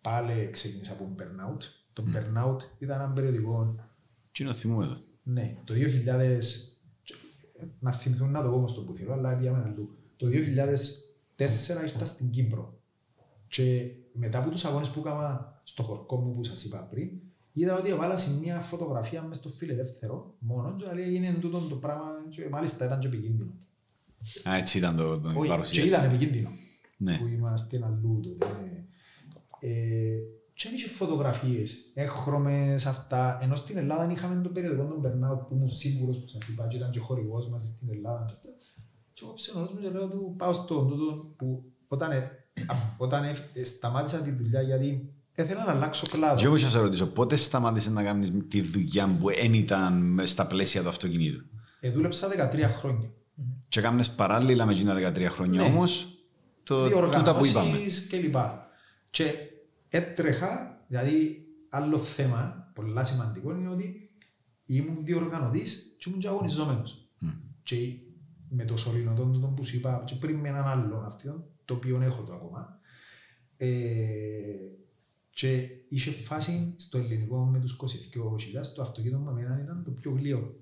πάλι 0.00 0.50
ξεκίνησα 0.50 0.92
από 0.92 1.14
burnout. 1.18 1.62
Το 1.92 2.04
burnout 2.06 2.58
ήταν 2.78 3.00
ένα 3.00 3.12
περιοδικό, 3.12 3.74
Τι 4.32 4.42
είναι 4.42 4.52
το 4.52 4.58
θυμούμε 4.58 4.84
εδώ. 4.84 4.96
ναι, 5.22 5.56
το 5.64 5.74
2000, 5.74 6.40
να 7.78 7.92
θυμηθούν 7.92 8.30
να 8.30 8.42
το 8.42 8.48
πω 8.48 8.54
όμως 8.56 8.74
το 8.74 8.80
που 8.80 8.94
θέλω, 8.94 9.12
αλλά 9.12 9.38
πήγαμε 9.38 9.62
αλλού. 9.66 9.96
Το 10.16 10.26
2004 10.26 10.30
ήρθα 11.84 12.04
στην 12.04 12.30
Κύπρο 12.30 12.78
και 13.48 13.90
μετά 14.12 14.38
από 14.38 14.50
τους 14.50 14.64
αγώνες 14.64 14.88
που 14.88 15.00
έκανα 15.00 15.60
στο 15.64 15.82
χορκό 15.82 16.16
μου 16.16 16.34
που 16.34 16.44
σας 16.44 16.64
είπα 16.64 16.86
πριν, 16.90 17.10
είδα 17.52 17.78
ότι 17.78 17.88
έβαλα 17.90 18.18
μια 18.42 18.60
φωτογραφία 18.60 19.22
μες 19.22 19.36
στο 19.36 19.48
φιλελεύθερο 19.48 20.34
μόνο 20.38 20.76
και 20.76 20.92
λέει 20.94 21.04
έγινε 21.04 21.32
τούτο 21.40 21.58
το 21.60 21.74
πράγμα 21.76 22.04
και 22.28 22.48
μάλιστα 22.48 22.84
ήταν 22.84 23.00
και 23.00 23.06
επικίνδυνο. 23.06 23.52
Α, 24.48 24.56
έτσι 24.56 24.78
ήταν 24.78 24.96
το, 24.96 25.20
το 25.20 25.30
η 25.30 25.32
Όχι, 25.32 25.42
και 25.42 25.48
παρουσίαση. 25.48 25.88
ήταν 25.88 26.04
επικίνδυνο 26.04 26.48
Ναι. 26.96 27.16
που 27.18 27.26
είμαστε 27.26 27.80
αλλού 27.84 28.20
τότε. 28.22 28.46
ναι. 28.64 28.84
Ε, 29.60 30.16
και 30.58 30.68
δεν 30.68 30.76
είχε 30.78 30.88
φωτογραφίες, 30.88 31.90
έχρωμες 31.94 32.86
αυτά. 32.86 33.38
Ενώ 33.42 33.56
στην 33.56 33.76
Ελλάδα 33.76 34.12
είχαμε 34.12 34.42
τον 34.42 34.52
περιοδικό 34.52 34.82
τον 34.84 35.00
Burnout 35.02 35.38
που 35.48 35.54
ήμουν 35.54 35.68
σίγουρος 35.68 36.18
που 36.18 36.28
σας 36.28 36.48
είπα 36.48 36.66
και 36.66 36.76
ήταν 36.76 36.90
και 36.90 36.98
χορηγός 36.98 37.48
μας 37.48 37.62
στην 37.62 37.88
Ελλάδα. 37.90 38.24
Και 38.24 38.32
αυτά. 38.36 38.48
Και 39.12 39.20
εγώ 39.24 39.32
ψενός 39.34 39.72
μου 39.72 39.80
και 39.80 39.88
λέω 39.90 40.08
του 40.08 40.34
πάω 40.38 40.52
στον 40.52 40.88
τούτο 40.88 41.34
που 41.36 41.64
όταν, 41.88 42.10
ε, 42.10 42.30
όταν 42.96 43.24
ε, 43.24 43.36
ε, 43.52 43.64
σταμάτησα 43.64 44.18
τη 44.18 44.30
δουλειά 44.30 44.62
γιατί 44.62 45.12
ήθελα 45.34 45.64
να 45.64 45.72
αλλάξω 45.72 46.06
Και 46.06 46.16
κλάδο. 46.16 46.44
εγώ 46.44 46.54
είχα 46.56 46.68
σε 46.68 46.78
ρωτήσω, 46.78 47.06
πότε 47.06 47.36
σταμάτησες 47.36 47.92
να 47.92 48.02
κάνεις 48.04 48.32
τη 48.48 48.60
δουλειά 48.60 49.16
που 49.20 49.26
δεν 49.28 49.52
ήταν 49.54 49.92
μες 50.02 50.30
στα 50.30 50.46
πλαίσια 50.46 50.82
του 50.82 50.88
αυτοκινήτου; 50.88 51.44
Ε, 51.80 51.90
δούλεψα 51.90 52.28
13 52.28 52.70
χρόνια. 52.78 53.10
Και 53.68 53.80
κάμνες 53.80 54.10
παράλληλα 54.10 54.66
με 54.66 54.72
εκείνα 54.72 54.94
13 54.94 55.28
χρόνια 55.30 55.60
Ναι. 55.62 55.66
όμως, 55.66 56.18
το, 56.62 56.88
τούτα 56.88 57.36
που 57.36 57.44
είπαμε. 57.44 57.66
διοργανώσεις 57.70 58.06
και 58.06 58.16
λοιπά. 58.16 58.68
Και 59.10 59.32
έτρεχα, 59.88 60.84
δηλαδή 60.88 61.46
άλλος 61.68 62.12
θέμα, 62.14 62.70
πολλά 62.74 63.04
σημαντικό 63.04 63.54
είναι 63.56 63.68
ότι 63.68 64.10
ήμουν 64.64 65.04
διοργανωτής 65.04 65.94
και 65.98 66.08
ήμουν 66.08 66.20
και 66.20 66.28
αγωνιζόμενος. 66.28 67.08
Μμ. 67.18 67.28
Και 67.62 67.76
με 68.48 68.64
το 68.64 68.76
σωληνοτόν 68.76 69.32
τούτο 69.32 69.46
που 69.46 69.64
σου 69.64 69.76
είπα 69.76 70.02
και 70.06 70.14
πριν 70.14 70.36
με 70.36 70.48
έναν 70.48 70.66
άλλον 70.66 71.04
αυτόν, 71.04 71.44
το 71.64 71.74
οποίο 71.74 72.00
έχω 72.02 72.22
το 72.22 72.34
ακόμα, 72.34 72.80
ε, 73.56 73.68
και 75.30 75.68
είχε 75.88 76.10
φάση 76.10 76.74
στο 76.76 76.98
ελληνικό 76.98 77.44
με 77.44 77.60
τους 77.60 77.72
22 77.72 78.38
χιλιάς, 78.38 78.72
το 78.74 78.82
αυτοκίνητο 78.82 79.18
μου 79.18 79.28
εμένα 79.30 79.60
ήταν 79.62 79.82
το 79.84 79.90
πιο 79.90 80.10
γλύο. 80.10 80.60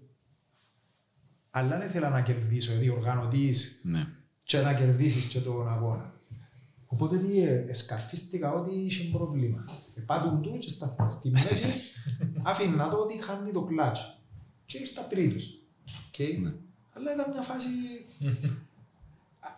Αλλά 1.51 1.79
δεν 1.79 1.89
ήθελα 1.89 2.11
να 2.11 2.23
κερδίσω, 2.23 2.73
διοργανωτής, 2.79 3.81
Ναι. 3.85 4.07
και 4.43 4.61
να 4.61 4.75
κερδίσεις 4.75 5.27
και 5.27 5.41
τον 5.41 5.69
αγώνα. 5.69 6.15
Οπότε 6.87 7.18
τι, 7.18 7.40
ε, 7.40 7.64
εσκαρφίστηκα 7.68 8.53
ότι 8.53 8.75
είχε 8.75 9.11
πρόβλημα. 9.11 9.64
Επάτουν 9.94 10.42
του 10.42 10.59
και 10.59 10.68
στα, 10.68 11.09
στη 11.09 11.31
μέση 11.31 11.66
άφηνα 12.42 12.88
το 12.88 12.96
ότι 12.96 13.22
χάνει 13.22 13.51
το 13.51 13.62
κλάτς. 13.62 14.20
Και 14.66 14.79
ήρθα 14.79 15.03
τρίτος. 15.03 15.61
Okay. 15.87 16.38
Ναι. 16.42 16.53
Αλλά 16.92 17.12
ήταν 17.14 17.31
μια 17.31 17.40
φάση... 17.40 17.68
Α, 19.40 19.49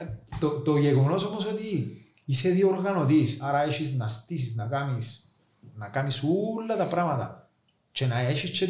το, 0.40 0.60
το 0.60 0.76
γεγονός 0.76 1.24
όμως 1.24 1.46
ότι 1.46 1.96
είσαι 2.24 2.50
διοργανωτής, 2.50 3.40
άρα 3.40 3.62
έχεις 3.62 3.96
να 3.96 4.08
στήσεις, 4.08 4.54
να 4.54 4.66
κάνεις, 4.66 5.36
να 5.74 5.88
κάνεις 5.88 6.22
όλα 6.22 6.76
τα 6.76 6.86
πράγματα 6.88 7.50
και 7.92 8.06
να 8.06 8.18
έχεις 8.18 8.50
και 8.50 8.66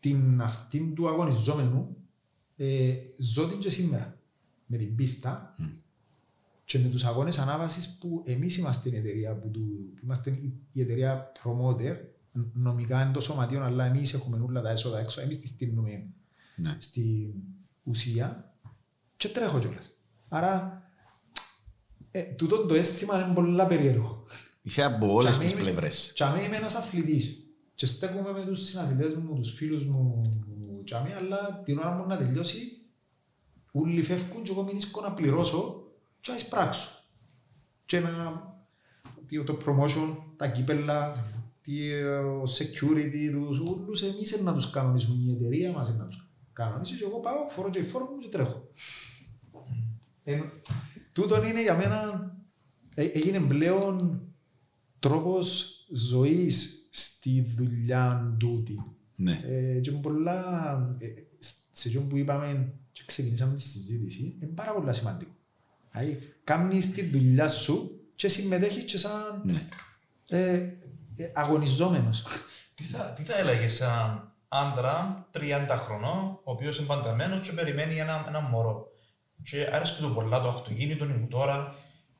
την 0.00 0.42
αυτήν 0.42 0.94
του 0.94 1.08
αγωνιζόμενου, 1.08 1.96
ε, 2.56 2.94
ζω 3.16 3.48
την 3.48 3.58
και 3.58 3.70
σήμερα 3.70 4.18
με 4.66 4.76
την 4.76 4.94
πίστα 4.94 5.54
Μμ. 5.58 5.64
Και 6.68 6.78
με 6.78 6.88
τους 6.88 7.04
αγώνες 7.04 7.38
ανάβασης 7.38 7.96
που 8.00 8.22
εμείς 8.26 8.56
είμαστε 8.56 8.88
η 8.88 8.96
εταιρεία 8.96 9.34
που, 9.38 9.48
του, 9.50 9.60
που 9.94 10.00
είμαστε 10.04 10.30
η- 10.30 10.52
η 10.72 10.80
εταιρεία 10.80 11.32
promoter 11.42 11.96
ν- 12.32 12.40
νομικά 12.52 13.02
είναι 13.02 13.12
το 13.12 13.20
σωματείο 13.20 13.62
αλλά 13.64 13.84
εμείς 13.84 14.14
έχουμε 14.14 14.38
όλα 14.48 14.60
τα 14.62 14.70
έσοδα 14.70 14.98
έξω 15.00 15.20
εμείς 15.20 15.40
τη 15.40 15.46
στείλουμε 15.46 16.06
Ναι. 16.56 16.76
στην 16.78 17.32
ουσία 17.82 18.54
και 19.16 19.28
τρέχω 19.28 19.58
κιόλας. 19.58 19.90
Άρα 20.28 20.82
ε, 22.10 22.22
τούτο 22.22 22.66
το 22.66 22.74
αίσθημα 22.74 23.24
είναι 23.24 23.34
πολύ 23.34 23.64
περίεργο. 23.68 24.24
Είσαι 24.62 24.82
από 24.84 25.12
όλες 25.12 25.38
Και 25.38 25.42
τις 25.44 25.52
αμέ- 25.52 25.62
πλευρές. 25.64 26.12
Και 26.14 26.24
αμέ 26.24 26.42
είμαι 26.42 26.56
ένας 26.56 26.74
αθλητής. 26.74 27.42
Και 27.74 27.86
στέκομαι 27.86 28.32
με 28.32 28.44
τους 28.44 28.64
συναθλητές 28.64 29.14
μου, 29.14 29.34
τους 29.34 29.54
φίλους 29.54 29.84
μου, 29.84 30.22
και 30.84 30.94
αμέ, 30.94 31.14
αλλά 31.14 31.62
την 31.64 31.78
ώρα 31.78 31.90
μου 31.90 32.06
να 32.06 32.16
τελειώσει, 32.16 32.58
όλοι 33.72 34.02
φεύγουν 34.02 34.42
και 34.42 34.50
εγώ 34.50 34.62
μην 34.62 34.76
ίσκω 34.76 35.00
να 35.00 35.12
πληρώσω 35.12 35.82
και 36.20 36.30
να 36.30 36.36
εισπράξω. 36.36 36.88
Και 37.84 38.00
να, 38.00 38.42
τι, 39.26 39.44
το 39.44 39.58
promotion, 39.66 40.16
τα 40.36 40.48
κύπελα, 40.48 41.24
τι, 41.60 41.90
ε, 41.90 42.18
ο 42.18 42.42
security, 42.42 43.30
τους 43.32 43.58
όλους 43.58 44.02
εμείς 44.02 44.40
να 44.42 44.54
τους 44.54 44.70
κανονίσουμε, 44.70 45.22
η 45.22 45.34
εταιρεία 45.34 45.72
μας 45.72 45.96
να 45.96 46.06
τους 46.06 46.32
κανονίσει 46.52 46.96
και 46.96 47.04
εγώ 47.04 47.20
πάω, 47.20 47.48
φορώ 47.50 47.70
και 47.70 47.78
η 47.78 47.82
φόρμα 47.82 48.10
μου 48.10 48.18
και 48.18 48.28
τρέχω. 48.28 48.70
Ε, 50.22 50.40
τούτον 51.12 51.46
είναι 51.46 51.62
για 51.62 51.76
μένα, 51.76 52.30
ε, 52.94 53.04
έγινε 53.04 53.40
πλέον 53.40 54.22
τρόπος 54.98 55.76
ζωής 55.92 56.88
στη 56.90 57.40
δουλειά 57.40 58.36
τούτη. 58.38 58.82
Ναι. 59.16 59.40
Ε, 59.44 59.80
και 59.80 59.90
πολλά, 59.90 60.96
ε, 60.98 61.06
σε 61.70 61.88
αυτό 61.88 62.00
που 62.00 62.16
είπαμε 62.16 62.72
και 62.92 63.02
ξεκινήσαμε 63.06 63.54
τη 63.54 63.62
συζήτηση, 63.62 64.36
είναι 64.40 64.52
πάρα 64.52 64.72
πολύ 64.72 64.94
σημαντικό. 64.94 65.37
Δηλαδή, 65.90 66.34
κάνεις 66.44 66.92
τη 66.92 67.02
δουλειά 67.02 67.48
σου 67.48 68.00
και 68.16 68.28
συμμετέχεις 68.28 68.84
και 68.84 68.98
σαν 68.98 69.42
Ναι. 69.44 69.68
ε, 70.28 70.52
ε, 71.16 71.30
αγωνιζόμενος. 71.34 72.24
Τι 72.74 72.82
θα, 72.82 72.98
τι 72.98 73.22
θα 73.22 73.38
έλεγες 73.38 73.74
σε 73.74 73.84
έναν 73.84 74.32
άντρα 74.48 75.28
30 75.32 75.40
χρονών, 75.68 76.24
ο 76.44 76.50
οποίος 76.50 76.78
είναι 76.78 76.86
πανταμένο 76.86 77.38
και 77.38 77.52
περιμένει 77.52 77.98
ένα, 77.98 78.24
ένα 78.28 78.40
μωρό. 78.40 78.86
Και 79.42 79.68
άρεσε 79.72 80.02
του 80.02 80.14
πολλά 80.14 80.40
το 80.40 80.48
αυτοκίνητο, 80.48 81.04
η 81.04 81.08
μουτόρα. 81.08 81.74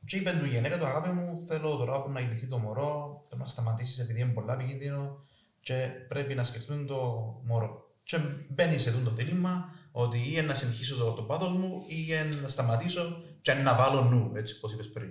Και 0.04 0.16
είπε 0.16 0.36
του 0.38 0.44
η 0.44 0.48
γυναίκα 0.48 0.78
του 0.78 0.86
αγάπη 0.86 1.08
μου, 1.08 1.44
θέλω 1.46 1.76
τώρα 1.76 2.02
που 2.02 2.10
να 2.10 2.20
γεννηθεί 2.20 2.46
το 2.46 2.58
μωρό, 2.58 3.24
θέλω 3.28 3.42
να 3.42 3.48
σταματήσεις 3.48 3.98
επειδή 3.98 4.20
είναι 4.20 4.32
πολλά 4.32 4.52
επικίνδυνο 4.52 5.24
και 5.60 5.74
πρέπει 6.08 6.34
να 6.34 6.44
σκεφτούν 6.44 6.86
το 6.86 6.96
μωρό. 7.44 7.92
Και 8.02 8.18
μπαίνει 8.48 8.78
σε 8.78 8.88
αυτό 8.88 9.02
το 9.02 9.10
δίλημα 9.10 9.72
ότι 9.92 10.18
ή 10.36 10.42
να 10.42 10.54
συνεχίσω 10.54 10.96
το, 10.96 11.12
το 11.12 11.22
πάθος 11.22 11.52
μου 11.52 11.82
ή 11.86 12.12
να 12.42 12.48
σταματήσω 12.48 13.22
και 13.42 13.52
να 13.52 13.76
βάλω 13.76 14.02
νου, 14.04 14.32
έτσι 14.34 14.54
όπως 14.56 14.72
είπες 14.72 14.88
πριν. 14.88 15.08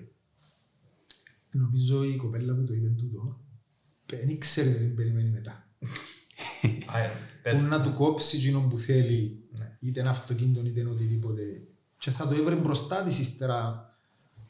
Νομίζω 1.51 2.03
η 2.03 2.15
κοπέλα 2.15 2.53
που 2.53 2.63
το 2.63 2.73
είπε 2.73 2.87
τούτο, 2.87 3.39
δεν 4.05 4.29
ήξερε 4.29 4.69
τι 4.71 4.85
περιμένει 4.85 5.29
μετά. 5.29 5.67
Α, 6.85 6.99
ε, 6.99 7.07
Που 7.07 7.15
πέτω. 7.43 7.57
να 7.65 7.81
του 7.83 7.93
κόψει 7.93 8.37
εκείνο 8.37 8.59
που 8.69 8.77
θέλει, 8.77 9.43
Ναι. 9.59 9.77
είτε 9.79 9.99
ένα 9.99 10.09
αυτοκίνητο 10.09 10.65
είτε 10.65 10.79
είναι 10.79 10.89
οτιδήποτε. 10.89 11.61
Και 11.97 12.11
θα 12.11 12.27
το 12.27 12.35
έβρε 12.35 12.55
μπροστά 12.55 13.03
της 13.03 13.19
ύστερα 13.19 13.81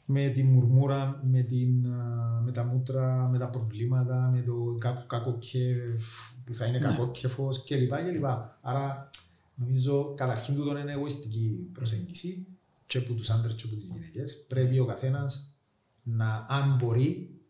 με 0.04 0.28
τη 0.28 0.42
μουρμούρα, 0.42 1.20
με, 1.24 1.42
την, 1.42 1.86
α, 1.92 2.40
με 2.44 2.52
τα 2.52 2.64
μούτρα, 2.64 3.28
με 3.28 3.38
τα 3.38 3.48
προβλήματα, 3.50 4.30
με 4.34 4.42
το 4.42 4.76
κα- 4.78 5.04
κακοκέφ, 5.08 6.04
που 6.44 6.54
θα 6.54 6.66
είναι 6.66 6.78
Ναι. 6.78 6.84
κακόκεφος 6.86 7.64
κλπ. 7.64 7.92
κλπ. 7.94 8.24
Άρα 8.60 9.10
νομίζω 9.54 10.14
καταρχήν 10.16 10.54
τούτο 10.54 10.78
είναι 10.78 10.92
εγωιστική 10.92 11.68
προσέγγιση 11.72 12.46
και 12.88 12.98
από 12.98 13.14
τους 13.14 13.30
άντρες 13.30 13.54
και 13.54 13.62
από 13.66 13.76
τις 13.76 13.88
γυναίκες. 13.90 14.44
Πρέπει 14.48 14.78
ο 14.78 14.84
καθένας 14.84 15.56
να, 16.02 16.46
αν 16.48 16.76
μπορεί, 16.76 17.40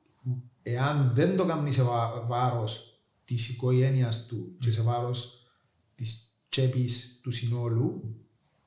εάν 0.62 1.12
δεν 1.14 1.36
το 1.36 1.44
κάνει 1.44 1.70
σε 1.72 1.82
βά- 1.82 2.26
βάρος 2.26 3.02
της 3.24 3.48
οικογένειας 3.48 4.26
του 4.26 4.56
και 4.58 4.70
σε 4.70 4.82
βάρος 4.82 5.46
της 5.94 6.38
τσέπης 6.48 7.18
του 7.22 7.30
συνόλου, 7.30 8.16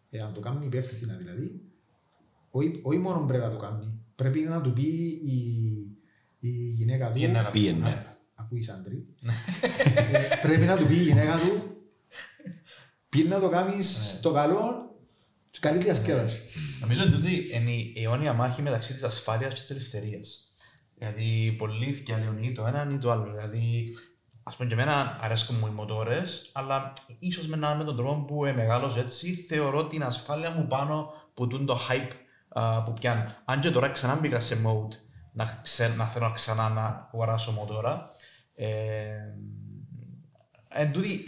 εάν 0.09 0.33
το 0.33 0.39
κάνει 0.39 0.65
υπεύθυνα 0.65 1.13
δηλαδή, 1.15 1.61
όχι, 2.51 2.79
όχι 2.83 2.97
μόνο 2.99 3.25
πρέπει 3.25 3.43
να 3.43 3.51
το 3.51 3.57
κάνει, 3.57 3.99
πρέπει 4.15 4.39
να 4.39 4.61
του 4.61 4.73
πει 4.73 4.81
η, 5.25 5.37
η 6.39 6.49
γυναίκα 6.49 7.07
του, 7.07 7.13
Πήγαινε 7.13 7.41
να 7.41 7.49
Πήγαινε. 7.49 7.79
ναι. 7.79 8.05
ακούεις 8.35 8.69
άντρη, 8.69 9.05
ε, 10.11 10.19
πρέπει 10.41 10.65
να 10.65 10.77
του 10.77 10.87
πει 10.87 10.95
η 10.95 11.03
γυναίκα 11.03 11.37
του, 11.37 11.75
πει 13.09 13.23
να 13.23 13.39
το 13.39 13.49
κάνεις 13.49 13.97
Ναι. 13.97 14.03
στο 14.03 14.31
καλό 14.31 14.85
και 14.90 14.90
καλή 15.59 15.77
διασκέδαση. 15.83 16.41
Νομίζω 16.81 17.01
ότι 17.01 17.11
τούτη 17.11 17.49
είναι 17.53 17.71
η 17.71 17.93
αιώνια 17.95 18.33
μάχη 18.33 18.61
μεταξύ 18.61 18.93
της 18.93 19.03
ασφάλειας 19.03 19.53
και 19.53 19.61
της 19.61 19.69
ελευθερίας. 19.69 20.53
Δηλαδή, 20.97 21.55
πολλοί 21.57 21.93
φτιάχνουν 21.93 22.43
ή 22.43 22.51
το 22.51 22.65
ένα 22.65 22.89
ή 22.93 22.97
το 22.97 23.11
άλλο. 23.11 23.23
Δηλαδή, 23.23 23.95
ας 24.43 24.55
πούμε, 24.55 24.67
και 24.67 24.73
εμένα 24.73 25.17
αρέσκουν 25.21 25.55
μου 25.59 25.67
οι 25.67 25.69
μοτόρες, 25.69 26.49
αλλά 26.53 26.93
ίσως 27.19 27.47
με, 27.47 27.55
έναν- 27.55 27.77
με 27.77 27.83
τον 27.83 27.95
τρόπο 27.95 28.21
που 28.25 28.45
είμαι 28.45 28.55
μεγάλος 28.55 28.97
έτσι, 28.97 29.33
θεωρώ 29.35 29.85
την 29.87 30.03
ασφάλεια 30.03 30.51
μου 30.51 30.67
πάνω 30.67 31.13
που 31.33 31.47
τούν 31.47 31.65
το 31.65 31.79
hype 31.89 32.11
α, 32.49 32.83
που 32.83 32.93
πιάνει. 32.93 33.23
Αν 33.45 33.59
και 33.59 33.71
τώρα 33.71 33.89
ξανά 33.89 34.15
μπήκα 34.15 34.39
σε 34.39 34.57
mode 34.65 34.95
να, 35.33 35.59
ξε, 35.63 35.93
να 35.97 36.05
θέλω 36.05 36.27
να 36.27 36.33
ξανά 36.33 36.69
να 36.69 37.09
αγοράσω 37.13 37.51
μοτόρα, 37.51 38.07
ε, 38.55 38.67
εν 40.69 40.91
τούτη 40.91 41.23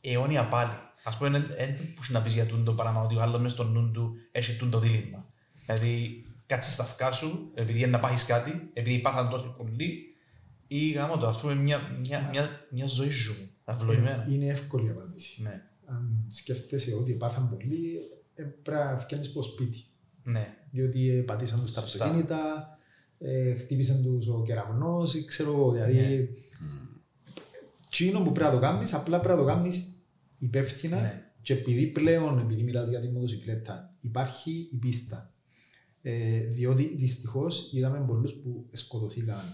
ε, 0.00 0.10
αιώνια 0.10 0.48
πάλι. 0.48 0.72
Α 1.08 1.16
πούμε, 1.16 1.30
δεν 1.30 1.46
μπορεί 1.74 2.08
να 2.08 2.22
πεις 2.22 2.34
για 2.34 2.46
τούτο 2.46 2.62
το 2.62 2.72
πράγμα 2.72 3.02
ότι 3.02 3.16
ο 3.16 3.22
άλλος 3.22 3.40
μέσα 3.40 3.54
στο 3.54 3.64
νου 3.64 3.90
του 3.90 4.16
έχει 4.32 4.56
τούτο 4.56 4.78
δίλημα. 4.78 5.26
Δηλαδή, 5.66 6.24
κάτσε 6.46 6.70
στα 6.70 6.82
αυκά 6.82 7.12
σου, 7.12 7.50
επειδή 7.54 7.78
είναι 7.78 7.86
να 7.86 7.98
πάθεις 7.98 8.24
κάτι, 8.24 8.70
επειδή 8.72 8.98
πάθαν 8.98 9.28
τόσο 9.30 9.54
πολύ, 9.58 10.14
ή 10.66 10.90
γάμο 10.90 11.16
το, 11.18 11.26
ας 11.26 11.40
πούμε, 11.40 11.54
μια, 11.54 11.80
μια, 12.00 12.28
μια, 12.32 12.66
μια 12.70 12.86
ζωή 12.86 13.10
σου. 13.10 13.34
Αυλοημένα. 13.64 14.26
Είναι 14.30 14.46
εύκολη 14.46 14.86
η 14.86 14.90
απάντηση. 14.90 15.42
Ναι, 15.42 15.62
Αν 15.86 16.24
σκέφτεσαι 16.28 16.94
ότι 16.94 17.12
πάθαν 17.12 17.48
πολύ, 17.48 17.98
ε, 18.34 18.42
πρέπει 18.42 18.84
να 18.84 18.98
φτιάχνεις 18.98 19.28
από 19.28 19.42
σπίτι. 19.42 19.84
ναι. 20.22 20.54
διότι 20.70 21.10
ε, 21.10 21.20
πατήσαν 21.20 21.60
τους 21.60 21.72
τα 21.72 21.80
Σωστά. 21.80 22.04
αυτοκίνητα, 22.04 22.68
ε, 23.18 23.54
χτύπησαν 23.54 24.02
τους 24.02 24.28
ο 24.28 24.42
κεραυνός, 24.46 25.14
ή 25.14 25.24
ξέρω 25.24 25.52
εγώ, 25.52 25.72
δηλαδή... 25.72 25.94
Ναι. 25.94 26.26
Τσίνο 27.90 28.20
που 28.20 28.32
πρέπει 28.32 28.48
να 28.48 28.54
το 28.54 28.60
κάνεις, 28.60 28.94
απλά 28.94 29.20
πρέπει 29.20 29.38
να 29.38 29.44
το 29.44 29.48
κάνεις 29.48 29.95
υπεύθυνα 30.38 31.00
Ναι. 31.00 31.32
και 31.42 31.52
επειδή 31.52 31.86
πλέον, 31.86 32.38
επειδή 32.38 32.62
μιλάς 32.62 32.88
για 32.88 33.00
τη 33.00 33.08
μοτοσυκλέτα, 33.08 33.94
υπάρχει 34.00 34.68
η 34.72 34.76
πίστα. 34.76 35.30
Ε, 36.02 36.38
διότι 36.38 36.96
δυστυχώς 36.96 37.72
είδαμε 37.72 38.04
πολλούς 38.06 38.34
που 38.34 38.68
σκοτωθήκαν 38.72 39.44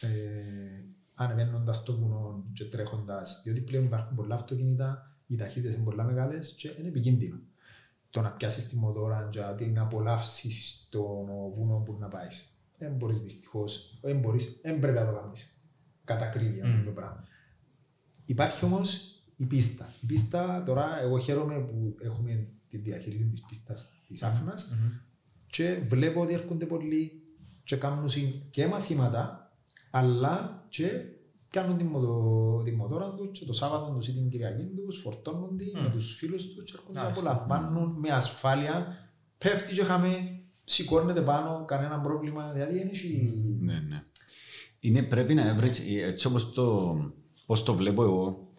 ε, 0.00 0.84
ανεβαίνοντας 1.14 1.76
στο 1.76 1.96
βουνό 1.96 2.44
και 2.52 2.64
τρέχοντας, 2.64 3.40
διότι 3.44 3.60
πλέον 3.60 3.84
υπάρχουν 3.84 4.16
πολλά 4.16 4.34
αυτοκίνητα, 4.34 5.16
οι 5.26 5.36
ταχύτητες 5.36 5.74
είναι 5.74 5.84
πολλά 5.84 6.04
μεγάλες 6.04 6.52
και 6.52 6.74
είναι 6.78 6.88
επικίνδυνο. 6.88 7.40
Το 8.10 8.20
να 8.20 8.30
πιάσεις 8.30 8.68
τη 8.68 8.76
μοτόρα 8.76 9.28
και 9.56 9.66
να 9.66 9.82
απολαύσεις 9.82 10.84
στο 10.86 11.24
βουνό 11.54 11.82
που 11.86 11.96
να 12.00 12.08
πάεις. 12.08 12.56
Δεν 12.78 12.92
μπορείς 12.92 13.20
δυστυχώς, 13.20 13.98
δεν 14.02 14.18
μπορείς, 14.18 14.60
δεν 14.62 14.78
πρέπει 14.78 14.98
να 14.98 15.06
το 15.06 15.12
κάνεις. 15.20 15.62
Κατακρίβεια 16.04 16.64
mm. 16.64 16.84
το 16.84 16.90
πράγμα. 16.90 17.24
Υπάρχει 18.24 18.64
όμως 18.64 19.21
η 19.42 19.46
πίστα. 19.46 19.94
Η 20.00 20.06
πίστα 20.06 20.62
τώρα, 20.66 21.02
εγώ 21.02 21.18
χαίρομαι 21.18 21.58
που 21.58 21.96
έχουμε 22.00 22.48
τη 22.68 22.76
διαχείριση 22.76 23.24
της 23.24 23.44
πίστας 23.44 23.92
της 24.06 24.22
Άφνας 24.22 24.70
mm-hmm. 24.70 25.00
και 25.46 25.82
βλέπω 25.86 26.20
ότι 26.20 26.32
έρχονται 26.32 26.66
πολλοί 26.66 27.22
και 27.64 27.76
κάνουν 27.76 28.08
και 28.50 28.66
μαθήματα, 28.66 29.52
αλλά 29.90 30.66
και 30.68 30.86
κάνουν 31.48 31.78
τη, 31.78 31.84
μοτο, 31.84 32.62
τη 32.64 32.72
μοτόρα 32.72 33.14
τους 33.14 33.38
και 33.38 33.44
το 33.44 33.52
Σάββατο 33.52 33.92
του 33.92 34.10
ή 34.10 34.12
την 34.12 34.28
Κυριακή 34.28 34.64
τους, 34.64 35.00
φορτώνονται 35.00 35.64
mm. 35.64 35.82
με 35.82 35.90
τους 35.90 36.14
φίλους 36.16 36.46
τους 36.46 36.64
και 36.64 36.72
έρχονται 36.76 36.98
να 36.98 37.06
απολαμβάνουν 37.06 37.98
με 37.98 38.08
ασφάλεια. 38.08 38.96
Πέφτει 39.38 39.74
και 39.74 39.80
είχαμε, 39.80 40.40
σηκώνεται 40.64 41.20
πάνω, 41.20 41.64
κανένα 41.64 42.00
πρόβλημα. 42.00 42.52
Δηλαδή 42.52 42.80
είναι 42.80 42.90
Ναι, 43.58 43.80
ναι. 43.88 44.04
Είναι 44.80 45.02
πρέπει 45.02 45.34
να 45.34 45.54
βρεις, 45.54 45.80
έτσι 46.06 46.26
όπως 46.26 46.52
το, 46.52 46.96
πώς 47.46 47.62
το 47.62 47.74
βλέπω 47.74 48.02
εγώ, 48.02 48.51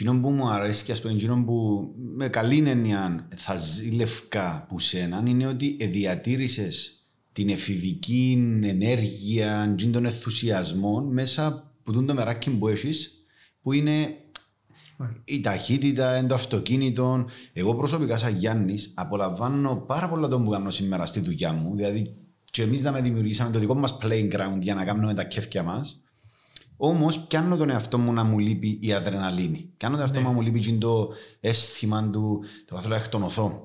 Εκείνο 0.00 0.20
που 0.20 0.30
μου 0.30 0.48
αρέσει, 0.48 0.92
ας 0.92 1.00
πούμε, 1.00 1.12
εκείνο 1.12 1.44
που 1.44 1.88
με 2.14 2.28
καλή 2.28 2.68
έννοια 2.68 3.28
θα 3.36 3.56
ζει 3.56 3.90
λευκά 3.90 4.66
που 4.68 4.78
σέναν 4.78 5.26
είναι 5.26 5.46
ότι 5.46 5.76
διατήρησες 5.90 6.92
την 7.32 7.48
εφηβική 7.48 8.38
ενέργεια, 8.64 9.74
τον 9.92 10.04
ενθουσιασμό 10.04 11.00
μέσα 11.00 11.46
από 11.84 12.02
το 12.02 12.14
μεράκι 12.14 12.50
που 12.50 12.68
έχεις, 12.68 13.24
που 13.62 13.72
είναι 13.72 14.16
η 15.24 15.40
ταχύτητα, 15.40 16.26
το 16.26 16.34
αυτοκίνητο. 16.34 17.26
Εγώ 17.52 17.74
προσωπικά, 17.74 18.16
σαν 18.16 18.36
Γιάννης, 18.36 18.92
απολαμβάνω 18.94 19.76
πάρα 19.76 20.08
πολλά 20.08 20.28
το 20.28 20.40
που 20.40 20.50
κάνω 20.50 20.70
σήμερα 20.70 21.06
στη 21.06 21.20
δουλειά 21.20 21.52
μου. 21.52 21.74
Δηλαδή, 21.74 22.16
και 22.44 22.62
εμείς 22.62 22.82
να 22.82 22.92
με 22.92 23.00
δημιουργήσαμε 23.00 23.50
το 23.50 23.58
δικό 23.58 23.74
μας 23.74 23.98
playground 24.02 24.58
για 24.60 24.74
να 24.74 24.84
κάνουμε 24.84 25.14
τα 25.14 25.24
κέφια 25.24 25.62
μας. 25.62 26.02
Όμως, 26.80 27.20
πιάνω 27.20 27.56
τον 27.56 27.70
εαυτό 27.70 27.98
μου 27.98 28.12
να 28.12 28.24
μου 28.24 28.38
λείπει 28.38 28.78
η 28.82 28.92
αδρεναλίνη. 28.92 29.70
Πιάνω 29.76 29.94
τον 29.94 30.02
εαυτό 30.02 30.20
μου 30.20 30.26
να 30.26 30.32
μου 30.32 30.40
λείπει 30.40 30.72
το 30.72 31.08
αίσθημα 31.40 32.10
του, 32.10 32.44
το 32.64 32.80
θέλω 32.80 32.94
να 32.94 33.00
εκτονωθώ. 33.00 33.62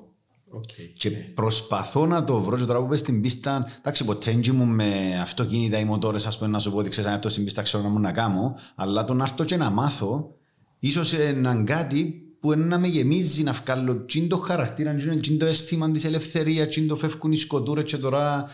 Okay. 0.56 0.92
Και 0.96 1.10
προσπαθώ 1.10 2.06
να 2.06 2.24
το 2.24 2.40
βρω 2.40 2.56
και 2.56 2.64
τώρα 2.64 2.80
που 2.80 2.86
πες 2.86 2.98
στην 2.98 3.20
πίστα, 3.20 3.66
εντάξει 3.78 4.04
ποτέ 4.04 4.40
μου 4.52 4.64
με 4.64 5.18
αυτοκίνητα 5.22 5.78
ή 5.78 5.84
μοτόρες 5.84 6.26
ας 6.26 6.38
πούμε 6.38 6.50
να 6.50 6.58
σου 6.58 6.70
πω 6.70 6.76
ότι 6.76 6.88
ξέρεις 6.88 7.10
αν 7.10 7.16
έρθω 7.16 7.28
στην 7.28 7.44
πίστα 7.44 7.62
ξέρω 7.62 7.82
να 7.82 7.88
μου 7.88 7.98
να 7.98 8.12
κάνω, 8.12 8.56
αλλά 8.74 9.04
το 9.04 9.14
να 9.14 9.24
έρθω 9.24 9.44
και 9.44 9.56
να 9.56 9.70
μάθω, 9.70 10.34
ίσως 10.78 11.12
έναν 11.12 11.64
κάτι 11.64 12.22
που 12.40 12.54
να 12.54 12.78
με 12.78 12.86
γεμίζει 12.86 13.42
να 13.42 13.52
βγάλω 13.52 14.04
τσιν 14.04 14.28
το 14.28 14.36
χαρακτήρα, 14.36 14.94
τσιν 15.20 15.38
το 15.38 15.46
αίσθημα 15.46 15.90
της 15.90 16.04
ελευθερίας, 16.04 16.68
τσιν 16.68 16.88
το 16.88 16.96
φεύγουν 16.96 17.32
οι 17.32 17.36
σκοτούρες 17.36 17.84
και 17.84 17.96
τώρα 17.96 18.48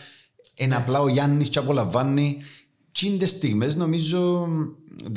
ένα 0.54 0.76
απλά 0.76 1.00
ο 1.00 1.08
Γιάννης 1.08 1.48
και 1.48 1.58
απολαμβάνει. 1.58 2.36
Τσιν 2.92 3.18
τις 3.18 3.30
στιγμές 3.30 3.76
νομίζω, 3.76 4.48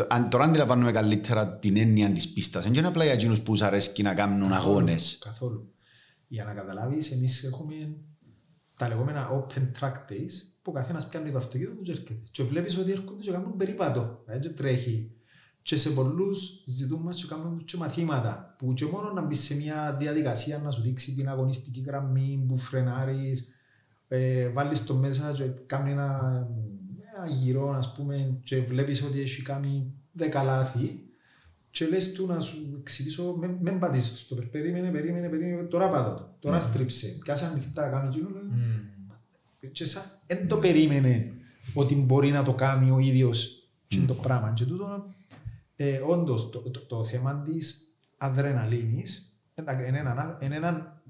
αν, 0.08 0.30
τώρα 0.30 0.44
αντιλαμβάνομαι 0.44 0.92
καλύτερα 0.92 1.60
την 1.60 1.78
έννοια 1.78 2.12
της 2.12 2.30
πίστας, 2.30 2.64
δεν 2.64 2.74
είναι 2.74 2.88
απλά 2.88 3.04
για 3.04 3.14
εκείνους 3.14 3.42
που 3.42 3.54
αρέσει 3.60 4.02
να 4.02 4.14
κάνουν 4.14 4.52
αγώνες. 4.52 5.18
Καθόλου. 5.22 5.74
Για 6.28 6.44
να 6.44 6.54
καταλάβεις, 6.54 7.12
εμείς 7.12 7.44
έχουμε 7.44 7.96
τα 8.78 8.88
λεγόμενα 8.88 9.30
open 9.32 9.62
track 9.80 9.94
days 9.94 10.32
που 10.62 10.72
ο 10.72 10.74
καθένας 10.74 11.08
πιάνει 11.08 11.32
το 11.32 11.38
αυτοκίνητο 11.38 11.76
του 11.76 11.82
και 11.82 11.92
έρχεται. 11.92 12.18
Και 12.32 12.44
βλέπεις 12.44 12.78
ότι 12.78 12.92
έρχονται 12.92 13.22
και 13.22 13.32
κάνουν 13.32 13.58
περίπατο, 13.58 14.24
δεν 14.26 14.40
δηλαδή 14.40 14.56
τρέχει. 14.56 15.12
Και 15.62 15.76
σε 15.76 15.90
πολλούς 15.90 16.64
ζητούν 16.66 17.02
μας 17.02 17.18
και 17.18 17.28
κάνουν 17.28 17.64
και 17.66 17.78
μαθήματα 17.78 18.56
που 18.58 18.74
και 18.74 18.86
μόνο 18.86 19.12
να 19.12 19.22
μπεις 19.22 19.40
σε 19.40 19.56
μια 19.56 19.96
διαδικασία 20.00 20.58
να 20.58 20.72
σου 20.72 20.82
δείξει 20.82 21.16
την 21.16 21.30
αγωνιστική 21.30 21.84
γραμμή 21.88 22.46
που 22.48 22.58
φρενάρεις, 22.58 23.54
ε, 24.08 24.48
βάλεις 24.48 24.86
το 24.86 24.96
μέσα 24.96 25.34
και 25.34 25.44
κάνει 25.44 25.92
ένα, 25.92 26.48
ένα 27.16 27.28
γυρό 27.28 27.70
ας 27.70 27.94
πούμε 27.94 28.40
και 28.44 28.62
βλέπεις 28.62 29.04
ότι 29.04 29.22
έχει 29.22 29.42
κάνει 29.42 29.94
δέκα 30.12 30.44
λάθη 30.44 31.04
και 31.74 31.88
λες 31.88 32.12
του 32.12 32.26
να 32.26 32.40
σου 32.40 32.78
εξηγήσω, 32.80 33.36
μην 33.40 33.58
με 33.60 33.72
πατήσεις 33.72 34.20
στο 34.20 34.36
περίμενε, 34.36 34.90
περίμενε, 34.90 35.28
περίμενε, 35.28 35.64
τώρα 35.64 35.90
πάτα 35.90 36.16
το, 36.16 36.36
τώρα 36.40 36.60
mm. 36.60 36.64
στρίψε, 36.64 37.18
πιάσε 37.24 37.46
ανοιχτά, 37.46 37.90
κάνει 37.90 38.08
εκείνο, 38.08 38.30
mm. 38.30 39.70
και 39.72 39.86
σαν, 39.86 40.04
δεν 40.28 40.48
το 40.48 40.58
περίμενε 40.58 41.32
ότι 41.74 41.96
μπορεί 41.96 42.32
να 42.32 42.44
το 42.44 42.54
κάνει 42.54 42.92
ο 42.92 43.00
ίδιος 43.00 43.68
mm. 43.92 44.04
το 44.08 44.14
πράγμα. 44.14 44.54
Και 44.54 44.66
τούτο, 44.66 45.14
ε, 45.76 45.98
όντως, 45.98 46.50
το, 46.50 46.60
το, 46.60 46.80
το, 46.80 47.04
θέμα 47.04 47.42
της 47.42 47.88
αδρεναλίνης 48.18 49.36
είναι 49.88 50.00
ένα, 50.00 50.38
είναι 50.42 50.56
ένα 50.56 51.02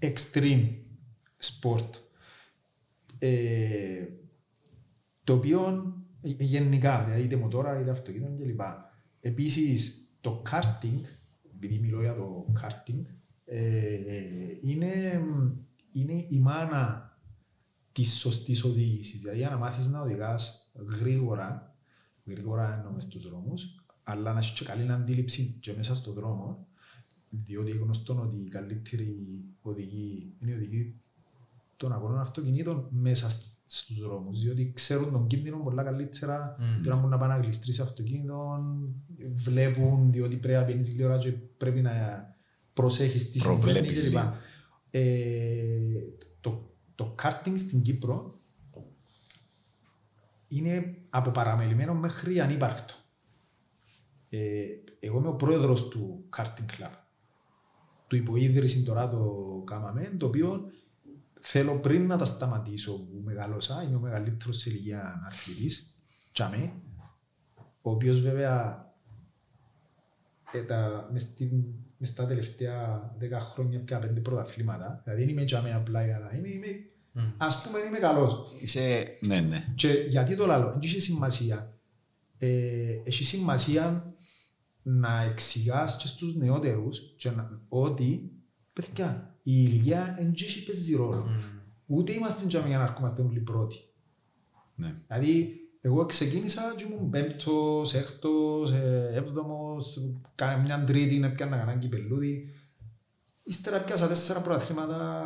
extreme 0.00 0.68
sport. 1.40 1.88
Ε, 3.18 4.04
το 5.24 5.32
οποίο 5.32 5.92
γενικά, 6.22 7.04
δηλαδή 7.04 7.22
είτε 7.22 7.36
μοτόρα 7.36 7.80
είτε 7.80 7.90
αυτοκίνητο 7.90 8.42
κλπ. 8.42 8.60
Επίσης, 9.20 10.08
το 10.20 10.42
karting, 10.50 11.00
επειδή 11.54 11.78
μιλώ 11.78 12.00
για 12.00 12.14
το 12.14 12.46
karting, 12.60 13.02
ε, 13.44 13.96
είναι, 14.62 15.22
είναι 15.92 16.26
η 16.28 16.38
μάνα 16.40 17.12
της 17.92 18.18
σωστής 18.18 18.64
οδήγησης. 18.64 19.20
Δηλαδή, 19.20 19.38
για 19.38 19.50
να 19.50 19.56
μάθεις 19.56 19.86
να 19.86 20.00
οδηγάς 20.00 20.72
γρήγορα, 20.98 21.76
γρήγορα 22.26 22.74
εννοούμε 22.74 23.00
στους 23.00 23.28
δρόμους, 23.28 23.84
αλλά 24.02 24.32
να 24.32 24.38
έχεις 24.38 24.58
και 24.58 24.64
καλή 24.64 24.92
αντίληψη 24.92 25.58
και 25.60 25.74
μέσα 25.76 25.94
στον 25.94 26.14
δρόμο, 26.14 26.66
διότι 27.30 27.70
είναι 27.70 27.78
γνωστό 27.78 28.20
ότι 28.20 28.36
οι 28.36 28.48
καλύτεροι 28.48 29.44
οδηγοί 29.62 30.34
είναι 30.38 30.50
οι 30.50 30.54
οδηγοί 30.54 31.00
των 31.76 31.92
αγώνων 31.92 32.20
αυτοκινήτων 32.20 32.88
μέσα 32.90 33.30
στους 33.66 34.00
δρόμους, 34.00 34.40
διότι 34.40 34.72
ξέρουν 34.74 35.12
τον 35.12 35.26
κίνδυνο 35.26 35.56
πολλά 35.56 35.82
καλύτερα, 35.82 36.56
mm. 36.58 36.80
τώρα 36.82 36.96
μπορούν 36.96 37.10
να 37.10 37.16
πάνε 37.18 37.34
να 37.34 37.40
γλιστρήσει 37.40 37.80
αυτοκίνητο, 37.80 38.58
βλέπουν 39.34 40.12
διότι 40.12 40.36
πρέπει 40.36 40.58
να 40.58 40.64
πίνεις 40.64 40.90
γλυόρα 40.90 41.18
και 41.18 41.30
πρέπει 41.32 41.80
να 41.80 41.92
προσέχεις 42.72 43.30
τι 43.30 43.40
συμβαίνει 43.40 43.86
κλπ. 43.86 44.16
Ε, 44.90 45.78
το, 46.40 46.74
το 46.94 47.12
κάρτινγκ 47.14 47.56
στην 47.56 47.82
Κύπρο 47.82 48.38
είναι 50.48 50.96
από 51.10 51.30
παραμελημένο 51.30 51.94
μέχρι 51.94 52.40
ανύπαρκτο. 52.40 52.94
Ε, 54.28 54.64
εγώ 54.98 55.18
είμαι 55.18 55.28
ο 55.28 55.34
πρόεδρος 55.34 55.88
του 55.88 56.24
Karting 56.36 56.80
Club. 56.80 56.92
Του 58.06 58.16
υποίδρυση 58.16 58.82
τώρα 58.82 59.08
το 59.08 59.62
κάμαμε, 59.66 60.14
το 60.18 60.26
οποίο 60.26 60.70
θέλω 61.46 61.78
πριν 61.78 62.06
να 62.06 62.16
τα 62.16 62.24
σταματήσω 62.24 62.92
που 62.92 63.20
μεγαλώσα, 63.24 63.82
είμαι 63.82 63.96
ο 63.96 63.98
μεγαλύτερος 63.98 64.58
σε 64.58 64.70
ηλικία 64.70 65.22
αθλητής, 65.26 65.98
τσάμε, 66.32 66.72
ο 67.82 67.90
οποίος 67.90 68.20
βέβαια 68.20 68.86
ε, 70.52 70.62
τα, 70.62 71.08
μες, 71.12 71.22
στην, 71.22 71.64
μες 71.96 72.08
στα 72.08 72.26
τελευταία 72.26 73.10
δέκα 73.18 73.40
χρόνια 73.40 73.80
πια 73.80 73.98
πέντε 73.98 74.20
πρωταθλήματα, 74.20 75.00
δηλαδή 75.04 75.22
δεν 75.22 75.30
είμαι 75.30 75.44
τσάμε 75.44 75.74
απλά 75.74 76.04
για 76.04 76.18
να 76.18 76.36
είμαι, 76.36 76.48
είμαι 76.48 76.66
mm. 77.18 77.32
ας 77.36 77.62
πούμε 77.62 77.78
είμαι 77.78 77.98
καλός. 77.98 78.54
Είσαι, 78.58 79.16
ναι, 79.20 79.40
ναι. 79.40 79.72
Και 79.74 79.88
γιατί 79.88 80.36
το 80.36 80.46
λέω, 80.46 80.78
έχει 80.82 81.00
σημασία. 81.00 81.78
Ε, 82.38 83.00
έχει 83.04 83.24
σημασία 83.24 84.14
να 84.82 85.22
εξηγάς 85.22 85.96
και 85.96 86.06
στους 86.06 86.34
νεότερους 86.34 87.14
και 87.16 87.30
να, 87.30 87.60
ότι, 87.68 88.32
παιδιά, 88.72 89.33
η 89.46 89.52
ηλικία 89.66 90.14
δεν 90.18 90.34
παίζει 90.66 90.96
ρόλο. 90.96 91.26
Mm. 91.28 91.60
Ούτε 91.86 92.12
είμαστε 92.12 92.46
για 92.46 92.78
να 92.78 92.82
αρκούμαστε 92.82 93.22
όλοι 93.22 93.40
πρώτοι. 93.40 93.76
Ναι. 94.74 94.94
Δηλαδή, 95.08 95.58
εγώ 95.80 96.06
ξεκίνησα 96.06 96.74
και 96.76 96.84
ήμουν 96.84 97.10
πέμπτος, 97.10 97.94
έκτος, 97.94 98.72
ε, 98.72 99.10
έβδομος, 99.14 100.00
κάνα 100.34 100.62
μια 100.62 100.84
τρίτη 100.84 101.18
να 101.18 101.30
πιάνα 101.30 101.56
κανένα 101.56 101.78
κυπελούδι. 101.78 102.48
Ύστερα 103.42 103.80
πιάσα 103.80 104.08
τέσσερα 104.08 104.40
πρωταθλήματα 104.40 105.24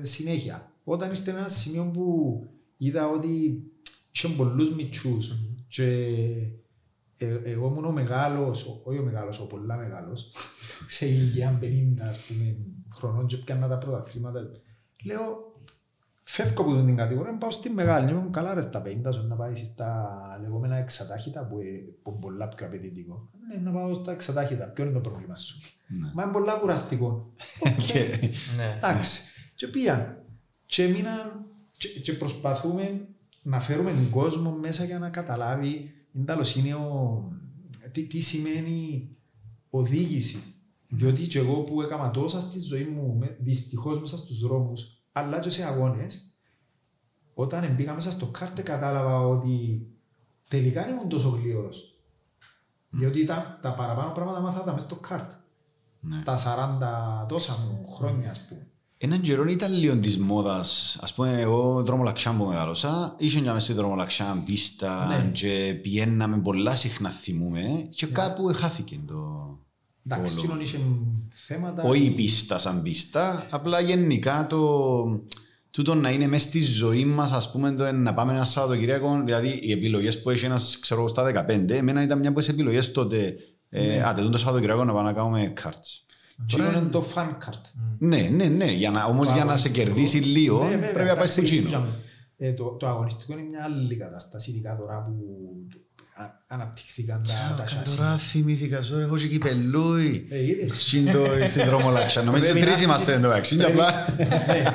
συνέχεια. 0.00 0.72
Όταν 0.84 1.10
ήρθε 1.10 1.30
ένα 1.30 1.48
σημείο 1.48 1.90
που 1.92 2.42
είδα 2.76 3.08
ότι 3.08 3.62
είχε 4.12 4.28
πολλούς 4.28 4.74
μητσούς 4.74 5.32
mm-hmm. 5.32 5.64
και 5.68 5.84
ε, 7.16 7.38
εγώ 7.44 7.66
ήμουν 7.66 7.84
ο 7.84 7.92
μεγάλος, 7.92 8.80
όχι 8.84 8.98
ο 8.98 9.02
μεγάλος, 9.02 9.40
ο 9.40 9.46
πολλά 9.46 9.76
μεγάλος, 9.76 10.32
σε 10.86 11.06
ηλικία 11.06 11.58
50 11.62 12.00
ας 12.00 12.20
πούμε, 12.20 12.56
χρονών 12.98 13.26
και 13.26 13.36
πιάνα 13.36 13.68
τα 13.68 13.78
πρωταθλήματα. 13.78 14.40
Λέω, 15.04 15.52
φεύγω 16.22 16.62
από 16.62 16.84
την 16.84 16.96
κατηγορία, 16.96 17.38
πάω 17.38 17.50
στη 17.50 17.70
μεγάλη. 17.70 18.10
Είμαι 18.10 18.28
καλά 18.30 18.54
ρε 18.54 18.60
στα 18.60 18.82
50, 18.86 18.94
να 19.28 19.34
πάει 19.36 19.54
στα 19.54 20.38
λεγόμενα 20.42 20.76
εξατάχυτα 20.76 21.46
που 21.46 21.60
είναι 21.60 22.16
πολλά 22.20 22.48
πιο 22.48 22.66
απαιτητικό. 22.66 23.28
Ναι, 23.48 23.60
να 23.60 23.70
πάω 23.70 23.94
στα 23.94 24.12
εξατάχυτα, 24.12 24.68
ποιο 24.68 24.84
είναι 24.84 24.92
το 24.92 25.00
πρόβλημα 25.00 25.36
σου; 25.36 25.58
Ναι. 25.86 26.10
Μα 26.14 26.22
είναι 26.22 26.32
πολλά 26.32 26.52
κουραστικό. 26.52 27.32
Ναι. 28.56 28.76
Εντάξει. 28.76 29.20
Και 29.54 29.66
πήγαν. 29.66 30.22
Και 30.66 30.88
μείναν 30.88 31.44
και 32.02 32.12
προσπαθούμε 32.12 33.08
να 33.42 33.60
φέρουμε 33.60 33.90
τον 33.90 34.10
κόσμο 34.10 34.50
μέσα 34.50 34.84
για 34.84 34.98
να 34.98 35.10
καταλάβει 35.10 35.92
είναι 36.12 36.24
τέλος, 36.24 36.56
είναι 36.56 36.74
ο, 36.74 37.22
τι, 37.92 38.06
τι 38.06 38.20
σημαίνει 38.20 39.08
οδήγηση. 39.70 40.42
Διότι 40.88 41.26
και 41.26 41.38
εγώ 41.38 41.62
που 41.62 41.82
έκανα 41.82 42.10
τόσα 42.10 42.40
στη 42.40 42.58
ζωή 42.58 42.84
μου, 42.84 43.20
δυστυχώς 43.38 44.00
μέσα 44.00 44.16
στους 44.16 44.40
δρόμους, 44.40 45.02
αλλά 45.12 45.38
και 45.38 45.50
σε 45.50 45.64
αγώνες, 45.64 46.32
όταν 47.34 47.74
μπήκα 47.74 47.94
μέσα 47.94 48.10
στο 48.10 48.26
κάρτε 48.26 48.62
κατάλαβα 48.62 49.20
ότι 49.20 49.86
τελικά 50.48 50.84
δεν 50.84 50.94
ήμουν 50.94 51.08
τόσο 51.08 51.28
γλύωρος. 51.28 51.94
Διότι 52.90 53.24
τα, 53.24 53.58
τα 53.62 53.74
παραπάνω 53.74 54.12
πράγματα 54.12 54.40
μάθα 54.40 54.72
μέσα 54.72 54.86
στο 54.86 54.96
κάρτ. 54.96 55.32
Ναι. 56.00 56.14
Στα 56.14 56.38
40 57.24 57.26
τόσα 57.28 57.52
μου 57.52 57.88
χρόνια, 57.92 58.30
ας 58.30 58.46
πούμε. 58.48 58.66
Έναν 59.00 59.20
καιρό 59.20 59.44
ήταν 59.44 59.72
λίγο 59.72 59.98
της 59.98 60.18
μόδας, 60.18 60.98
ας 61.00 61.14
πούμε 61.14 61.40
εγώ 61.40 61.82
δρομολαξιά 61.82 62.36
που 62.36 62.44
μεγάλωσα, 62.44 63.14
είχε 63.18 63.40
μια 63.40 63.52
μέσα 63.52 63.64
στη 63.64 63.74
δρομολαξιά 63.74 64.42
πίστα 64.44 65.06
ναι. 65.06 65.30
και 65.30 65.78
πιέναμε 65.82 66.38
πολλά 66.38 66.76
συχνά 66.76 67.10
θυμούμε 67.10 67.88
και 67.90 68.06
ναι. 68.06 68.12
κάπου 68.12 68.52
χάθηκε 68.54 69.00
το... 69.06 69.58
Εντάξει, 70.10 70.34
κοινωνί 70.34 70.62
είχε 70.62 70.78
θέματα... 71.28 71.82
Όχι 71.82 72.02
η 72.04 72.10
πίστα 72.10 72.58
σαν 72.58 72.82
πίστα, 72.82 73.46
απλά 73.50 73.80
γενικά 73.80 74.46
το... 74.48 75.22
Τούτο 75.70 75.94
να 75.94 76.10
είναι 76.10 76.26
μέσα 76.26 76.48
στη 76.48 76.62
ζωή 76.62 77.04
μας, 77.04 77.32
ας 77.32 77.50
πούμε, 77.50 77.72
το 77.72 77.92
να 77.92 78.14
πάμε 78.14 78.32
ένα 78.32 78.44
Σαββατοκύριακο, 78.44 79.22
δηλαδή 79.24 79.58
οι 79.62 79.72
επιλογές 79.72 80.22
που 80.22 80.30
έχει 80.30 80.44
ένας, 80.44 80.78
ξέρω 80.80 81.08
στα 81.08 81.46
15, 81.48 81.70
εμένα 81.70 82.02
ήταν 82.02 82.18
μια 82.18 82.28
από 82.28 82.38
τις 82.38 82.48
επιλογές 82.48 82.92
τότε. 82.92 83.36
Ε, 83.68 83.86
ναι. 83.86 83.94
Ε, 83.94 84.02
άντε, 84.02 84.22
το 84.22 84.38
Σαββατοκύριακο 84.38 84.84
να 84.84 84.92
πάμε 84.92 85.10
να 85.10 85.14
κάνουμε 85.16 85.52
cards. 85.62 86.08
Τι 86.46 86.56
είναι 86.56 86.88
το 86.90 87.04
fan 87.14 87.28
card. 87.28 87.60
Ναι, 87.98 88.28
ναι, 88.32 88.44
ναι. 88.44 88.72
Για 88.72 88.90
να, 88.90 89.04
όμως 89.04 89.32
για 89.32 89.44
να 89.44 89.56
σε 89.56 89.68
κερδίσει 89.68 90.18
λίγο 90.18 90.64
ναι, 90.64 90.90
πρέπει 90.92 91.08
να 91.08 91.16
πάει 91.16 91.26
στο 91.26 91.42
Κίνο. 91.42 91.86
Ε, 92.36 92.52
το, 92.52 92.64
το 92.64 92.86
αγωνιστικό 92.86 93.32
είναι 93.32 93.42
μια 93.42 93.64
άλλη 93.64 93.96
κατάσταση, 93.96 94.50
ειδικά 94.50 94.76
τώρα 94.76 95.04
που 95.04 95.12
αναπτυχθήκαν 96.46 97.22
τα, 97.22 97.54
τα 97.56 97.66
σάσι. 97.66 97.96
Τώρα 97.96 98.16
θυμήθηκα, 98.16 98.82
σου 98.82 98.98
έχω 98.98 99.16
και 99.16 99.28
κυπελούι. 99.28 100.28
Ε, 100.30 100.66
στην 101.46 101.64
δρομολάξια. 101.66 102.22
Νομίζω 102.22 102.52
τρεις 102.52 102.80
είμαστε 102.80 103.12
εδώ, 103.12 103.32
έξι. 103.32 103.62
απλά. 103.62 104.14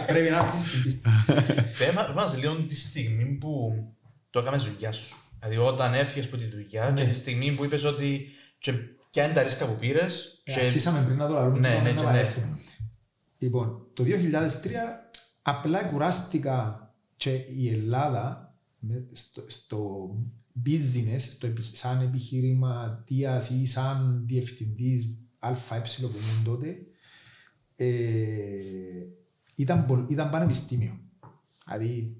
Πρέπει 0.08 0.30
να 0.30 0.38
έρθεις 0.38 0.70
στην 0.70 0.82
πίστα. 0.84 1.10
Πες 1.78 2.14
μας 2.16 2.38
λίγο 2.38 2.54
τη 2.54 2.76
στιγμή 2.76 3.26
που 3.26 3.74
το 4.30 4.39
έκαμε 4.39 4.58
δουλειά 4.58 4.91
σου. 4.91 5.16
Δηλαδή 5.39 5.58
όταν 5.58 5.94
έφυγες 5.94 6.26
από 6.26 6.38
τη 6.38 6.46
δουλειά 6.46 6.94
και 6.96 7.04
ναι. 7.04 7.10
τη 7.10 7.16
στιγμή 7.16 7.52
που 7.52 7.66
είπες 7.66 7.84
ότι 7.84 8.28
ποια 9.12 9.26
είναι 9.26 9.34
τα 9.34 9.44
ρίσκα 9.44 9.66
που 9.66 9.76
πήρες. 9.80 10.41
Ε, 10.44 10.54
και... 10.54 10.60
Αρχίσαμε 10.60 11.04
πριν 11.06 11.18
να 11.18 11.28
το 11.28 11.34
λάβουμε. 11.34 11.60
Ναι, 11.60 11.80
ναι, 11.84 11.91
ναι, 11.91 12.12
ναι. 12.12 12.30
Λοιπόν, 13.38 13.88
το 13.94 14.04
2003 14.04 14.08
απλά 15.41 15.84
κουράστηκα 15.84 16.89
και 17.16 17.32
η 17.56 17.70
Ελλάδα 17.70 18.54
στο, 19.12 19.44
στο 19.48 20.10
business, 20.66 21.20
στο, 21.20 21.47
σαν 21.72 22.01
επιχειρηματίας 22.01 23.49
ή 23.49 23.66
σαν 23.66 24.24
διευθυντής 24.26 25.18
ΑΕ 25.39 25.56
που 26.01 26.08
ήμουν 26.08 26.43
τότε, 26.43 26.78
ε, 27.76 27.86
ήταν, 29.56 30.08
ήταν 30.10 30.30
πανεπιστήμιο. 30.30 30.99
Δηλαδή, 31.66 32.18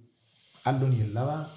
άλλον 0.64 0.92
η 0.92 1.02
Ελλάδα, 1.02 1.50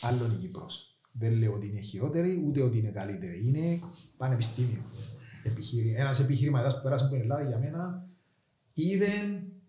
άλλον 0.00 0.30
η 0.30 0.34
Κύπρος. 0.34 0.86
Δεν 1.12 1.32
λέω 1.32 1.52
ότι 1.52 1.66
είναι 1.66 1.80
χειρότερη, 1.80 2.42
ούτε 2.46 2.62
ότι 2.62 2.78
είναι 2.78 2.90
καλύτερη. 2.90 3.46
Είναι 3.46 3.80
πανεπιστήμιο. 4.16 4.82
Επιχειρη... 5.42 5.94
Ένας 5.96 6.20
επιχειρηματίας 6.20 6.76
που 6.76 6.82
πέρασε 6.82 7.04
από 7.04 7.12
την 7.12 7.22
Ελλάδα 7.22 7.48
για 7.48 7.58
μένα 7.58 8.08
είδε 8.72 9.08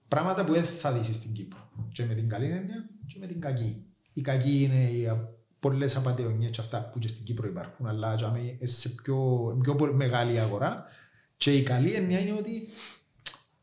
πράγματα 0.08 0.46
που 0.46 0.54
δεν 0.54 0.64
θα 0.64 0.94
δεις 0.94 1.16
στην 1.16 1.34
Κύπρο. 1.34 1.70
Και 1.92 2.06
με 2.06 2.16
την 2.16 2.30
καλή 2.30 2.46
έννοια 2.46 2.90
και 3.08 3.20
με 3.20 3.28
την 3.28 3.42
κακή. 3.42 3.86
Η 4.14 4.22
κακή 4.22 4.64
είναι 4.64 4.90
οι 4.90 5.08
πολλές 5.64 5.96
απαντεωνιέ 5.96 6.50
και 6.50 6.62
αυτά 6.62 6.90
που 6.90 7.00
και 7.00 7.08
στην 7.08 7.26
Κύπρο 7.26 7.48
υπάρχουν, 7.48 7.88
αλλά 7.88 8.16
σε 8.64 8.90
πιο, 8.90 9.18
πιο 9.62 9.94
μεγάλη 9.94 10.40
αγορά. 10.40 10.86
Και 11.38 11.56
η 11.58 11.64
καλή 11.64 11.94
έννοια 11.94 12.20
είναι 12.20 12.38
ότι 12.38 12.68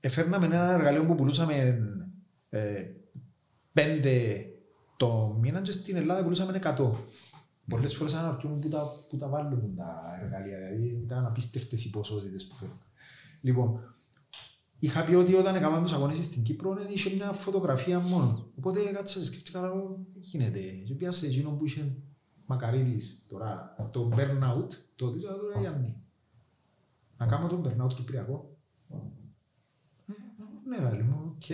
έφερναμε 0.00 0.46
ένα 0.46 0.72
εργαλείο 0.72 1.04
που 1.04 1.14
πουλούσαμε 1.14 1.78
ε, 2.50 2.84
πέντε 3.72 4.46
το 4.96 5.36
μήνα 5.40 5.60
και 5.60 5.72
στην 5.72 5.96
Ελλάδα 5.96 6.22
πουλούσαμε 6.22 6.58
100. 6.62 6.90
Πολλές 7.68 7.96
φορές 7.96 8.14
αναρτούν 8.14 8.58
που 8.58 8.68
τα, 8.68 8.84
που 9.08 9.16
τα 9.16 9.28
βάλουν 9.28 9.74
τα 9.76 10.18
εργαλεία, 10.22 10.58
δηλαδή 10.58 11.00
ήταν 11.04 11.26
απίστευτες 11.26 11.84
οι 11.84 11.90
ποσότητες 11.90 12.46
που 12.46 12.54
φεύγουν. 12.54 12.82
Λοιπόν, 13.40 13.94
είχα 14.80 15.04
πει 15.04 15.14
ότι 15.14 15.34
όταν 15.34 15.54
έκαναν 15.54 15.82
τους 15.82 15.92
αγώνες 15.92 16.24
στην 16.24 16.42
Κύπρο 16.42 16.76
είχε 16.88 17.14
μια 17.14 17.32
φωτογραφία 17.32 17.98
μόνο. 17.98 18.50
Οπότε 18.58 18.80
κάτσα 18.80 19.18
και 19.18 19.24
σκέφτηκα 19.24 19.60
να 19.60 19.72
γίνεται. 20.20 20.60
Και 20.60 20.94
πιάσε 20.94 21.26
εκείνο 21.26 21.50
που 21.50 21.64
είχε 21.64 21.96
Μακαρίδης 22.46 23.24
τώρα, 23.28 23.76
το 23.92 24.10
burnout, 24.12 24.68
τότε 24.96 25.18
τώρα 25.18 25.60
Γιάννη. 25.60 25.96
Να 27.18 27.26
κάνω 27.26 27.48
τον 27.48 27.64
burnout 27.64 27.94
κυπριακό. 27.94 28.56
Ναι, 30.66 30.78
βάλει 30.80 31.02
μου, 31.02 31.32
οκ. 31.34 31.44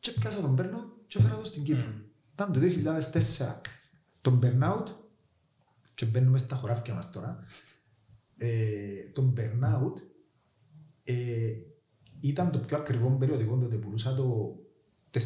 Και 0.00 0.10
πιάσα 0.10 0.40
τον 0.40 0.56
burnout 0.58 1.04
και 1.06 1.18
έφερα 1.18 1.36
το 1.36 1.44
στην 1.44 1.62
Κύπρο. 1.62 1.92
Ήταν 2.32 2.52
το 2.52 2.60
2004. 2.60 3.60
Τον 4.20 4.40
burnout 4.42 4.86
και 5.94 6.06
μπαίνουμε 6.06 6.38
στα 6.38 6.56
χωράφια 6.56 6.94
μας 6.94 7.10
τώρα, 7.10 7.44
ε, 8.36 9.10
το 9.12 9.32
burnout 9.36 9.94
ε, 11.04 11.52
ήταν 12.22 12.50
το 12.50 12.58
πιο 12.58 12.76
ακριβό 12.76 13.08
περιοδικό 13.08 13.56
τότε 13.56 13.76
πουλούσα 13.76 14.14
το 14.14 14.56
4 15.12 15.18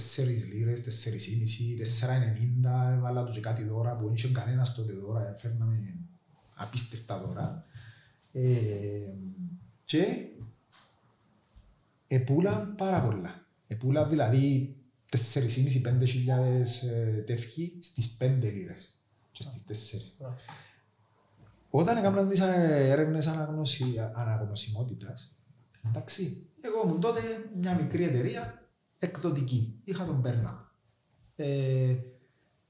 λίρες, 0.53 0.81
4,5, 0.81 1.77
4,90, 1.77 2.93
έβαλα 2.93 3.25
τους 3.25 3.35
και 3.35 3.41
κάτι 3.41 3.63
δώρα 3.65 3.97
που 3.97 4.05
δεν 4.05 4.15
είχε 4.15 4.29
κανένας 4.29 4.75
τότε 4.75 4.93
δώρα, 4.93 5.37
φέρναμε 5.39 5.99
απίστευτα 6.55 7.19
δώρα. 7.19 7.65
Ε, 8.33 8.43
και 9.85 10.07
επούλαν 12.07 12.75
πάρα 12.75 13.03
πολλά. 13.03 13.47
Επούλαν 13.67 14.09
δηλαδή 14.09 14.77
4,5-5 15.11 16.07
χιλιάδες 16.07 16.83
ε, 16.83 17.23
τεύχη 17.27 17.79
στις 17.81 18.17
5 18.21 18.39
λίρες 18.41 19.01
και 19.33 19.43
στις 19.43 19.65
τέσσερις. 19.65 20.17
Όταν 21.71 21.97
έκαναν 21.97 22.29
τις 22.29 22.41
έρευνες 22.41 23.27
αναγνωσιμότητας, 24.15 25.37
εντάξει, 25.89 26.47
εγώ 26.67 26.83
ήμουν 26.85 27.01
τότε 27.01 27.21
μια 27.61 27.75
μικρή 27.75 28.05
εταιρεία 28.05 28.63
εκδοτική. 28.99 29.81
Είχα 29.85 30.05
τον 30.05 30.23
Πέρνα. 30.23 30.71
Ε, 31.37 31.95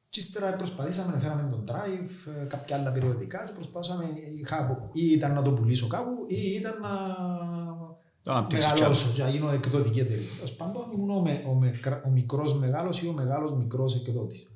και 0.08 0.20
ύστερα 0.20 0.56
προσπαθήσαμε 0.56 1.12
να 1.12 1.18
φέραμε 1.18 1.50
τον 1.50 1.64
Drive, 1.68 2.30
ε, 2.42 2.44
κάποια 2.44 2.76
άλλα 2.76 2.92
περιοδικά 2.92 3.44
και 3.46 3.52
προσπαθήσαμε 3.52 4.04
είχα, 4.36 4.90
ή 4.92 5.10
ήταν 5.12 5.32
να 5.32 5.42
το 5.42 5.52
πουλήσω 5.52 5.86
κάπου 5.86 6.24
ή 6.28 6.54
ήταν 6.54 6.80
να 6.80 8.44
μεγαλώσω 8.52 9.12
και 9.14 9.22
να 9.22 9.28
γίνω 9.28 9.50
εκδοτική 9.50 10.00
εταιρεία. 10.00 10.34
Τέλος 10.36 10.52
πάντων 10.52 10.90
ήμουν 10.94 11.10
ο, 11.10 11.14
ο, 11.14 11.50
ο, 11.50 12.00
ο 12.06 12.10
μικρός 12.10 12.58
μεγάλος 12.58 13.02
ή 13.02 13.08
ο 13.08 13.12
μεγάλος 13.12 13.52
μικρός 13.52 13.94
εκδότης 13.94 14.50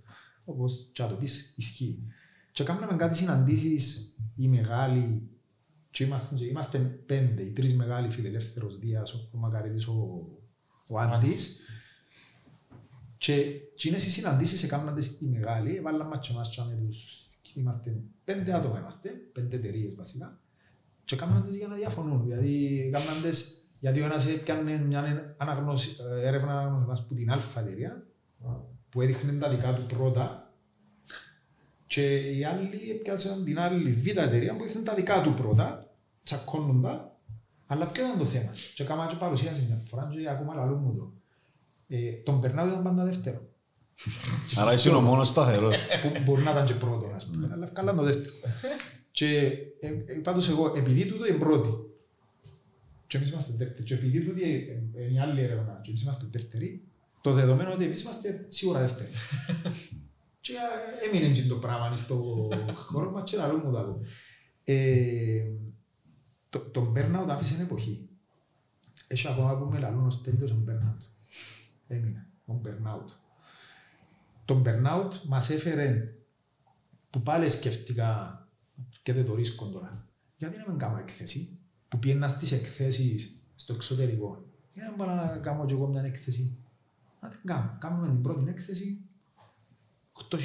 όπως 0.45 0.89
και 0.93 1.03
να 1.03 1.09
το 1.09 1.15
πεις 1.15 1.55
ισχύει. 1.57 2.03
Και 2.53 2.65
κάνουμε 2.65 2.97
κάτι 2.97 3.17
συναντήσεις 3.17 4.17
οι 4.37 4.49
μεγάλοι 4.49 5.31
και 5.91 6.05
είμαστε, 6.05 6.45
είμαστε 6.45 6.79
πέντε, 6.79 7.43
οι 7.43 7.51
τρεις 7.51 7.75
μεγάλοι 7.75 8.11
φιλελεύθερος 8.11 8.79
Δίας, 8.79 9.13
ο 9.13 9.29
Μακαρίτης, 9.33 9.87
ο, 9.87 10.27
ο 10.91 10.99
Άντης. 10.99 11.61
Και 13.19 13.33
εκείνες 13.73 14.07
οι 14.07 14.11
συναντήσεις 14.11 14.63
έκαναν 14.63 14.99
οι 15.21 15.27
μεγάλοι, 15.27 15.81
βάλαν 15.81 16.07
μας 16.07 16.27
και 16.27 16.33
εμάς 16.33 16.49
και 16.49 16.61
τους, 16.87 17.29
είμαστε 17.55 17.97
πέντε 18.25 18.55
άτομα 18.55 18.79
είμαστε, 18.79 19.09
πέντε 19.33 19.57
εταιρείες 19.57 19.95
βασικά, 19.95 20.41
και 21.05 21.15
έκαναν 21.15 21.45
τις 21.45 21.57
για 21.57 21.67
να 21.67 21.75
διαφωνούν. 21.75 22.23
Δηλαδή, 22.23 22.81
έκαναν 22.87 23.23
τις, 23.23 23.71
γιατί 23.81 24.01
ο 24.01 24.05
ένας 24.05 24.27
έκανε 24.27 24.79
μια 24.79 25.35
αναγνώση, 25.37 25.97
έρευνα 26.23 26.61
αναγνώση 26.61 27.07
που 27.07 27.15
την 27.15 27.31
αλφα 27.31 27.61
εταιρεία, 27.61 28.07
που 28.89 29.01
έδειχνε 29.01 29.33
τα 29.33 29.51
δικά 29.51 29.75
του 29.75 29.87
πρώτα 29.87 30.50
και 31.91 32.17
οι 32.17 32.45
άλλοι 32.45 32.91
έπιασαν 32.91 33.45
την 33.45 33.59
άλλη 33.59 33.91
β' 33.93 34.07
εταιρεία 34.07 34.57
που 34.57 34.63
έδειχνε 34.63 34.83
τα 34.83 34.95
δικά 34.95 35.23
του 35.23 35.35
πρώτα, 35.35 35.91
τσακώνουν 36.23 36.83
τα, 36.83 37.19
αλλά 37.67 37.87
ποιο 37.87 38.05
ήταν 38.05 38.19
το 38.19 38.25
θέμα. 38.25 38.51
Και 38.75 38.85
κάμα 38.85 39.07
και 39.07 39.15
παρουσίαση 39.15 39.65
μια 39.69 39.83
φορά 39.85 40.11
και 40.13 40.29
ακόμα 40.29 40.55
λαλού 40.55 40.77
μου 40.77 40.95
το. 40.97 41.13
Ε, 41.89 42.11
τον 42.13 42.41
Περνάου 42.41 42.69
ήταν 42.69 42.83
πάντα 42.83 43.05
δεύτερο. 43.05 43.41
Άρα 44.61 44.73
είσαι 44.73 44.91
ο 44.91 45.01
μόνος 45.01 45.29
σταθερός. 45.29 45.77
Που 46.03 46.23
μπορεί 46.25 46.43
να 46.43 46.51
ήταν 46.51 46.67
και 46.67 46.75
πρώτο, 46.75 47.13
ας 47.15 47.27
πούμε, 47.27 47.49
αλλά 47.53 47.67
καλά 47.67 47.95
το 47.95 48.03
δεύτερο. 48.03 48.35
Και 49.11 49.37
ε, 49.81 49.87
ε, 49.87 50.15
πάντως 50.23 50.49
εγώ, 50.49 50.73
επειδή 50.77 51.07
τούτο 51.07 51.27
είναι 51.27 51.39
πρώτη, 51.39 51.69
και 53.07 53.17
εμείς 53.17 53.31
είμαστε 53.31 53.53
δεύτεροι, 53.57 53.83
και 53.83 53.95
επειδή 53.95 54.21
τούτο 54.21 54.41
είναι 54.41 55.13
η 55.15 55.19
άλλη 55.19 55.43
έρευνα, 55.43 55.81
και 55.83 55.89
εμείς 55.91 56.03
είμαστε 56.03 56.27
δεύτεροι, 56.31 56.83
το 57.21 57.33
δεδομένο 57.33 57.73
ότι 57.73 57.85
εμείς 57.85 58.03
είμαστε 58.03 58.45
σίγουρα 58.49 58.81
δεύτεροι. 58.81 59.11
και 60.41 60.53
έμεινε 61.09 61.33
και 61.33 61.43
το 61.43 61.57
πράγμα 61.57 61.97
στο 61.97 62.49
χώρο 62.75 63.11
μας 63.11 63.31
και 63.31 63.37
να 63.37 63.57
μου 63.57 63.71
δω. 63.71 64.01
Ε, 64.65 65.43
το, 66.51 66.59
τον 66.59 66.95
burnout 66.97 67.27
άφησε 67.29 67.63
εποχή. 67.63 68.09
Έχει 69.07 69.29
ακόμα 69.29 69.59
που 69.59 69.65
με 69.65 69.79
λαλούν 69.79 70.07
ως 70.07 70.23
τέλειος 70.23 70.51
τον 70.51 70.67
burnout. 70.69 71.05
Έμεινε, 71.89 72.27
τον 72.47 72.61
burnout. 72.65 73.11
Τον 74.45 74.65
burnout 74.67 75.13
μας 75.27 75.51
έφερε 75.51 76.15
που 77.11 77.23
πάλι 77.23 77.49
σκέφτηκα 77.49 78.39
και 79.03 79.13
δεν 79.13 79.25
το 79.27 79.35
ρίσκω 79.35 79.67
τώρα. 79.67 80.09
Γιατί 80.37 80.57
να 80.59 80.65
μην 80.69 80.79
κάνω 80.79 80.99
έκθεση, 80.99 81.59
που 81.89 81.99
πιένα 81.99 82.29
στις 82.29 82.53
εκθέσεις 82.53 83.43
στο 83.55 83.75
εξωτερικό. 83.75 84.45
Γιατί 84.73 84.91
να 84.91 84.97
πάω 84.97 85.15
να 85.15 85.39
κάνω 85.39 85.67
και 85.67 85.75
εγώ 85.75 85.87
μια 85.87 86.03
έκθεση. 86.03 86.59
Να 87.21 87.29
την 87.29 87.41
κάνω. 87.45 87.77
Κάνουμε 87.79 88.07
την 88.07 88.23
πρώτη 88.23 88.51
έκθεση, 88.51 89.10
8.000 90.31 90.39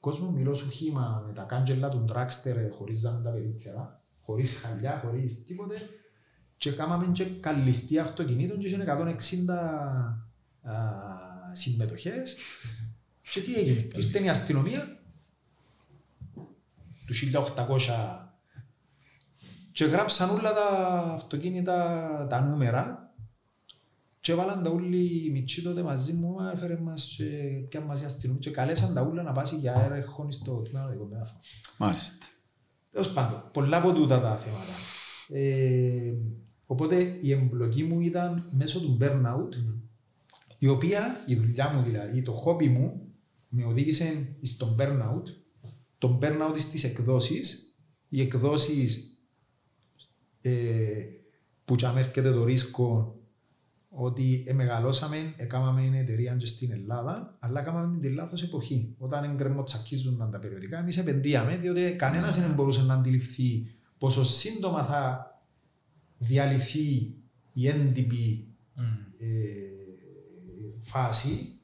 κόσμο, 0.00 0.30
μιλώ 0.30 0.54
σου 0.54 0.70
χήμα 0.70 1.24
με 1.26 1.32
τα 1.32 1.42
κάντζελα 1.42 1.88
του 1.88 2.04
τράξτερ 2.04 2.70
χωρίς 2.72 3.02
να 3.02 3.22
τα 3.22 3.30
περίπτερα, 3.30 4.02
χωρίς 4.20 4.60
χαλιά, 4.60 5.00
χωρίς 5.04 5.44
τίποτε. 5.44 5.74
Και 6.56 6.72
κάναμε 6.72 7.06
και 7.12 7.24
καλυστή 7.24 7.98
αυτοκινήτων 7.98 8.58
και 8.58 8.66
είχε 8.66 8.84
160 8.86 9.52
α, 10.62 10.74
συμμετοχές. 11.52 12.36
Και 13.32 13.40
τι 13.40 13.54
έγινε, 13.54 13.88
ήρθε 13.96 14.24
η 14.24 14.28
αστυνομία 14.28 14.98
του 17.06 17.14
1800 17.56 18.26
και 19.72 19.84
γράψαν 19.84 20.30
όλα 20.30 20.54
τα 20.54 20.68
αυτοκίνητα, 21.14 22.26
τα 22.30 22.40
νούμερα 22.40 23.05
και 24.26 24.32
έβαλαν 24.32 24.62
τα 24.62 24.70
όλοι 24.70 25.24
οι 25.24 25.30
μητσοί 25.30 25.62
τότε 25.62 25.82
μαζί 25.82 26.12
μου, 26.12 26.36
έφερε 26.52 26.76
μας 26.76 27.14
και 27.16 27.26
πια 27.68 27.80
μας 27.80 28.00
η 28.00 28.04
αστυνομία 28.04 28.40
και 28.40 28.50
καλέσαν 28.50 28.94
τα 28.94 29.00
όλα 29.00 29.22
να 29.22 29.32
πάσει 29.32 29.56
για 29.56 29.90
έρεχον 29.90 30.32
στο 30.32 30.62
τμήμα 30.62 30.88
δικό 30.88 31.04
μετάφρον. 31.04 31.38
Μάλιστα. 31.78 32.26
Τέλος 32.90 33.12
πάντων, 33.12 33.50
πολλά 33.52 33.76
από 33.76 33.92
τούτα 33.92 34.20
τα 34.20 34.36
θέματα. 34.36 34.72
Ε, 35.28 36.14
οπότε 36.66 37.18
η 37.20 37.32
εμπλοκή 37.32 37.84
μου 37.84 38.00
ήταν 38.00 38.44
μέσω 38.50 38.80
του 38.80 38.98
burnout, 39.00 39.48
η 40.58 40.68
οποία, 40.68 41.24
η 41.26 41.34
δουλειά 41.34 41.72
μου 41.72 41.82
δηλαδή, 41.82 42.22
το 42.22 42.32
χόμπι 42.32 42.68
μου, 42.68 43.00
με 43.48 43.64
οδήγησε 43.64 44.36
στον 44.42 44.76
burnout, 44.78 45.22
το 45.98 46.18
burnout 46.22 46.54
στις 46.58 46.84
εκδόσεις, 46.84 47.76
οι 48.08 48.20
εκδόσεις 48.20 49.18
ε, 50.40 50.50
που 51.64 51.74
και 51.74 51.86
έρχεται 51.96 52.32
το 52.32 52.44
ρίσκο 52.44 53.15
ότι 53.98 54.46
μεγαλώσαμε, 54.54 55.34
έκαναμε 55.36 55.98
εταιρεία 55.98 56.34
και 56.34 56.46
στην 56.46 56.72
Ελλάδα, 56.72 57.36
αλλά 57.38 57.60
έκαναμε 57.60 57.98
την 57.98 58.12
λάθος 58.12 58.42
εποχή. 58.42 58.94
Όταν 58.98 59.24
εγκρεμοτσακίζονταν 59.24 60.30
τα 60.30 60.38
περιοδικά, 60.38 60.78
εμείς 60.78 60.98
επενδύαμε, 60.98 61.56
διότι 61.56 61.94
κανένας 61.98 62.40
δεν 62.40 62.54
μπορούσε 62.54 62.82
να 62.82 62.94
αντιληφθεί 62.94 63.66
πόσο 63.98 64.24
σύντομα 64.24 64.84
θα 64.84 65.30
διαλυθεί 66.18 67.14
η 67.52 67.68
έντυπη 67.68 68.46
Mm. 68.76 68.82
ε, 69.18 69.26
φάση 70.82 71.58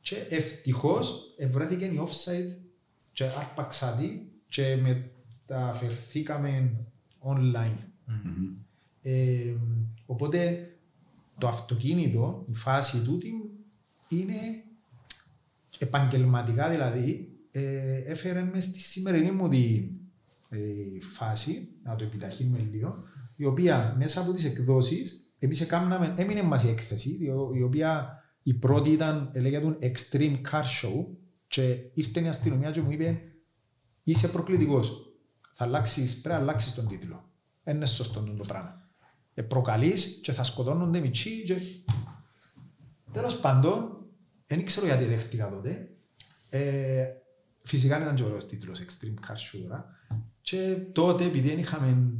και 0.00 0.16
ευτυχώς 0.30 1.34
ευρέθηκε 1.38 1.84
η 1.84 2.00
offside 2.06 2.56
και 3.12 3.24
άρπαξα 3.24 3.96
τη 3.96 4.20
και 4.48 4.78
μεταφερθήκαμε 5.46 6.72
online. 7.20 7.78
Μμμ. 8.06 8.56
Ε, 9.02 9.54
οπότε 10.06 10.68
το 11.38 11.48
αυτοκίνητο, 11.48 12.44
η 12.50 12.54
φάση 12.54 13.04
τούτη 13.04 13.32
είναι 14.08 14.34
επαγγελματικά 15.78 16.70
δηλαδή 16.70 17.28
ε, 17.50 17.96
έφερε 17.96 18.42
μες 18.42 18.64
στη 18.64 18.80
σημερινή 18.80 19.30
μου 19.30 19.48
τη 19.48 19.88
ε, 20.48 20.58
φάση, 21.14 21.68
να 21.82 21.96
το 21.96 22.04
επιταχύνουμε 22.04 22.58
λίγο, 22.72 22.98
η 23.36 23.44
οποία 23.44 23.94
μέσα 23.98 24.20
από 24.20 24.32
τις 24.32 24.44
εκδόσεις 24.44 25.32
εμείς 25.38 25.60
έκαναμε, 25.60 26.14
έμεινε 26.16 26.42
μας 26.42 26.64
η 26.64 26.68
έκθεση, 26.68 27.10
η- 27.10 27.56
η 27.58 27.62
οποία 27.62 28.18
η 28.42 28.54
πρώτη 28.54 28.90
ήταν, 28.90 29.30
λέγεται 29.34 29.92
Extreme 29.92 30.36
Car 30.50 30.62
Show 30.62 31.06
και 31.46 31.76
ήρθε 31.94 32.20
η 32.20 32.28
αστυνομία 32.28 32.70
και 32.70 32.80
μου 32.80 32.90
είπε 32.90 33.20
είσαι 34.02 34.28
προκλητικός, 34.28 35.12
θα 35.54 35.64
αλλάξεις, 35.64 36.20
πρέπει 36.20 36.36
να 36.38 36.42
αλλάξεις 36.42 36.74
τον 36.74 36.88
τίτλο. 36.88 37.28
Δεν 37.64 37.76
είναι 37.76 37.86
σωστό 37.86 38.20
το 38.20 38.44
πράγμα. 38.46 38.83
Ε, 39.34 39.42
προκαλείς 39.42 40.20
και 40.22 40.32
θα 40.32 40.44
σκοτώνονται 40.44 41.00
μητσί 41.00 41.42
και... 41.42 41.56
Τέλος 43.12 43.36
πάντων, 43.36 44.04
δεν 44.46 44.64
ξέρω 44.64 44.86
γιατί 44.86 45.04
δέχτηκα 45.04 45.48
τότε. 45.50 45.88
Ε, 46.50 47.06
φυσικά 47.62 48.00
ήταν 48.00 48.14
και 48.14 48.22
ωραίος 48.22 48.46
τίτλος 48.46 48.80
Extreme 48.80 49.28
Car 49.28 49.34
Show 49.34 49.60
τώρα. 49.62 49.88
Και 50.40 50.76
τότε 50.92 51.24
επειδή 51.24 51.48
δεν 51.48 51.58
είχαμε 51.58 52.12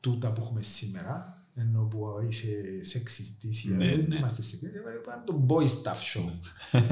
τούτα 0.00 0.32
που 0.32 0.40
έχουμε 0.42 0.62
σήμερα, 0.62 1.46
ενώ 1.54 1.82
που 1.82 2.26
είσαι 2.28 2.82
σεξιστής 2.82 3.64
ή 3.64 3.70
Ναι, 3.70 3.86
δεν 3.86 4.04
ναι. 4.08 4.16
είμαστε 4.16 4.42
σεξιστές, 4.42 4.70
είπαμε 4.70 5.22
το 5.24 5.46
boy 5.48 5.62
stuff 5.62 6.00
show. 6.14 6.30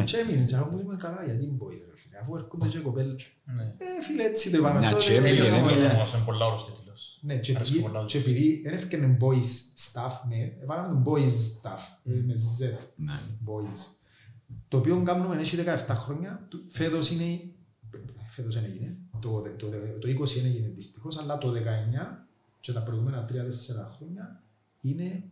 και 0.04 0.16
έμεινε 0.16 0.44
και 0.44 0.54
εγώ 0.54 0.80
είμαι 0.80 0.96
καλά 0.96 1.24
γιατί 1.24 1.56
boys 1.58 1.68
ρε 1.68 1.96
φίλε, 1.96 2.01
αφού 2.20 2.36
έρχονται 2.36 2.68
και 2.68 2.78
κοπέλες. 2.78 3.26
Ναι. 3.44 3.62
Ε, 3.62 4.02
φίλε, 4.06 4.22
έτσι 4.24 4.50
το 4.50 4.56
είπαμε. 4.56 4.78
Μια 4.78 4.88
τότε. 4.90 5.00
τσέπη, 5.00 5.28
Ε, 5.28 5.32
γενναία. 5.34 5.54
ε, 5.54 5.58
Έμεινε 5.62 5.86
ε, 5.86 5.94
όμως, 5.94 6.14
είναι 6.14 6.22
πολλά 6.24 6.46
ωραίος 6.46 6.64
τίτλος. 6.74 7.18
ναι, 7.22 7.36
και 7.38 7.54
Αρέσκει 7.56 7.74
επειδή, 7.76 7.88
πολλά 7.92 8.04
και 8.04 8.16
ο 8.16 8.20
επειδή 8.20 8.60
δεν 8.64 8.74
έφυγε 8.74 9.16
boys 9.20 9.48
stuff, 9.84 10.14
ναι, 10.28 10.52
έβαλαμε 10.62 11.02
το 11.04 11.10
boys 11.10 11.26
stuff, 11.62 11.82
ε, 12.04 12.10
με 12.26 12.32
Z, 12.34 12.78
Ναι. 12.96 13.20
boys. 13.46 13.78
Το 14.68 14.76
οποίο 14.76 15.02
κάνουμε 15.02 15.40
έχει 15.40 15.56
17 15.56 15.94
χρόνια, 15.94 16.46
το- 16.48 16.58
φέτος 16.68 17.10
είναι, 17.10 17.40
φέτος 18.26 18.54
δεν 18.54 18.64
έγινε, 18.64 18.96
το, 19.20 19.40
το, 19.58 19.68
το 20.00 20.08
20 20.08 20.34
δεν 20.34 20.44
έγινε 20.44 20.68
δυστυχώς, 20.74 21.18
αλλά 21.18 21.38
το 21.38 21.50
19 21.52 22.26
και 22.60 22.72
τα 22.72 22.82
προηγούμενα 22.82 23.24
3-4 23.24 23.96
χρόνια 23.96 24.42
είναι, 24.80 25.22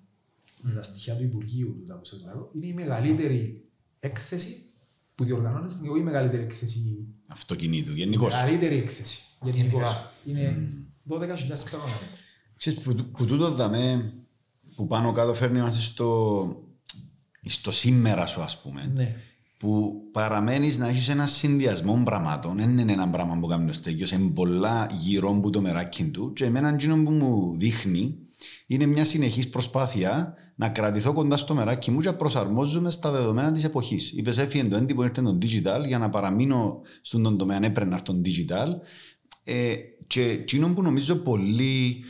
με 0.63 0.73
τα 0.73 0.83
στοιχεία 0.83 1.17
του 1.17 1.23
Υπουργείου 1.23 1.75
του, 1.79 1.85
τα 1.85 1.95
που 1.95 2.05
σας 2.05 2.25
λέω, 2.25 2.51
είναι 2.55 2.67
η 2.67 2.73
μεγαλύτερη 2.73 3.65
έκθεση 4.01 4.65
που 5.21 5.27
διοργανώνεται 5.27 5.73
στην 5.73 5.89
όχι 5.91 6.01
η 6.01 6.03
μεγαλύτερη 6.03 6.43
έκθεση, 6.43 7.07
Αυτοκινήτου, 7.27 7.91
η 7.93 7.95
γενικώς. 7.95 8.35
μεγαλύτερη 8.35 8.77
έκθεση 8.77 9.19
γενικώς. 9.43 9.63
Γενικώς. 9.63 10.11
Είναι 10.25 10.69
12.000 11.09 11.19
τετραγωνικά. 11.19 11.99
Ξέρεις, 12.57 12.81
που, 12.81 12.95
που 12.95 13.27
τούτο 13.27 13.51
δαμέ, 13.55 14.13
που 14.77 14.87
πάνω 14.87 15.13
κάτω 15.13 15.35
φέρνει 15.35 15.61
μας 15.61 15.85
στο, 15.85 16.63
στο 17.45 17.71
σήμερα 17.71 18.27
σου 18.27 18.43
ας 18.43 18.61
πούμε, 18.63 18.91
Ναι. 18.95 19.17
που 19.57 19.93
παραμένεις 20.13 20.79
να 20.79 20.89
έχεις 20.89 21.09
ένα 21.09 21.27
συνδυασμό 21.27 22.03
πραγμάτων, 22.05 22.57
δεν 22.57 22.79
είναι 22.79 22.93
ένα 22.93 23.11
πράγμα 23.11 23.39
που 23.39 23.47
κάνει 23.47 23.71
ο 23.71 23.73
Στέγιος, 23.73 24.11
είναι 24.11 24.31
πολλά 24.31 24.89
γύρω 24.93 25.37
από 25.37 25.51
το 25.51 25.61
μεράκι 25.61 26.05
του 26.05 26.33
και 26.33 26.45
εμένα 26.45 26.69
εκείνο 26.69 27.03
που 27.03 27.11
μου 27.11 27.57
δείχνει 27.59 28.17
είναι 28.67 28.87
μια 28.87 29.05
συνεχής 29.05 29.49
προσπάθεια 29.49 30.35
να 30.61 30.69
κρατηθώ 30.69 31.13
κοντά 31.13 31.37
στο 31.37 31.55
μεράκι 31.55 31.91
μου 31.91 32.01
και 32.01 32.09
να 32.09 32.15
προσαρμόζομαι 32.15 32.91
στα 32.91 33.11
δεδομένα 33.11 33.53
της 33.53 33.65
εποχής. 33.65 34.13
Είπες 34.13 34.39
έφυγε 34.39 34.65
το 34.65 34.77
έντυπο, 34.77 35.05
ήρθε 35.05 35.23
το 35.23 35.39
digital, 35.43 35.87
για 35.87 35.99
να 35.99 36.09
παραμείνω 36.09 36.81
στον 37.03 37.23
τον 37.23 37.39
τομέα 37.39 37.59
έπαιρνα 37.63 37.97
να 37.97 38.03
τον 38.03 38.23
digital. 38.25 38.69
Ε, 39.45 39.75
και 40.07 40.23
εκείνο 40.23 40.75
που 40.75 40.83
νομίζω 40.83 41.17
πολύ 41.17 42.05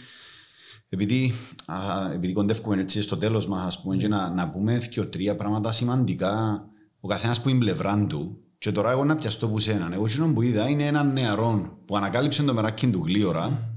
επειδή, 0.89 1.33
α, 1.67 2.13
επειδή 2.13 2.33
κοντεύουμε 2.33 2.81
έτσι 2.81 3.03
στο 3.03 3.17
τέλος 3.17 3.47
μας, 3.47 3.67
ας 3.67 3.83
πούμε, 3.83 3.97
και 3.97 4.09
να, 4.09 4.31
να 4.31 4.51
πούμε 4.51 4.79
δύο 4.79 5.07
τρία 5.07 5.37
πράγματα 5.37 5.73
σημαντικά, 5.73 6.65
ο 7.01 7.09
καθένας 7.09 7.41
που 7.41 7.49
είναι 7.49 7.59
πλευρά 7.59 8.07
του, 8.07 8.39
και 8.59 8.73
τώρα 8.73 8.91
εγώ 8.91 9.05
να 9.05 9.17
πιαστώ 9.17 9.49
που 9.49 9.59
σένα. 9.59 9.91
Εγώ 9.93 10.05
εκείνο 10.05 10.33
που 10.33 10.43
είδα 10.43 10.69
είναι 10.69 10.87
έναν 10.87 11.13
νεαρό 11.13 11.79
που 11.85 11.97
ανακάλυψε 11.97 12.43
το 12.43 12.55
μεράκι 12.55 12.91
του 12.91 13.03
γλίωρα 13.07 13.70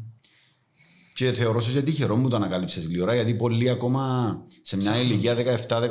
και 1.13 1.31
θεωρώ 1.31 1.61
σε 1.61 1.81
τυχερό 1.81 2.15
που 2.15 2.27
το 2.27 2.35
ανακάλυψες 2.35 2.87
γλίωρα 2.87 3.15
γιατί 3.15 3.33
πολλοί 3.33 3.69
ακόμα 3.69 4.35
σε 4.61 4.75
μια 4.75 5.01
ηλικία 5.01 5.35
17, 5.35 5.41
18, 5.67 5.81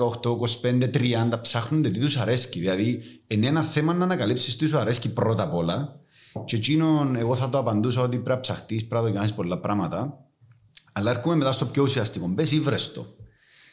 25, 0.63 0.91
30 1.33 1.41
ψάχνουν 1.43 1.83
τι 1.83 1.91
τους 1.91 2.17
αρέσκει. 2.17 2.59
Δηλαδή 2.59 3.03
είναι 3.27 3.47
ένα 3.47 3.63
θέμα 3.63 3.95
να 3.95 4.05
ανακαλύψεις 4.05 4.57
τι 4.57 4.67
σου 4.67 4.79
αρέσκει 4.79 5.13
πρώτα 5.13 5.43
απ' 5.43 5.55
όλα 5.55 6.01
και 6.45 6.57
εκείνον 6.57 7.17
εγώ 7.17 7.35
θα 7.35 7.49
το 7.49 7.59
απαντούσα 7.59 8.01
ότι 8.01 8.17
πρέπει 8.17 8.29
να 8.29 8.41
ψαχτείς, 8.41 8.87
πρέπει 8.87 8.95
να 8.95 9.09
δοκιμάσεις 9.09 9.35
πολλά 9.35 9.59
πράγματα 9.59 10.27
αλλά 10.93 11.11
έρχομαι 11.11 11.37
μετά 11.37 11.53
στο 11.53 11.67
πιο 11.67 11.83
ουσιαστικό. 11.83 12.29
Μπες 12.29 12.53
ήβρες 12.53 12.93
το. 12.93 13.07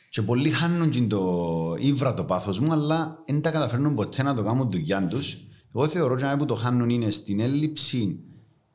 Και 0.09 0.21
πολλοί 0.21 0.49
χάνουν 0.49 0.89
και 0.89 1.01
το 1.01 1.75
ήβρα 1.79 2.13
το 2.13 2.23
πάθος 2.23 2.59
μου, 2.59 2.71
αλλά 2.71 3.23
δεν 3.27 3.41
τα 3.41 3.51
καταφέρνουν 3.51 3.95
ποτέ 3.95 4.23
να 4.23 4.35
το 4.35 4.43
κάνουν 4.43 4.71
δουλειά 4.71 5.07
τους. 5.07 5.37
Εγώ 5.75 5.87
θεωρώ 5.87 6.13
ότι 6.13 6.37
που 6.37 6.45
το 6.45 6.55
χάνουν 6.55 6.89
είναι 6.89 7.09
στην 7.09 7.39
έλλειψη 7.39 8.19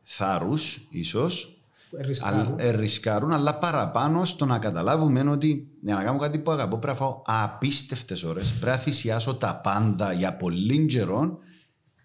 θάρρους, 0.02 0.88
ίσως, 0.90 1.53
Ρισκάρουν. 2.00 2.40
αλλά- 2.40 2.54
ε, 2.56 2.70
ρισκάρουν, 2.70 3.32
αλλά 3.32 3.54
παραπάνω 3.54 4.24
στο 4.24 4.44
να 4.44 4.58
καταλάβουμε 4.58 5.30
ότι 5.30 5.68
για 5.82 5.94
να 5.94 6.02
κάνω 6.02 6.18
κάτι 6.18 6.38
που 6.38 6.50
αγαπώ 6.50 6.78
πρέπει 6.78 6.98
να 6.98 7.06
φάω 7.06 7.22
απίστευτες 7.26 8.22
ώρες, 8.22 8.50
πρέπει 8.52 8.76
να 8.76 8.82
θυσιάσω 8.82 9.34
τα 9.34 9.60
πάντα 9.62 10.12
για 10.12 10.36
πολύ 10.36 10.86
καιρό 10.86 11.38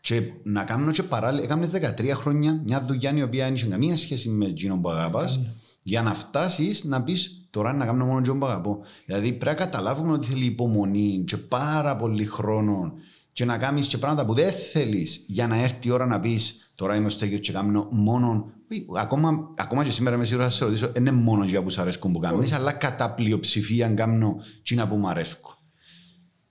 και 0.02 0.22
να 0.44 0.64
κάνω 0.64 0.92
και 0.92 1.04
παράλληλα. 1.04 1.44
Έκανες 1.44 1.72
13 1.72 2.12
χρόνια 2.14 2.62
μια 2.66 2.86
δουλειά 2.86 3.14
η 3.16 3.22
οποία 3.22 3.46
δεν 3.46 3.54
είχε 3.54 3.66
καμία 3.66 3.98
σχέση 3.98 4.30
με 4.30 4.46
εκείνο 4.46 4.80
που 4.82 4.90
αγαπάς 4.90 5.40
για 5.84 6.02
να 6.02 6.14
φτάσεις 6.14 6.84
να 6.84 7.04
πεις 7.04 7.48
τώρα 7.50 7.74
να 7.74 7.86
κάνω 7.86 8.06
μόνο 8.06 8.20
εκείνο 8.20 8.36
που 8.38 8.46
αγαπώ. 8.46 8.78
Δηλαδή 9.06 9.32
πρέπει 9.34 9.60
να 9.60 9.66
καταλάβουμε 9.66 10.12
ότι 10.12 10.28
θέλει 10.28 10.46
υπομονή 10.46 11.24
και 11.28 11.38
πάρα 11.38 11.96
πολύ 11.96 12.26
χρόνο 12.26 12.94
και 13.34 13.46
να 13.46 13.58
κάνεις 13.58 13.88
και 13.88 13.98
πράγματα 13.98 14.26
που 14.26 14.34
δεν 14.34 14.52
θέλεις 14.52 15.24
για 15.28 15.48
να 15.48 15.62
έρθει 15.62 15.88
η 15.88 15.92
ώρα 15.92 16.06
να 16.06 16.20
πεις 16.20 16.69
τώρα 16.80 16.96
είμαι 16.96 17.10
στο 17.10 17.20
τέτοιο 17.20 17.38
και 17.38 17.52
κάνω 17.52 17.88
μόνο 17.92 18.52
Ουι, 18.72 18.86
ακόμα, 18.96 19.54
ακόμα 19.58 19.84
και 19.84 19.92
σήμερα 19.92 20.16
είμαι 20.16 20.26
σίγουρος 20.26 20.46
να 20.48 20.52
σε 20.52 20.64
ρωτήσω 20.66 20.92
δεν 20.92 21.02
είναι 21.02 21.12
μόνο 21.12 21.44
για 21.44 21.64
που 21.64 21.70
σου 21.70 21.82
αρέσκουν 21.82 22.12
που 22.12 22.20
κάνεις 22.20 22.52
αλλά 22.52 22.72
κατά 22.72 23.14
πλειοψηφία 23.14 23.94
κάνω 23.94 24.38
εκείνα 24.60 24.88
που 24.88 24.96
μου 24.96 25.10
αρέσκουν. 25.10 25.54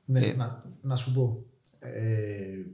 Ναι, 0.05 0.21
Ε, 0.21 0.35
να, 0.35 0.65
να 0.81 0.97
σου 0.97 1.13
πω. 1.13 1.45
Ε, 1.79 2.65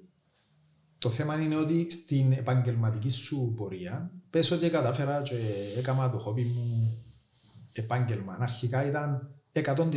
το 0.99 1.11
θέμα 1.11 1.41
είναι 1.41 1.57
ότι 1.57 1.91
στην 1.91 2.33
επαγγελματική 2.33 3.09
σου 3.09 3.55
πορεία 3.57 4.11
πες 4.31 4.51
ότι 4.51 4.71
κατάφερα 4.71 5.23
και 5.23 5.37
έκανα 5.79 6.11
το 6.11 6.19
χόμπι 6.19 6.45
μου 6.45 6.93
επάγγελμα. 7.73 8.37
Αρχικά 8.41 8.87
ήταν 8.87 9.35
100% 9.53 9.91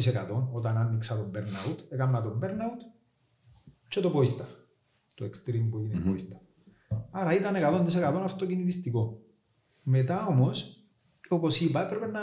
όταν 0.52 0.78
άνοιξα 0.78 1.16
τον 1.16 1.32
burnout. 1.36 1.78
Έκανα 1.90 2.22
τον 2.22 2.40
burnout 2.44 2.82
και 3.88 4.00
το 4.00 4.12
poista. 4.16 4.46
Το 5.16 5.26
extreme 5.26 5.68
που 5.70 5.80
είναι 5.80 6.00
Μμμ. 6.00 6.14
poista. 6.14 6.47
Άρα 7.12 7.34
ήταν 7.34 7.56
100% 7.56 8.22
αυτοκινητιστικό. 8.24 9.22
Μετά 9.84 10.28
όμως, 10.28 10.84
όπως 11.30 11.60
είπα, 11.60 11.84
έπρεπε 11.84 12.08
να 12.08 12.20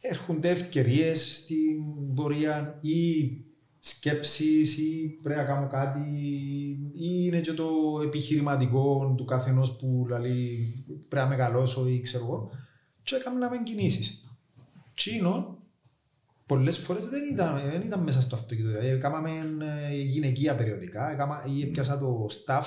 έρχονται 0.00 0.50
ευκαιρίες 0.50 1.36
στην 1.36 2.14
πορεία 2.14 2.78
ή 2.80 3.30
σκέψεις 3.78 4.78
ή 4.78 5.18
πρέπει 5.22 5.40
να 5.40 5.46
κάνω 5.46 5.66
κάτι 5.66 6.00
ή 6.94 7.24
είναι 7.26 7.40
και 7.40 7.52
το 7.52 7.68
επιχειρηματικό 8.04 9.14
του 9.16 9.24
καθενός 9.24 9.76
που 9.76 10.06
λέει 10.08 10.74
πρέπει 11.08 11.24
να 11.24 11.26
μεγαλώσω 11.26 11.88
ή 11.88 12.00
ξέρω 12.00 12.24
εγώ 12.24 12.50
και 13.02 13.14
έκαναμε 13.14 13.62
κινήσεις. 13.62 14.36
Τσίνο 14.94 15.58
πολλές 16.46 16.78
φορές 16.78 17.06
δεν 17.06 17.28
ήταν, 17.32 17.70
δεν 17.70 17.80
ήταν 17.80 18.00
μέσα 18.00 18.20
στο 18.20 18.36
αυτοκίνητο. 18.36 18.78
Δηλαδή, 18.78 18.96
έκαναμε 18.96 19.30
ε, 19.90 19.94
γυναικεία 19.94 20.54
περιοδικά 20.54 21.10
έκαμα, 21.10 21.44
ή 21.46 21.62
έπιασα 21.62 21.98
το 21.98 22.26
staff 22.30 22.64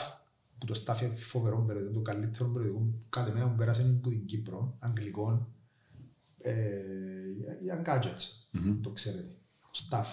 που 0.65 0.73
το 0.73 0.83
staff 0.85 1.01
είναι 1.01 1.15
φοβερό 1.15 1.63
περιοδικό, 1.67 1.93
το 1.93 2.01
καλύτερο 2.01 2.49
περιοδικό 2.49 2.79
που 2.79 2.93
κάθε 3.09 3.31
μέρα 3.33 3.47
μου 3.47 3.55
πέρασε 3.55 3.81
από 3.81 4.09
την 4.09 4.25
Κύπρο, 4.25 4.75
αγγλικών, 4.79 5.47
ε, 6.37 6.53
για 7.61 7.81
gadgets, 7.85 8.47
Μμμ. 8.51 8.81
το 8.81 8.89
ξέρετε. 8.89 9.35
Staff, 9.89 10.05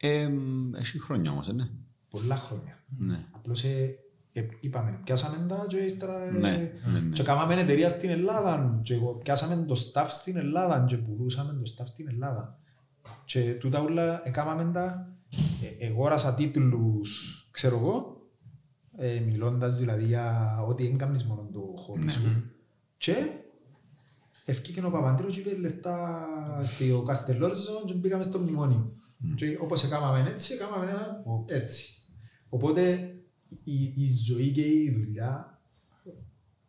Ε, 0.00 0.28
μ, 0.28 0.74
Έχει 0.74 0.98
χρόνια 1.00 1.30
όμως, 1.30 1.48
ε, 1.48 1.52
ναι. 1.52 1.68
πολλά 2.10 2.36
χρόνια. 2.36 2.78
Ναι. 2.98 3.24
Απλώς 3.30 3.64
ε, 3.64 3.98
ε, 4.32 4.46
είπαμε, 4.60 5.00
πιάσαμε 5.04 5.46
τα 5.48 5.64
και 5.68 5.76
ύστερα 5.76 6.24
ε, 6.24 6.30
Ναι, 6.30 6.72
ναι, 6.92 7.00
ναι. 7.00 7.08
και 7.12 7.22
κάναμε 7.22 7.54
εταιρεία 7.54 7.88
στην 7.88 8.10
Ελλάδα 8.10 8.80
και 8.82 8.94
εγώ 8.94 9.14
πιάσαμε 9.14 9.64
το 9.66 9.74
staff 9.92 10.06
στην 10.08 10.36
Ελλάδα 10.36 10.84
και 10.88 10.96
πουλούσαμε 10.96 11.52
το 11.52 11.72
staff 11.76 11.86
στην 11.86 12.08
Ελλάδα. 12.08 12.58
Και 13.24 13.54
τούτα 13.54 13.80
όλα 13.80 14.20
έκαναμε 14.28 14.72
τα, 14.72 15.14
ε, 15.62 15.86
εγόρασα 15.86 16.34
τίτλους, 16.34 17.48
ξέρω 17.50 17.76
εγώ, 17.76 18.19
ε, 18.96 19.18
μιλώντας 19.18 19.78
δηλαδή 19.78 20.04
για 20.04 20.56
ότι 20.68 20.86
δεν 20.86 20.98
κάνεις 20.98 21.24
μόνο 21.24 21.48
το 21.52 21.60
χώρο 21.76 22.02
Ναι. 22.02 22.10
σου. 22.10 22.42
Και 22.96 23.14
ευκήκε 24.44 24.84
ο 24.84 24.90
Παπαντήρος 24.90 25.34
και 25.34 25.40
είπε 25.48 25.60
λεφτά 25.60 26.26
στο 26.62 27.02
Καστελόρζος 27.02 27.82
και 27.86 27.92
μπήκαμε 27.94 28.22
στο 28.22 28.38
μνημόνιο. 28.38 28.92
Μμ. 29.16 29.34
Και 29.34 29.58
όπως 29.60 29.84
έκαναμε 29.84 30.30
έτσι, 30.30 30.54
έκαναμε 30.54 30.90
ένα 30.90 31.22
έτσι. 31.46 31.94
Οπότε 32.48 33.14
η, 33.64 33.82
η 33.84 34.08
ζωή 34.26 34.50
και 34.52 34.60
η 34.62 34.90
δουλειά 34.96 35.60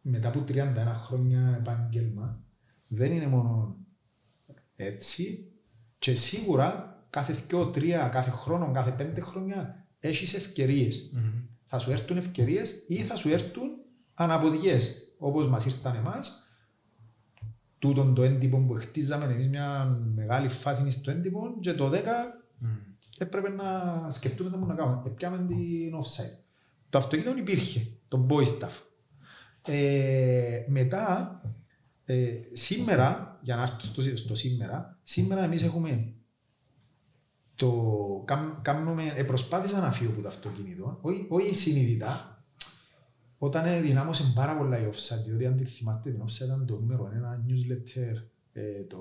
μετά 0.02 0.28
από 0.28 0.44
31 0.48 0.64
χρόνια 0.96 1.56
επάγγελμα 1.60 2.44
δεν 2.88 3.12
είναι 3.12 3.28
μόνο 3.28 3.76
έτσι 4.76 5.52
και 6.00 6.16
σίγουρα 6.16 6.96
κάθε 7.10 7.36
2, 7.52 7.62
3, 7.62 8.10
κάθε 8.12 8.30
χρόνο, 8.30 8.72
κάθε 8.74 9.14
5 9.16 9.20
χρόνια 9.22 9.86
έχεις 10.00 10.34
ευκαιρίες. 10.34 11.12
Θα 11.74 11.80
σου 11.80 11.92
έρθουν 11.92 12.18
ευκαιρίες 12.18 12.84
ή 12.88 12.96
θα 12.96 13.16
σου 13.16 13.30
έρθουν 13.30 13.70
αναποδιές 14.14 15.14
όπως 15.18 15.48
μας 15.48 15.66
ήρθαν 15.66 15.96
εμάς 15.96 16.50
τούτον 17.80 18.14
το 18.14 18.24
έντυπο 18.24 18.58
που 18.58 18.74
χτίζαμε 18.74 19.26
εμείς 19.26 19.48
μια 19.48 19.98
μεγάλη 20.16 20.50
φάση 20.50 20.92
στο 20.92 21.12
έντυπο 21.12 21.60
και 21.60 21.74
το 21.74 21.92
10 21.94 21.98
έπρεπε 23.18 23.50
να 23.50 24.08
σκεφτούμε 24.12 24.50
τι 24.50 24.58
να 24.58 24.74
κάνουμε. 24.74 25.02
Επιάμε 25.06 25.38
την 25.48 25.96
offside. 26.02 26.44
Το 26.90 26.98
αυτοκίνητο 26.98 27.38
υπήρχε, 27.38 27.88
το 28.08 28.28
boy 28.30 28.44
stuff. 28.44 28.82
Ε, 29.66 30.64
μετά, 30.68 31.42
ε, 32.06 32.30
σήμερα, 32.54 33.40
για 33.42 33.56
να 33.56 33.62
έρθω 33.62 33.80
στο, 33.82 34.18
στο 34.18 34.36
σήμερα, 34.36 35.00
σήμερα 35.04 35.44
εμείς 35.44 35.62
έχουμε 35.62 36.14
το, 37.66 38.24
κάμ- 38.26 38.62
κάνουμε, 38.62 39.14
ε, 39.16 39.24
προσπάθησα 39.24 39.80
να 39.80 39.92
φύγω 39.92 40.12
από 40.12 40.22
το 40.22 40.28
αυτοκίνητο, 40.28 40.98
όχι, 41.02 41.26
όχι 41.30 41.54
συνειδητά, 41.56 42.44
όταν 43.38 43.66
ενδυνάμωσε 43.66 44.32
πάρα 44.36 44.58
πολλά 44.58 44.80
η 44.82 44.90
offside, 44.92 45.24
διότι 45.28 45.46
αν 45.46 45.58
τη 45.58 45.66
θυμάστε 45.66 46.12
την 46.12 46.22
offside 46.22 46.46
ήταν 46.46 46.66
το 46.66 46.80
νούμερο 46.80 47.12
ένα 47.16 47.46
newsletter 47.48 48.16
ε, 48.54 48.82
το 48.88 48.98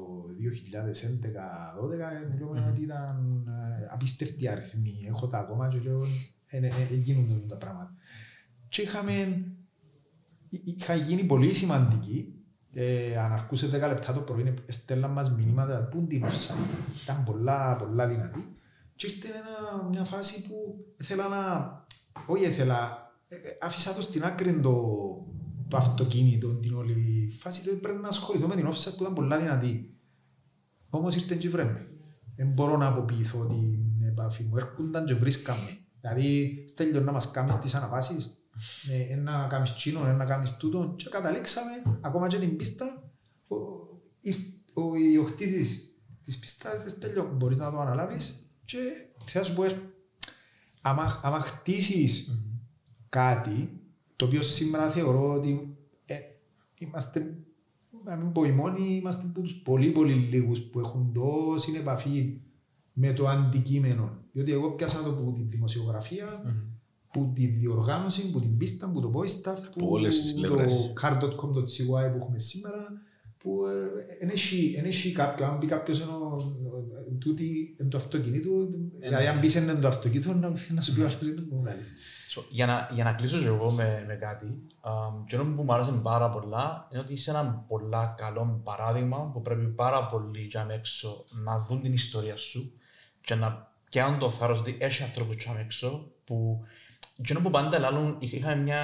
2011-2012 2.25 2.33
μιλούμε 2.33 2.61
Μμμ. 2.61 2.69
ότι 2.69 2.83
ήταν 2.83 3.45
ε, 3.49 3.87
απίστευτοι 3.91 4.49
αριθμοί. 4.49 5.05
Έχω 5.09 5.27
τα 5.27 5.39
ακόμα 5.39 5.69
και 5.69 5.79
λέω 5.79 6.03
ε, 6.47 6.57
ε, 6.59 6.67
ε, 6.91 6.95
γίνονται 6.95 7.47
τα 7.47 7.57
πράγματα. 7.57 7.95
Και 8.69 8.83
είχαμε, 8.83 9.13
εί- 10.49 10.63
είχα 10.65 10.95
γίνει 10.95 11.25
πολύ 11.25 11.53
σημαντική. 11.55 12.35
Ε, 12.73 13.19
αν 13.19 13.33
αρκούσε 13.33 13.67
10 13.67 13.71
λεπτά 13.71 14.13
το 14.13 14.21
πρωί, 14.21 14.55
στέλναν 14.69 15.11
μας 15.11 15.31
μηνύματα 15.37 15.89
που 15.91 15.99
είναι 15.99 16.07
την 16.07 16.25
offside. 16.25 17.03
Ήταν 17.03 17.25
πολλά, 17.25 17.77
πολλά 17.77 18.09
δυνατή. 18.09 18.55
Και 18.95 19.07
ήρθε 19.07 19.29
ένα, 19.29 19.89
μια 19.89 20.05
φάση 20.05 20.49
που 20.49 20.85
ήθελα 21.01 21.29
να... 21.29 21.85
Όχι 22.27 22.45
ήθελα, 22.45 23.11
ε, 23.29 23.35
ε, 23.35 23.57
άφησα 23.61 23.95
το 23.95 24.03
στην 24.03 24.25
άκρη 24.25 24.61
το, 24.61 24.75
το 25.69 25.77
αυτοκίνητο, 25.77 26.49
την 26.49 26.75
όλη 26.75 27.29
φάση. 27.39 27.61
Δηλαδή 27.61 27.81
πρέπει 27.81 28.01
να 28.01 28.09
ασχοληθώ 28.09 28.47
με 28.47 28.55
την 28.55 28.69
offset 28.69 28.95
που 28.97 29.03
ήταν 29.03 29.15
πολλά 29.15 29.39
δυνατή. 29.39 29.95
Όμως 30.91 31.17
ήρθε 31.17 31.35
και 31.35 31.49
βρέμε. 31.49 31.87
Δεν 32.37 32.49
μπορώ 32.49 32.77
να 32.77 32.87
αποποιηθώ 32.87 33.47
την 33.47 34.07
επαφή 34.09 34.43
μου. 34.43 34.57
Έρχονταν 34.57 35.05
και 35.05 35.15
βρίσκαμε. 35.15 35.79
Δηλαδή, 36.01 36.65
στέλνει 36.69 37.01
να 37.01 37.13
μας 37.13 37.31
κάνεις 37.31 37.59
τις 37.59 37.75
αναβάσεις. 37.75 38.40
Ε, 39.11 39.15
να 39.17 39.47
κάνεις 39.47 39.75
τσίνο, 39.75 40.07
ε, 40.07 40.13
να 40.13 40.25
κάνεις 40.25 40.57
τούτο. 40.57 40.95
Και 40.97 41.09
καταλήξαμε, 41.11 41.71
ακόμα 42.01 42.27
και 42.27 42.39
την 42.39 42.57
πίστα, 42.57 43.13
ο, 43.49 43.57
ήρ- 44.21 44.77
ο 44.77 44.95
ιδιοκτήτης 44.95 45.95
της 46.23 46.39
πίστας, 46.39 46.83
δεν 46.83 46.91
στέλνει, 46.91 47.21
μπορείς 47.21 47.59
να 47.59 47.71
το 47.71 47.79
αναλάβεις. 47.81 48.51
Και 48.65 48.79
θα 49.25 49.45
σου 49.45 49.55
πω, 49.55 49.65
ε, 49.65 49.81
άμα, 50.81 51.21
άμα 51.23 51.41
χτίσεις 51.41 52.45
κάτι 53.09 53.81
το 54.17 54.25
οποίο 54.25 54.43
σήμερα 54.43 54.91
θεωρώ 54.91 55.33
ότι 55.33 55.77
ε, 56.05 56.17
είμαστε, 56.79 57.39
να 58.05 58.17
μην 58.17 58.33
πω 58.33 58.45
οι 58.45 58.53
μόνοι, 58.53 58.97
είμαστε 58.97 59.27
από 59.27 59.41
τους 59.41 59.53
πολύ 59.55 59.91
πολύ 59.91 60.13
λίγους 60.15 60.61
που 60.61 60.79
έχουν 60.81 61.13
τόση 61.13 61.73
επαφή 61.77 62.41
με 62.93 63.13
το 63.13 63.29
αντικείμενο. 63.29 64.19
Διότι 64.33 64.53
εγώ 64.53 64.71
πιάσα 64.71 65.03
το 65.03 65.11
από 65.11 65.33
τη 65.33 65.43
δημοσιογραφία, 65.43 66.43
που 67.13 67.31
τη 67.35 67.47
διοργάνωση, 67.47 68.31
που 68.31 68.41
την 68.41 68.57
πίστα, 68.57 68.91
που 68.91 69.01
το 69.01 69.13
voice 69.15 69.51
staff, 69.51 69.59
που 69.79 69.89
όλες 69.91 70.21
τις 70.21 70.35
πλευρές. 70.35 70.93
το 70.95 71.03
car.com.cy 71.03 71.87
που 71.87 71.97
έχουμε 72.17 72.39
σήμερα, 72.39 72.87
που 73.39 73.63
δεν 74.19 74.29
έχει, 74.29 74.75
εν 74.79 74.85
έχει 74.85 75.13
κάποιο, 75.13 75.47
αν 75.47 75.57
μπει 75.57 75.67
κάποιος 75.67 76.01
ενώ 76.01 76.37
ε, 77.09 77.15
τούτη 77.19 77.77
εν 77.79 77.89
το 77.89 77.97
αυτοκίνητο, 77.97 78.51
δηλαδή 78.99 79.27
αν 79.27 79.39
μπεις 79.39 79.57
εν 79.57 79.81
το 79.81 79.89
αυτοκίνητο 79.89 80.35
να, 80.35 80.53
να 80.75 80.81
σου 80.81 80.95
πει 80.95 81.01
ο 81.01 81.05
άλλος 81.05 81.19
δεν 81.19 81.49
μου 81.51 81.61
βγάλεις. 81.61 81.95
So, 82.35 82.43
για, 82.51 82.67
να, 82.67 82.89
για 82.93 83.05
να 83.05 83.13
κλείσω 83.13 83.39
και 83.39 83.47
εγώ 83.47 83.71
με, 83.71 84.05
με 84.07 84.15
κάτι, 84.15 84.67
um, 84.81 85.25
και 85.27 85.37
που 85.37 85.63
μου 85.63 85.73
άρεσε 85.73 85.93
πάρα 86.03 86.31
πολλά 86.31 86.89
είναι 86.91 87.01
ότι 87.01 87.13
είσαι 87.13 87.31
ένα 87.31 87.65
πολλά 87.69 88.15
καλό 88.19 88.61
παράδειγμα 88.65 89.31
που 89.33 89.43
πρέπει 89.43 89.67
πάρα 89.67 90.07
πολλοί 90.07 90.41
για 90.41 90.67
έξω 90.71 91.25
να 91.45 91.59
δουν 91.59 91.81
την 91.83 91.93
ιστορία 91.93 92.37
σου 92.37 92.73
και 93.21 93.35
να 93.35 93.73
πιάνουν 93.91 94.19
το 94.19 94.31
θάρρος 94.31 94.59
ότι 94.59 94.77
έχει 94.81 95.03
ανθρώπους 95.03 95.37
για 95.37 95.57
έξω 95.61 96.13
που 96.25 96.61
και 97.23 97.35
που 97.35 97.51
πάντα 97.51 97.79
λάλλον, 97.79 98.17
είχαμε 98.19 98.57
μια 98.57 98.83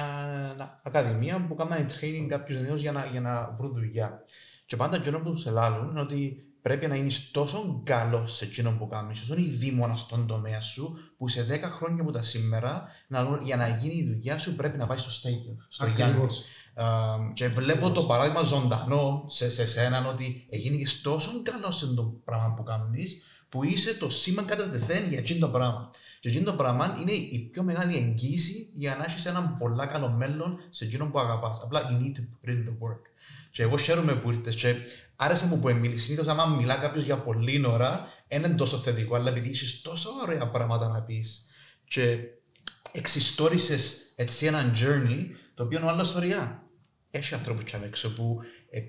ακαδημία 0.83 1.45
που 1.47 1.55
κάνανε 1.55 1.85
training 1.99 2.25
κάποιους 2.27 2.59
νέους 2.61 2.81
για 2.81 2.91
να, 2.91 3.05
για 3.05 3.21
να 3.21 3.55
βρουν 3.59 3.73
δουλειά. 3.73 4.21
Και 4.65 4.75
πάντα 4.75 4.99
και 4.99 5.11
που 5.11 5.35
σε 5.35 5.49
λάλλον 5.49 5.89
είναι 5.89 5.99
ότι 5.99 6.47
πρέπει 6.61 6.87
να 6.87 6.95
γίνεις 6.95 7.31
τόσο 7.31 7.81
καλός 7.85 8.35
σε 8.35 8.45
εκείνο 8.45 8.71
που 8.71 8.87
κάνεις, 8.87 9.19
τόσο 9.19 9.35
ειδήμονα 9.39 9.95
στον 9.95 10.27
τομέα 10.27 10.61
σου, 10.61 10.97
που 11.17 11.27
σε 11.27 11.45
10 11.49 11.61
χρόνια 11.61 12.01
από 12.01 12.11
τα 12.11 12.21
σήμερα, 12.21 12.87
να, 13.07 13.39
για 13.43 13.55
να 13.55 13.67
γίνει 13.67 13.93
η 13.93 14.13
δουλειά 14.13 14.39
σου 14.39 14.55
πρέπει 14.55 14.77
να 14.77 14.87
πάει 14.87 14.97
στο 14.97 15.11
στέγιο, 15.11 15.57
στο 15.67 15.85
Γιάννη. 15.85 16.13
Ακριβώς. 16.13 16.43
Um, 16.79 17.33
και 17.33 17.47
βλέπω 17.47 17.91
το 17.91 18.03
παράδειγμα 18.03 18.43
ζωντανό 18.43 19.25
σε, 19.27 19.51
σε 19.51 19.67
σέναν 19.67 20.05
ότι 20.05 20.47
έγινε 20.49 20.83
τόσο 21.03 21.29
καλός 21.43 21.77
σε 21.77 21.93
το 21.93 22.03
πράγμα 22.25 22.53
που 22.53 22.63
κάνεις 22.63 23.23
που 23.49 23.63
είσαι 23.63 23.93
το 23.93 24.09
σήμα 24.09 24.43
κατά 24.43 24.69
τεθέν 24.69 25.09
για 25.09 25.17
εκείνο 25.17 25.39
το 25.39 25.51
πράγμα. 25.51 25.89
Και 26.19 26.29
εκείνο 26.29 26.43
το 26.43 26.53
πράγμα 26.53 26.97
είναι 27.01 27.11
η 27.11 27.49
πιο 27.51 27.63
μεγάλη 27.63 27.97
εγγύηση 27.97 28.71
για 28.73 28.95
να 28.95 29.03
έχεις 29.03 29.25
ένα 29.25 29.55
πολλά 29.59 29.85
καλό 29.85 30.09
μέλλον 30.09 30.59
σε 30.69 30.85
εκείνο 30.85 31.05
που 31.05 31.19
αγαπάς. 31.19 31.61
Απλά 31.63 31.81
you 31.89 32.03
need 32.03 32.17
to 32.17 32.21
put 32.21 32.49
in 32.49 32.69
the 32.69 32.71
work. 32.71 33.01
Και 33.51 33.63
εγώ 33.63 33.77
χαίρομαι 33.77 34.15
που 34.15 34.31
ήρθες 34.31 34.55
και 34.55 34.75
άρεσε 35.15 35.45
μου 35.45 35.59
που 35.59 35.69
εμίλη. 35.69 35.97
Συνήθως 35.97 36.27
άμα 36.27 36.45
μιλά 36.45 36.75
κάποιος 36.75 37.03
για 37.03 37.17
πολλή 37.17 37.65
ώρα, 37.65 38.07
δεν 38.27 38.43
είναι 38.43 38.55
τόσο 38.55 38.77
θετικό, 38.77 39.15
αλλά 39.15 39.29
επειδή 39.29 39.49
έχεις 39.49 39.81
τόσο 39.81 40.09
ωραία 40.21 40.49
πράγματα 40.49 40.87
να 40.87 41.01
πεις 41.01 41.47
και 41.87 42.17
εξιστόρισες 42.91 44.13
έτσι 44.15 44.45
έναν 44.45 44.73
journey, 44.75 45.25
το 45.53 45.63
οποίο 45.63 45.79
είναι 45.79 45.89
άλλο 45.89 46.01
ιστορία. 46.01 46.61
Έχει 47.11 47.33
ανθρώπους 47.33 47.63
και 47.63 47.77
έξω 47.83 48.13
που 48.13 48.39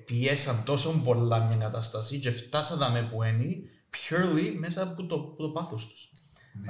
πιέσαν 0.05 0.63
τόσο 0.65 1.03
πολλά 1.05 1.45
μια 1.45 1.57
κατάσταση 1.57 2.19
και 2.19 2.31
φτάσαν 2.31 2.93
με 2.93 3.03
που 3.03 3.23
είναι 3.23 3.57
purely 3.93 4.55
μέσα 4.59 4.83
από 4.83 5.07
το, 5.07 5.15
από 5.15 5.43
το 5.43 5.49
πάθος 5.49 5.87
τους. 5.89 6.11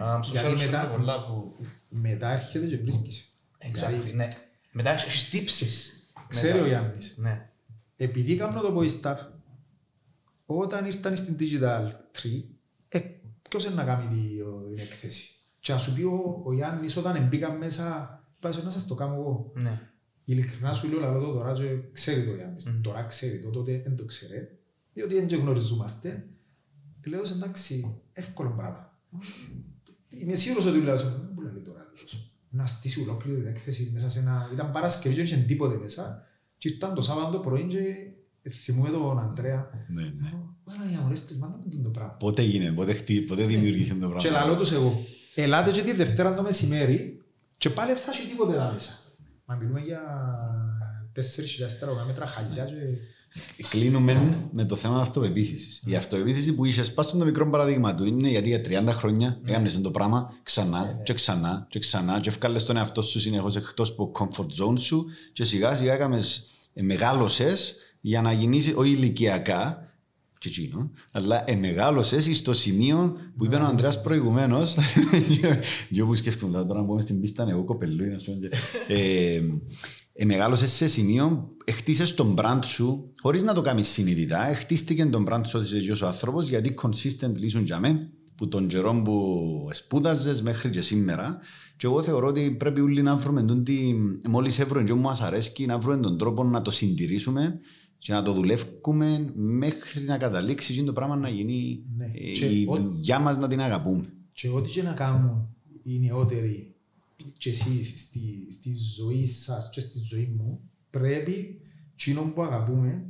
Um, 0.00 0.18
στο 0.22 0.32
Γιατί 0.32 0.46
τέλος 0.48 0.64
μετά- 0.64 0.78
χαίρομαι 0.80 0.96
πολλά 0.96 1.26
που... 1.26 1.56
Μετά 1.88 2.30
έρχεται 2.32 2.66
και 2.66 2.76
βρίσκεις. 2.78 3.28
Exactly, 3.58 4.14
ναι. 4.14 4.28
Μετά 4.72 4.90
έχεις 4.90 5.30
τύψεις. 5.30 5.92
Ξέρει 6.28 6.60
ο 6.60 6.66
Γιάννης. 6.66 7.14
Ναι. 7.18 7.48
Επειδή 7.96 8.36
κάνω 8.36 8.60
το 8.60 8.76
voice 8.80 9.00
staff, 9.02 9.16
όταν 10.46 10.84
ήρθαν 10.86 11.16
στην 11.16 11.36
Digital 11.40 11.90
3, 12.22 12.44
ε, 12.88 13.00
ποιος 13.48 13.64
είναι 13.64 13.74
να 13.74 13.84
κάνει 13.84 14.06
τη- 14.08 14.42
την 14.74 14.78
έκθεση; 14.78 15.30
Και 15.60 15.72
να 15.72 15.78
σου 15.78 15.94
πει 15.94 16.02
ο, 16.02 16.42
ο 16.44 16.52
Γιάννης 16.52 16.96
όταν 16.96 17.26
μπήκα 17.28 17.52
μέσα, 17.52 18.18
είπα 18.36 18.62
να 18.62 18.70
σας 18.70 18.86
το 18.86 18.94
κάνω 18.94 19.14
εγώ. 19.14 19.52
Ναι. 19.54 19.80
Ειλικρινά 20.24 20.72
σου 20.72 20.88
λέω 20.88 21.00
λαλό 21.00 21.20
το 21.26 21.32
τώρα 21.32 21.52
και 21.52 21.64
ξέρει 21.92 22.24
το 22.26 22.34
Γιάννης. 22.34 22.66
Μμμ. 22.66 22.80
Τώρα 22.80 23.02
ξέρει 23.04 23.40
το, 23.40 23.50
τότε 23.50 23.80
δεν 23.84 23.96
το 23.96 24.04
ξέρει. 24.04 24.58
Διότι 24.94 25.14
δεν 25.14 25.26
και 25.26 25.36
γνωριζόμαστε. 25.36 26.26
Και 27.08 27.16
λέω 27.16 27.22
εντάξει, 27.32 28.00
εύκολο 28.12 28.50
πράγμα. 28.50 28.98
Είμαι 30.08 30.34
σίγουρος 30.34 30.66
ότι 30.66 30.80
λέω, 30.80 30.96
δεν 30.96 31.30
μου 31.34 31.40
λέει 31.40 31.62
τώρα. 31.64 31.90
τέλος. 31.94 32.32
Να 32.48 32.66
στήσει 32.66 33.00
ολόκληρη 33.00 33.38
την 33.38 33.46
έκθεση 33.48 33.90
μέσα 33.94 34.10
σε 34.10 34.18
ένα... 34.18 34.50
Ήταν 34.52 34.72
Παρασκευή 34.72 35.14
και 35.14 35.22
δεν 35.22 35.32
είχε 35.32 35.46
τίποτε 35.46 35.76
μέσα. 35.76 36.26
Και 36.58 36.68
ήρθαν 36.68 36.94
το 36.94 37.00
Σάββατο 37.00 37.38
πρωί 37.38 37.66
και 37.66 38.50
θυμούμε 38.50 38.90
τον 38.90 39.18
Αντρέα. 39.18 39.70
Ναι, 39.88 40.02
ναι. 40.02 40.32
Παναγία 40.64 41.00
μου, 41.00 41.08
ρε, 41.08 41.14
στο 41.14 41.34
μάνας 41.34 41.64
μου 41.74 41.82
το 41.82 41.88
πράγμα. 41.88 42.12
Πότε 42.12 42.42
έγινε, 42.42 42.72
πότε, 42.72 42.92
χτί, 42.92 43.20
πότε 43.20 43.44
δημιουργήθηκε 43.46 43.94
το 44.00 44.16
Και 44.16 44.28
πράγμα. 44.28 44.46
λαλό 44.46 44.58
τους 44.58 44.72
εγώ, 44.72 44.92
ελάτε 45.34 45.70
και 45.70 45.82
τη 45.82 45.92
Δευτέρα 45.92 46.34
το 46.34 46.42
μεσημέρι 46.42 47.22
και 47.58 47.70
πάλι 47.70 47.92
δεν 47.92 48.02
θα 48.02 48.10
έχει 48.10 48.28
τίποτε 48.28 48.54
εδώ 48.54 48.72
μέσα. 48.72 48.92
Μα 49.44 49.54
μιλούμε 49.54 49.80
για 49.80 50.00
4.000 51.14 51.20
μέτρα 52.06 52.26
χαλιά 52.26 52.64
και... 52.64 52.72
Κλείνουμε 53.70 54.48
με 54.52 54.64
το 54.64 54.76
θέμα 54.76 55.00
αυτοπεποίθησης. 55.00 55.82
Η 55.86 55.94
αυτοπεποίθηση 55.94 56.54
που 56.54 56.64
είσαι, 56.64 56.90
πας 56.90 57.04
στο 57.04 57.16
μικρό 57.16 57.50
παράδειγμα 57.50 57.94
του 57.94 58.04
είναι 58.04 58.28
γιατί 58.28 58.48
για 58.48 58.60
30 58.60 58.86
χρόνια 58.88 59.40
έκανες 59.44 59.80
το 59.80 59.90
πράγμα 59.90 60.32
ξανά 60.42 61.00
και 61.04 61.12
ξανά 61.12 61.66
και 61.70 61.78
ξανά 61.78 62.20
και 62.20 62.28
έφκαλες 62.28 62.64
τον 62.64 62.76
εαυτό 62.76 63.02
σου 63.02 63.20
συνεχώς 63.20 63.56
εκτός 63.56 63.90
από 63.90 64.12
το 64.12 64.12
comfort 64.18 64.64
zone 64.64 64.78
σου 64.78 65.06
και 65.32 65.44
σιγά 65.44 65.74
σιγά 65.74 65.92
έκαμες 65.92 66.46
μεγάλωσες 66.72 67.76
για 68.00 68.22
να 68.22 68.32
γίνεις 68.32 68.72
όχι 68.76 68.90
ηλικιακά, 68.90 69.88
και 70.38 70.48
εκείνο, 70.48 70.90
αλλά 71.12 71.50
εμεγάλωσες 71.50 72.36
στο 72.36 72.52
σημείο 72.52 73.16
που 73.36 73.44
είπε 73.44 73.56
ο 73.56 73.64
Ανδρέας 73.64 74.02
προηγουμένως 74.02 74.76
και 75.92 76.02
όπου 76.02 76.14
σκεφτούν 76.14 76.52
τώρα 76.52 76.80
να 76.80 76.84
πούμε 76.84 77.00
στην 77.00 77.20
πίστα 77.20 77.46
εγώ 77.48 77.64
κοπελούι 77.64 78.08
να 78.08 78.18
σου 78.18 78.32
πω, 78.32 78.48
ε, 80.18 80.22
εμεγάλωσες 80.22 80.72
σε 80.72 80.88
σημείο 80.88 81.50
χτίσες 81.72 82.14
τον 82.14 82.34
brand 82.38 82.60
σου 82.64 83.12
χωρίς 83.20 83.42
να 83.42 83.52
το 83.54 83.60
κάνεις 83.60 83.88
συνειδητά 83.88 84.54
χτίστηκε 84.54 85.06
τον 85.06 85.26
brand 85.28 85.42
σου 85.46 85.58
ότι 85.64 85.76
είσαι 85.78 86.04
ο 86.04 86.06
άνθρωπος 86.06 86.48
γιατί 86.48 86.74
consistent 86.82 87.34
λύσουν 87.36 87.62
για 87.64 87.78
μέ 87.80 88.10
που 88.36 88.48
τον 88.48 88.66
καιρό 88.66 89.02
που 89.04 89.68
σπούδαζες 89.72 90.42
μέχρι 90.42 90.70
και 90.70 90.80
σήμερα 90.80 91.38
και 91.76 91.86
εγώ 91.86 92.02
θεωρώ 92.02 92.26
ότι 92.26 92.50
πρέπει 92.50 92.80
όλοι 92.80 93.02
να 93.02 93.16
βρούμε 93.16 93.42
τον 93.42 93.64
τι, 93.64 93.94
μόλις 94.28 94.58
έβρουν 94.58 94.84
και 94.84 94.94
μας 94.94 95.20
αρέσει 95.20 95.66
να 95.66 95.78
βρούμε 95.78 95.96
τον 96.00 96.18
τρόπο 96.18 96.44
να 96.44 96.62
το 96.62 96.70
συντηρήσουμε 96.70 97.58
και 97.98 98.12
να 98.12 98.22
το 98.22 98.32
δουλεύουμε 98.32 99.32
μέχρι 99.34 100.04
να 100.04 100.18
καταλήξει 100.18 100.74
και 100.74 100.82
το 100.82 100.92
πράγμα 100.92 101.16
να 101.16 101.28
γίνει 101.28 101.82
Ναι. 101.96 102.04
ε, 102.04 102.32
Και 102.32 102.44
η 102.44 102.66
ό- 102.68 102.76
δουλειά 102.76 103.18
μας 103.18 103.36
να 103.36 103.48
την 103.48 103.60
αγαπούμε. 103.60 104.12
Και 104.32 104.48
ό,τι 104.48 104.70
και 104.70 104.82
να 104.82 104.92
κάνουν 104.92 105.56
οι 105.82 105.98
νεότεροι 105.98 106.74
και 107.38 107.50
εσείς 107.50 108.00
στη, 108.00 108.46
στη 108.50 108.74
ζωή 108.96 109.26
σας 109.26 109.70
και 109.70 109.80
στη 109.80 109.98
ζωή 109.98 110.34
μου, 110.38 110.70
πρέπει 110.90 111.60
εκείνο 111.92 112.22
που 112.22 112.42
αγαπούμε 112.42 113.06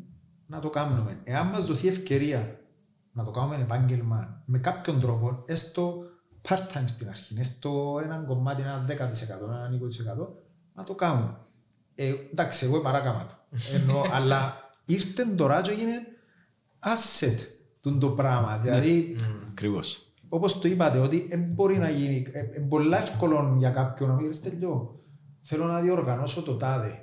να 0.46 0.60
το 0.60 0.70
κάνουμε. 0.70 1.20
Εάν 1.24 1.46
μας 1.46 1.66
δοθεί 1.66 1.88
ευκαιρία 1.88 2.60
να 3.12 3.24
το 3.24 3.30
κάνουμε 3.30 3.56
επάγγελμα 3.56 4.42
με 4.46 4.58
κάποιον 4.58 5.00
τρόπο, 5.00 5.42
έστω 5.46 6.02
part-time 6.48 6.84
στην 6.84 7.08
αρχή, 7.08 7.34
έστω 7.38 8.00
έναν 8.02 8.26
κομμάτι, 8.26 8.62
ένα 8.62 8.86
10%, 8.88 8.90
ένα 8.90 9.70
20%, 10.20 10.28
να 10.74 10.84
το 10.84 10.94
κάνουμε. 10.94 11.36
Ε, 11.94 12.14
εντάξει, 12.32 12.64
εγώ 12.64 12.80
παράκαμα 12.80 13.26
το. 13.26 13.34
Ενώ, 13.74 14.04
αλλά 14.12 14.56
ήρθε 14.84 15.24
τώρα 15.24 15.60
και 15.60 15.70
έγινε 15.70 16.00
asset 16.78 17.36
τούτο 17.80 17.98
το 17.98 18.10
πράγμα. 18.10 18.58
Δηλαδή, 18.58 19.16
Ακριβώς. 19.50 20.07
Όπως 20.28 20.58
το 20.60 20.68
είπατε, 20.68 20.98
ότι 20.98 21.26
δεν 21.28 21.40
μπορεί 21.40 21.78
να 21.78 21.90
γίνει, 21.90 22.26
ε, 22.32 22.38
ε, 22.38 22.60
πολύ 22.68 22.94
εύκολο 22.94 23.54
για 23.58 23.70
κάποιον 23.70 24.08
να 24.10 24.16
πει, 24.16 24.24
«Ρε 24.26 24.32
Στέλιο, 24.32 25.00
θέλω 25.40 25.64
να 25.66 25.80
διοργανώσω 25.80 26.42
το 26.42 26.56
τάδε. 26.56 27.02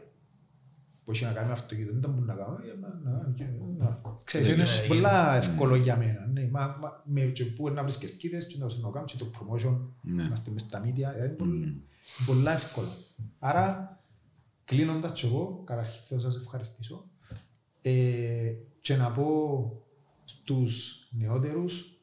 Που 1.05 1.11
έχει 1.11 1.23
να 1.23 1.31
κάνει 1.31 1.47
με 1.47 1.53
αυτοκίνητο, 1.53 1.91
δεν 1.91 2.01
τα 2.01 2.07
μπορεί 2.07 2.25
να 2.25 2.33
κάνω. 2.33 2.57
ε, 2.57 2.77
μα, 2.81 3.11
να, 3.11 3.31
και, 3.35 3.45
να. 3.77 4.01
Ξέρεις, 4.23 4.47
Ναι, 4.47 4.53
είναι 4.53 4.63
ναι, 4.63 4.87
πολλά 4.87 5.35
εύκολο 5.35 5.75
για 5.75 5.97
μένα. 5.97 6.27
Ναι, 6.33 6.47
μα, 6.51 6.77
μα, 6.81 7.01
με, 7.05 7.21
και 7.21 7.45
πού 7.45 7.69
να 7.69 7.81
βρεις 7.81 7.97
κερκίδες 7.97 8.47
και 8.47 8.57
να 8.59 8.69
σου 8.69 8.81
να 8.81 8.89
κάνεις 8.89 9.11
και 9.11 9.17
το 9.17 9.29
promotion, 9.39 9.79
Ναι. 10.01 10.23
είμαστε 10.23 10.51
μες 10.51 10.61
στα 10.61 10.81
media, 10.85 11.15
ε, 11.19 11.25
είναι 11.25 11.27
πολύ, 11.27 11.65
Μμμ. 11.65 12.25
πολλά 12.25 12.51
εύκολο. 12.53 12.87
Άρα, 13.39 13.99
κλείνοντας 14.65 15.11
και 15.21 15.27
εγώ, 15.27 15.61
καταρχήν 15.65 16.03
θέλω 16.07 16.21
να 16.23 16.31
σας 16.31 16.41
ευχαριστήσω 16.41 17.05
ε, 17.81 17.91
και 18.81 18.95
να 18.95 19.11
πω 19.11 19.25
στους 20.25 21.07
νεότερους 21.11 21.94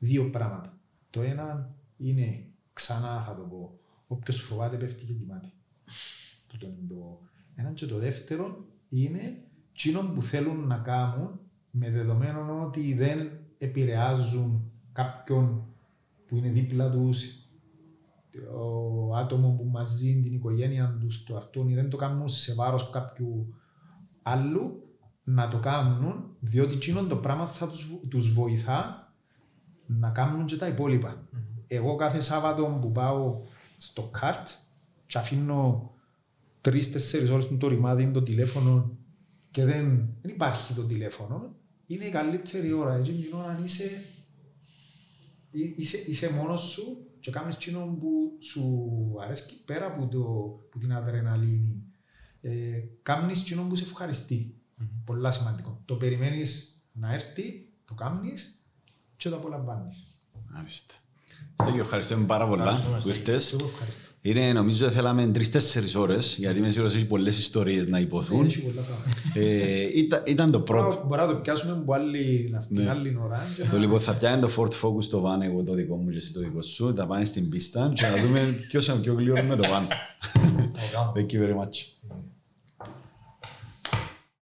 δύο 0.00 0.30
πράγματα. 0.30 0.78
Το 1.10 1.22
ένα 1.22 1.74
είναι, 1.96 2.46
ξανά 2.72 3.22
θα 3.26 3.34
το 3.34 3.42
πω, 3.42 3.78
όποιος 4.06 4.40
φοβάται 4.40 4.76
πέφτει 4.76 5.04
και 5.04 5.12
κοιμάται. 5.12 5.52
Τούτο 6.46 6.66
είναι 6.66 6.86
το 6.88 7.20
ένα 7.54 7.70
και 7.72 7.86
το 7.86 7.98
δεύτερο 7.98 8.64
είναι 8.88 9.42
εκείνο 9.72 10.00
που 10.14 10.22
θέλουν 10.22 10.66
να 10.66 10.76
κάνουν 10.78 11.40
με 11.70 11.90
δεδομένο 11.90 12.64
ότι 12.64 12.94
δεν 12.94 13.30
επηρεάζουν 13.58 14.70
κάποιον 14.92 15.64
που 16.26 16.36
είναι 16.36 16.48
δίπλα 16.48 16.90
τους, 16.90 17.48
το 18.30 19.12
άτομο 19.14 19.50
που 19.50 19.64
μαζί 19.64 20.20
την 20.22 20.34
οικογένεια 20.34 20.96
τους, 21.00 21.24
το 21.24 21.36
αυτόν, 21.36 21.68
ή 21.68 21.74
δεν 21.74 21.90
το 21.90 21.96
κάνουν 21.96 22.28
σε 22.28 22.54
βάρος 22.54 22.90
κάποιου 22.90 23.54
άλλου, 24.22 24.82
να 25.24 25.48
το 25.48 25.58
κάνουν, 25.58 26.36
διότι 26.40 26.74
εκείνο 26.74 27.06
το 27.06 27.16
πράγμα 27.16 27.46
θα 27.46 27.68
τους, 27.68 27.88
βο- 27.88 28.00
τους 28.08 28.32
βοηθά 28.32 29.09
να 29.98 30.10
κάνουν 30.10 30.46
και 30.46 30.56
τα 30.56 30.66
υπόλοιπα. 30.66 31.28
Εγώ 31.66 31.96
κάθε 31.96 32.20
Σάββατο 32.20 32.78
που 32.80 32.92
πάω 32.92 33.40
στο 33.76 34.02
καρτ 34.02 34.48
και 35.06 35.18
αφήνω 35.18 35.90
τρεις-τέσσερις 36.60 37.30
ώρες 37.30 37.58
το 37.58 37.68
ρημάδι 37.68 38.10
το 38.10 38.22
τηλέφωνο 38.22 38.98
και 39.50 39.64
δεν, 39.64 40.08
δεν 40.22 40.34
υπάρχει 40.34 40.74
το 40.74 40.84
τηλέφωνο, 40.84 41.54
είναι 41.86 42.04
η 42.04 42.10
καλύτερη 42.10 42.72
ώρα. 42.72 42.94
Έτσι 42.94 43.12
την 43.12 43.34
ώρα 43.34 43.48
αν 43.48 43.64
είσαι, 43.64 44.04
εί- 45.50 45.78
είσαι, 45.78 45.96
είσαι 46.06 46.32
μόνος 46.32 46.60
σου 46.60 47.06
και 47.20 47.30
κάνεις 47.30 47.54
εκείνο 47.54 47.96
που 48.00 48.38
σου 48.40 48.84
αρέσει 49.20 49.64
πέρα 49.64 49.86
από, 49.86 50.06
το, 50.06 50.20
από 50.66 50.78
την 50.78 50.92
αδρεναλίνη. 50.92 51.82
Ε, 52.40 52.82
κάνεις 53.02 53.40
εκείνο 53.40 53.62
που 53.62 53.76
σε 53.76 53.84
ευχαριστεί. 53.84 54.54
Πολλά 55.04 55.30
σημαντικό. 55.30 55.82
Το 55.84 55.94
περιμένεις 55.94 56.82
να 56.92 57.12
έρθει, 57.12 57.72
το 57.84 57.94
κάνεις 57.94 58.59
και 59.20 59.28
το 59.28 59.36
απολαμβάνεις. 59.36 60.06
Μάλιστα. 60.54 60.94
Στέγιο, 61.62 61.80
ευχαριστούμε 61.80 62.24
πάρα 62.24 62.46
πολλά 62.48 62.62
Ευχαριστούμε, 62.62 62.96
που 62.96 63.02
Στέγιο. 63.02 63.32
ήρθες. 63.34 63.52
Εγώ 63.52 63.64
ευχαριστώ. 63.72 64.02
Είναι, 64.22 64.52
νομίζω, 64.52 64.88
θέλαμε 64.90 65.26
τρεις-τέσσερις 65.26 65.94
ώρες, 65.94 66.36
γιατί 66.38 66.58
είμαι 66.58 66.70
σίγουρος 66.70 66.90
ότι 66.90 67.00
έχει 67.00 67.08
πολλές 67.08 67.38
ιστορίες 67.38 67.86
να 67.88 67.98
υποθούν. 67.98 68.44
Έχει 68.46 68.60
πολλά 68.60 68.80
πράγματα. 68.82 69.08
Ε, 69.34 69.98
ήταν, 69.98 70.22
ήταν 70.26 70.50
το 70.50 70.60
πρώτο. 70.60 71.04
Μπορεί 71.06 71.20
να 71.20 71.26
το 71.26 71.34
πιάσουμε 71.36 71.72
από 71.72 71.92
άλλη, 71.94 72.54
την 72.68 72.82
Ναι. 72.82 72.90
άλλη 72.90 73.18
ώρα. 73.24 73.46
και 73.56 73.62
Το 73.62 73.72
να- 73.72 73.78
λοιπόν 73.78 74.00
θα 74.00 74.14
πιάνει 74.14 74.40
το 74.40 74.50
Ford 74.56 74.70
Focus 74.82 75.04
το 75.10 75.24
van, 75.24 75.42
εγώ 75.44 75.62
το 75.62 75.74
δικό 75.74 75.96
μου 75.96 76.10
και 76.10 76.16
εσύ 76.16 76.32
το 76.32 76.40
δικό 76.40 76.62
σου. 76.62 76.94
Θα 76.94 77.06
πάμε 77.06 77.24
στην 77.24 77.48
πίστα 77.48 77.92
και 77.94 78.06
να 78.06 78.22
δούμε 78.22 78.40
ποιος 78.68 78.86
είναι 78.88 78.98
πιο 78.98 79.14
γλυόρο 79.14 79.42
με 79.42 79.56
το 79.56 79.62
van. 79.64 79.68
Ωραία. 79.72 81.12
Thank 81.16 81.30
you 81.32 81.38
very 81.42 81.56
much. 81.62 81.76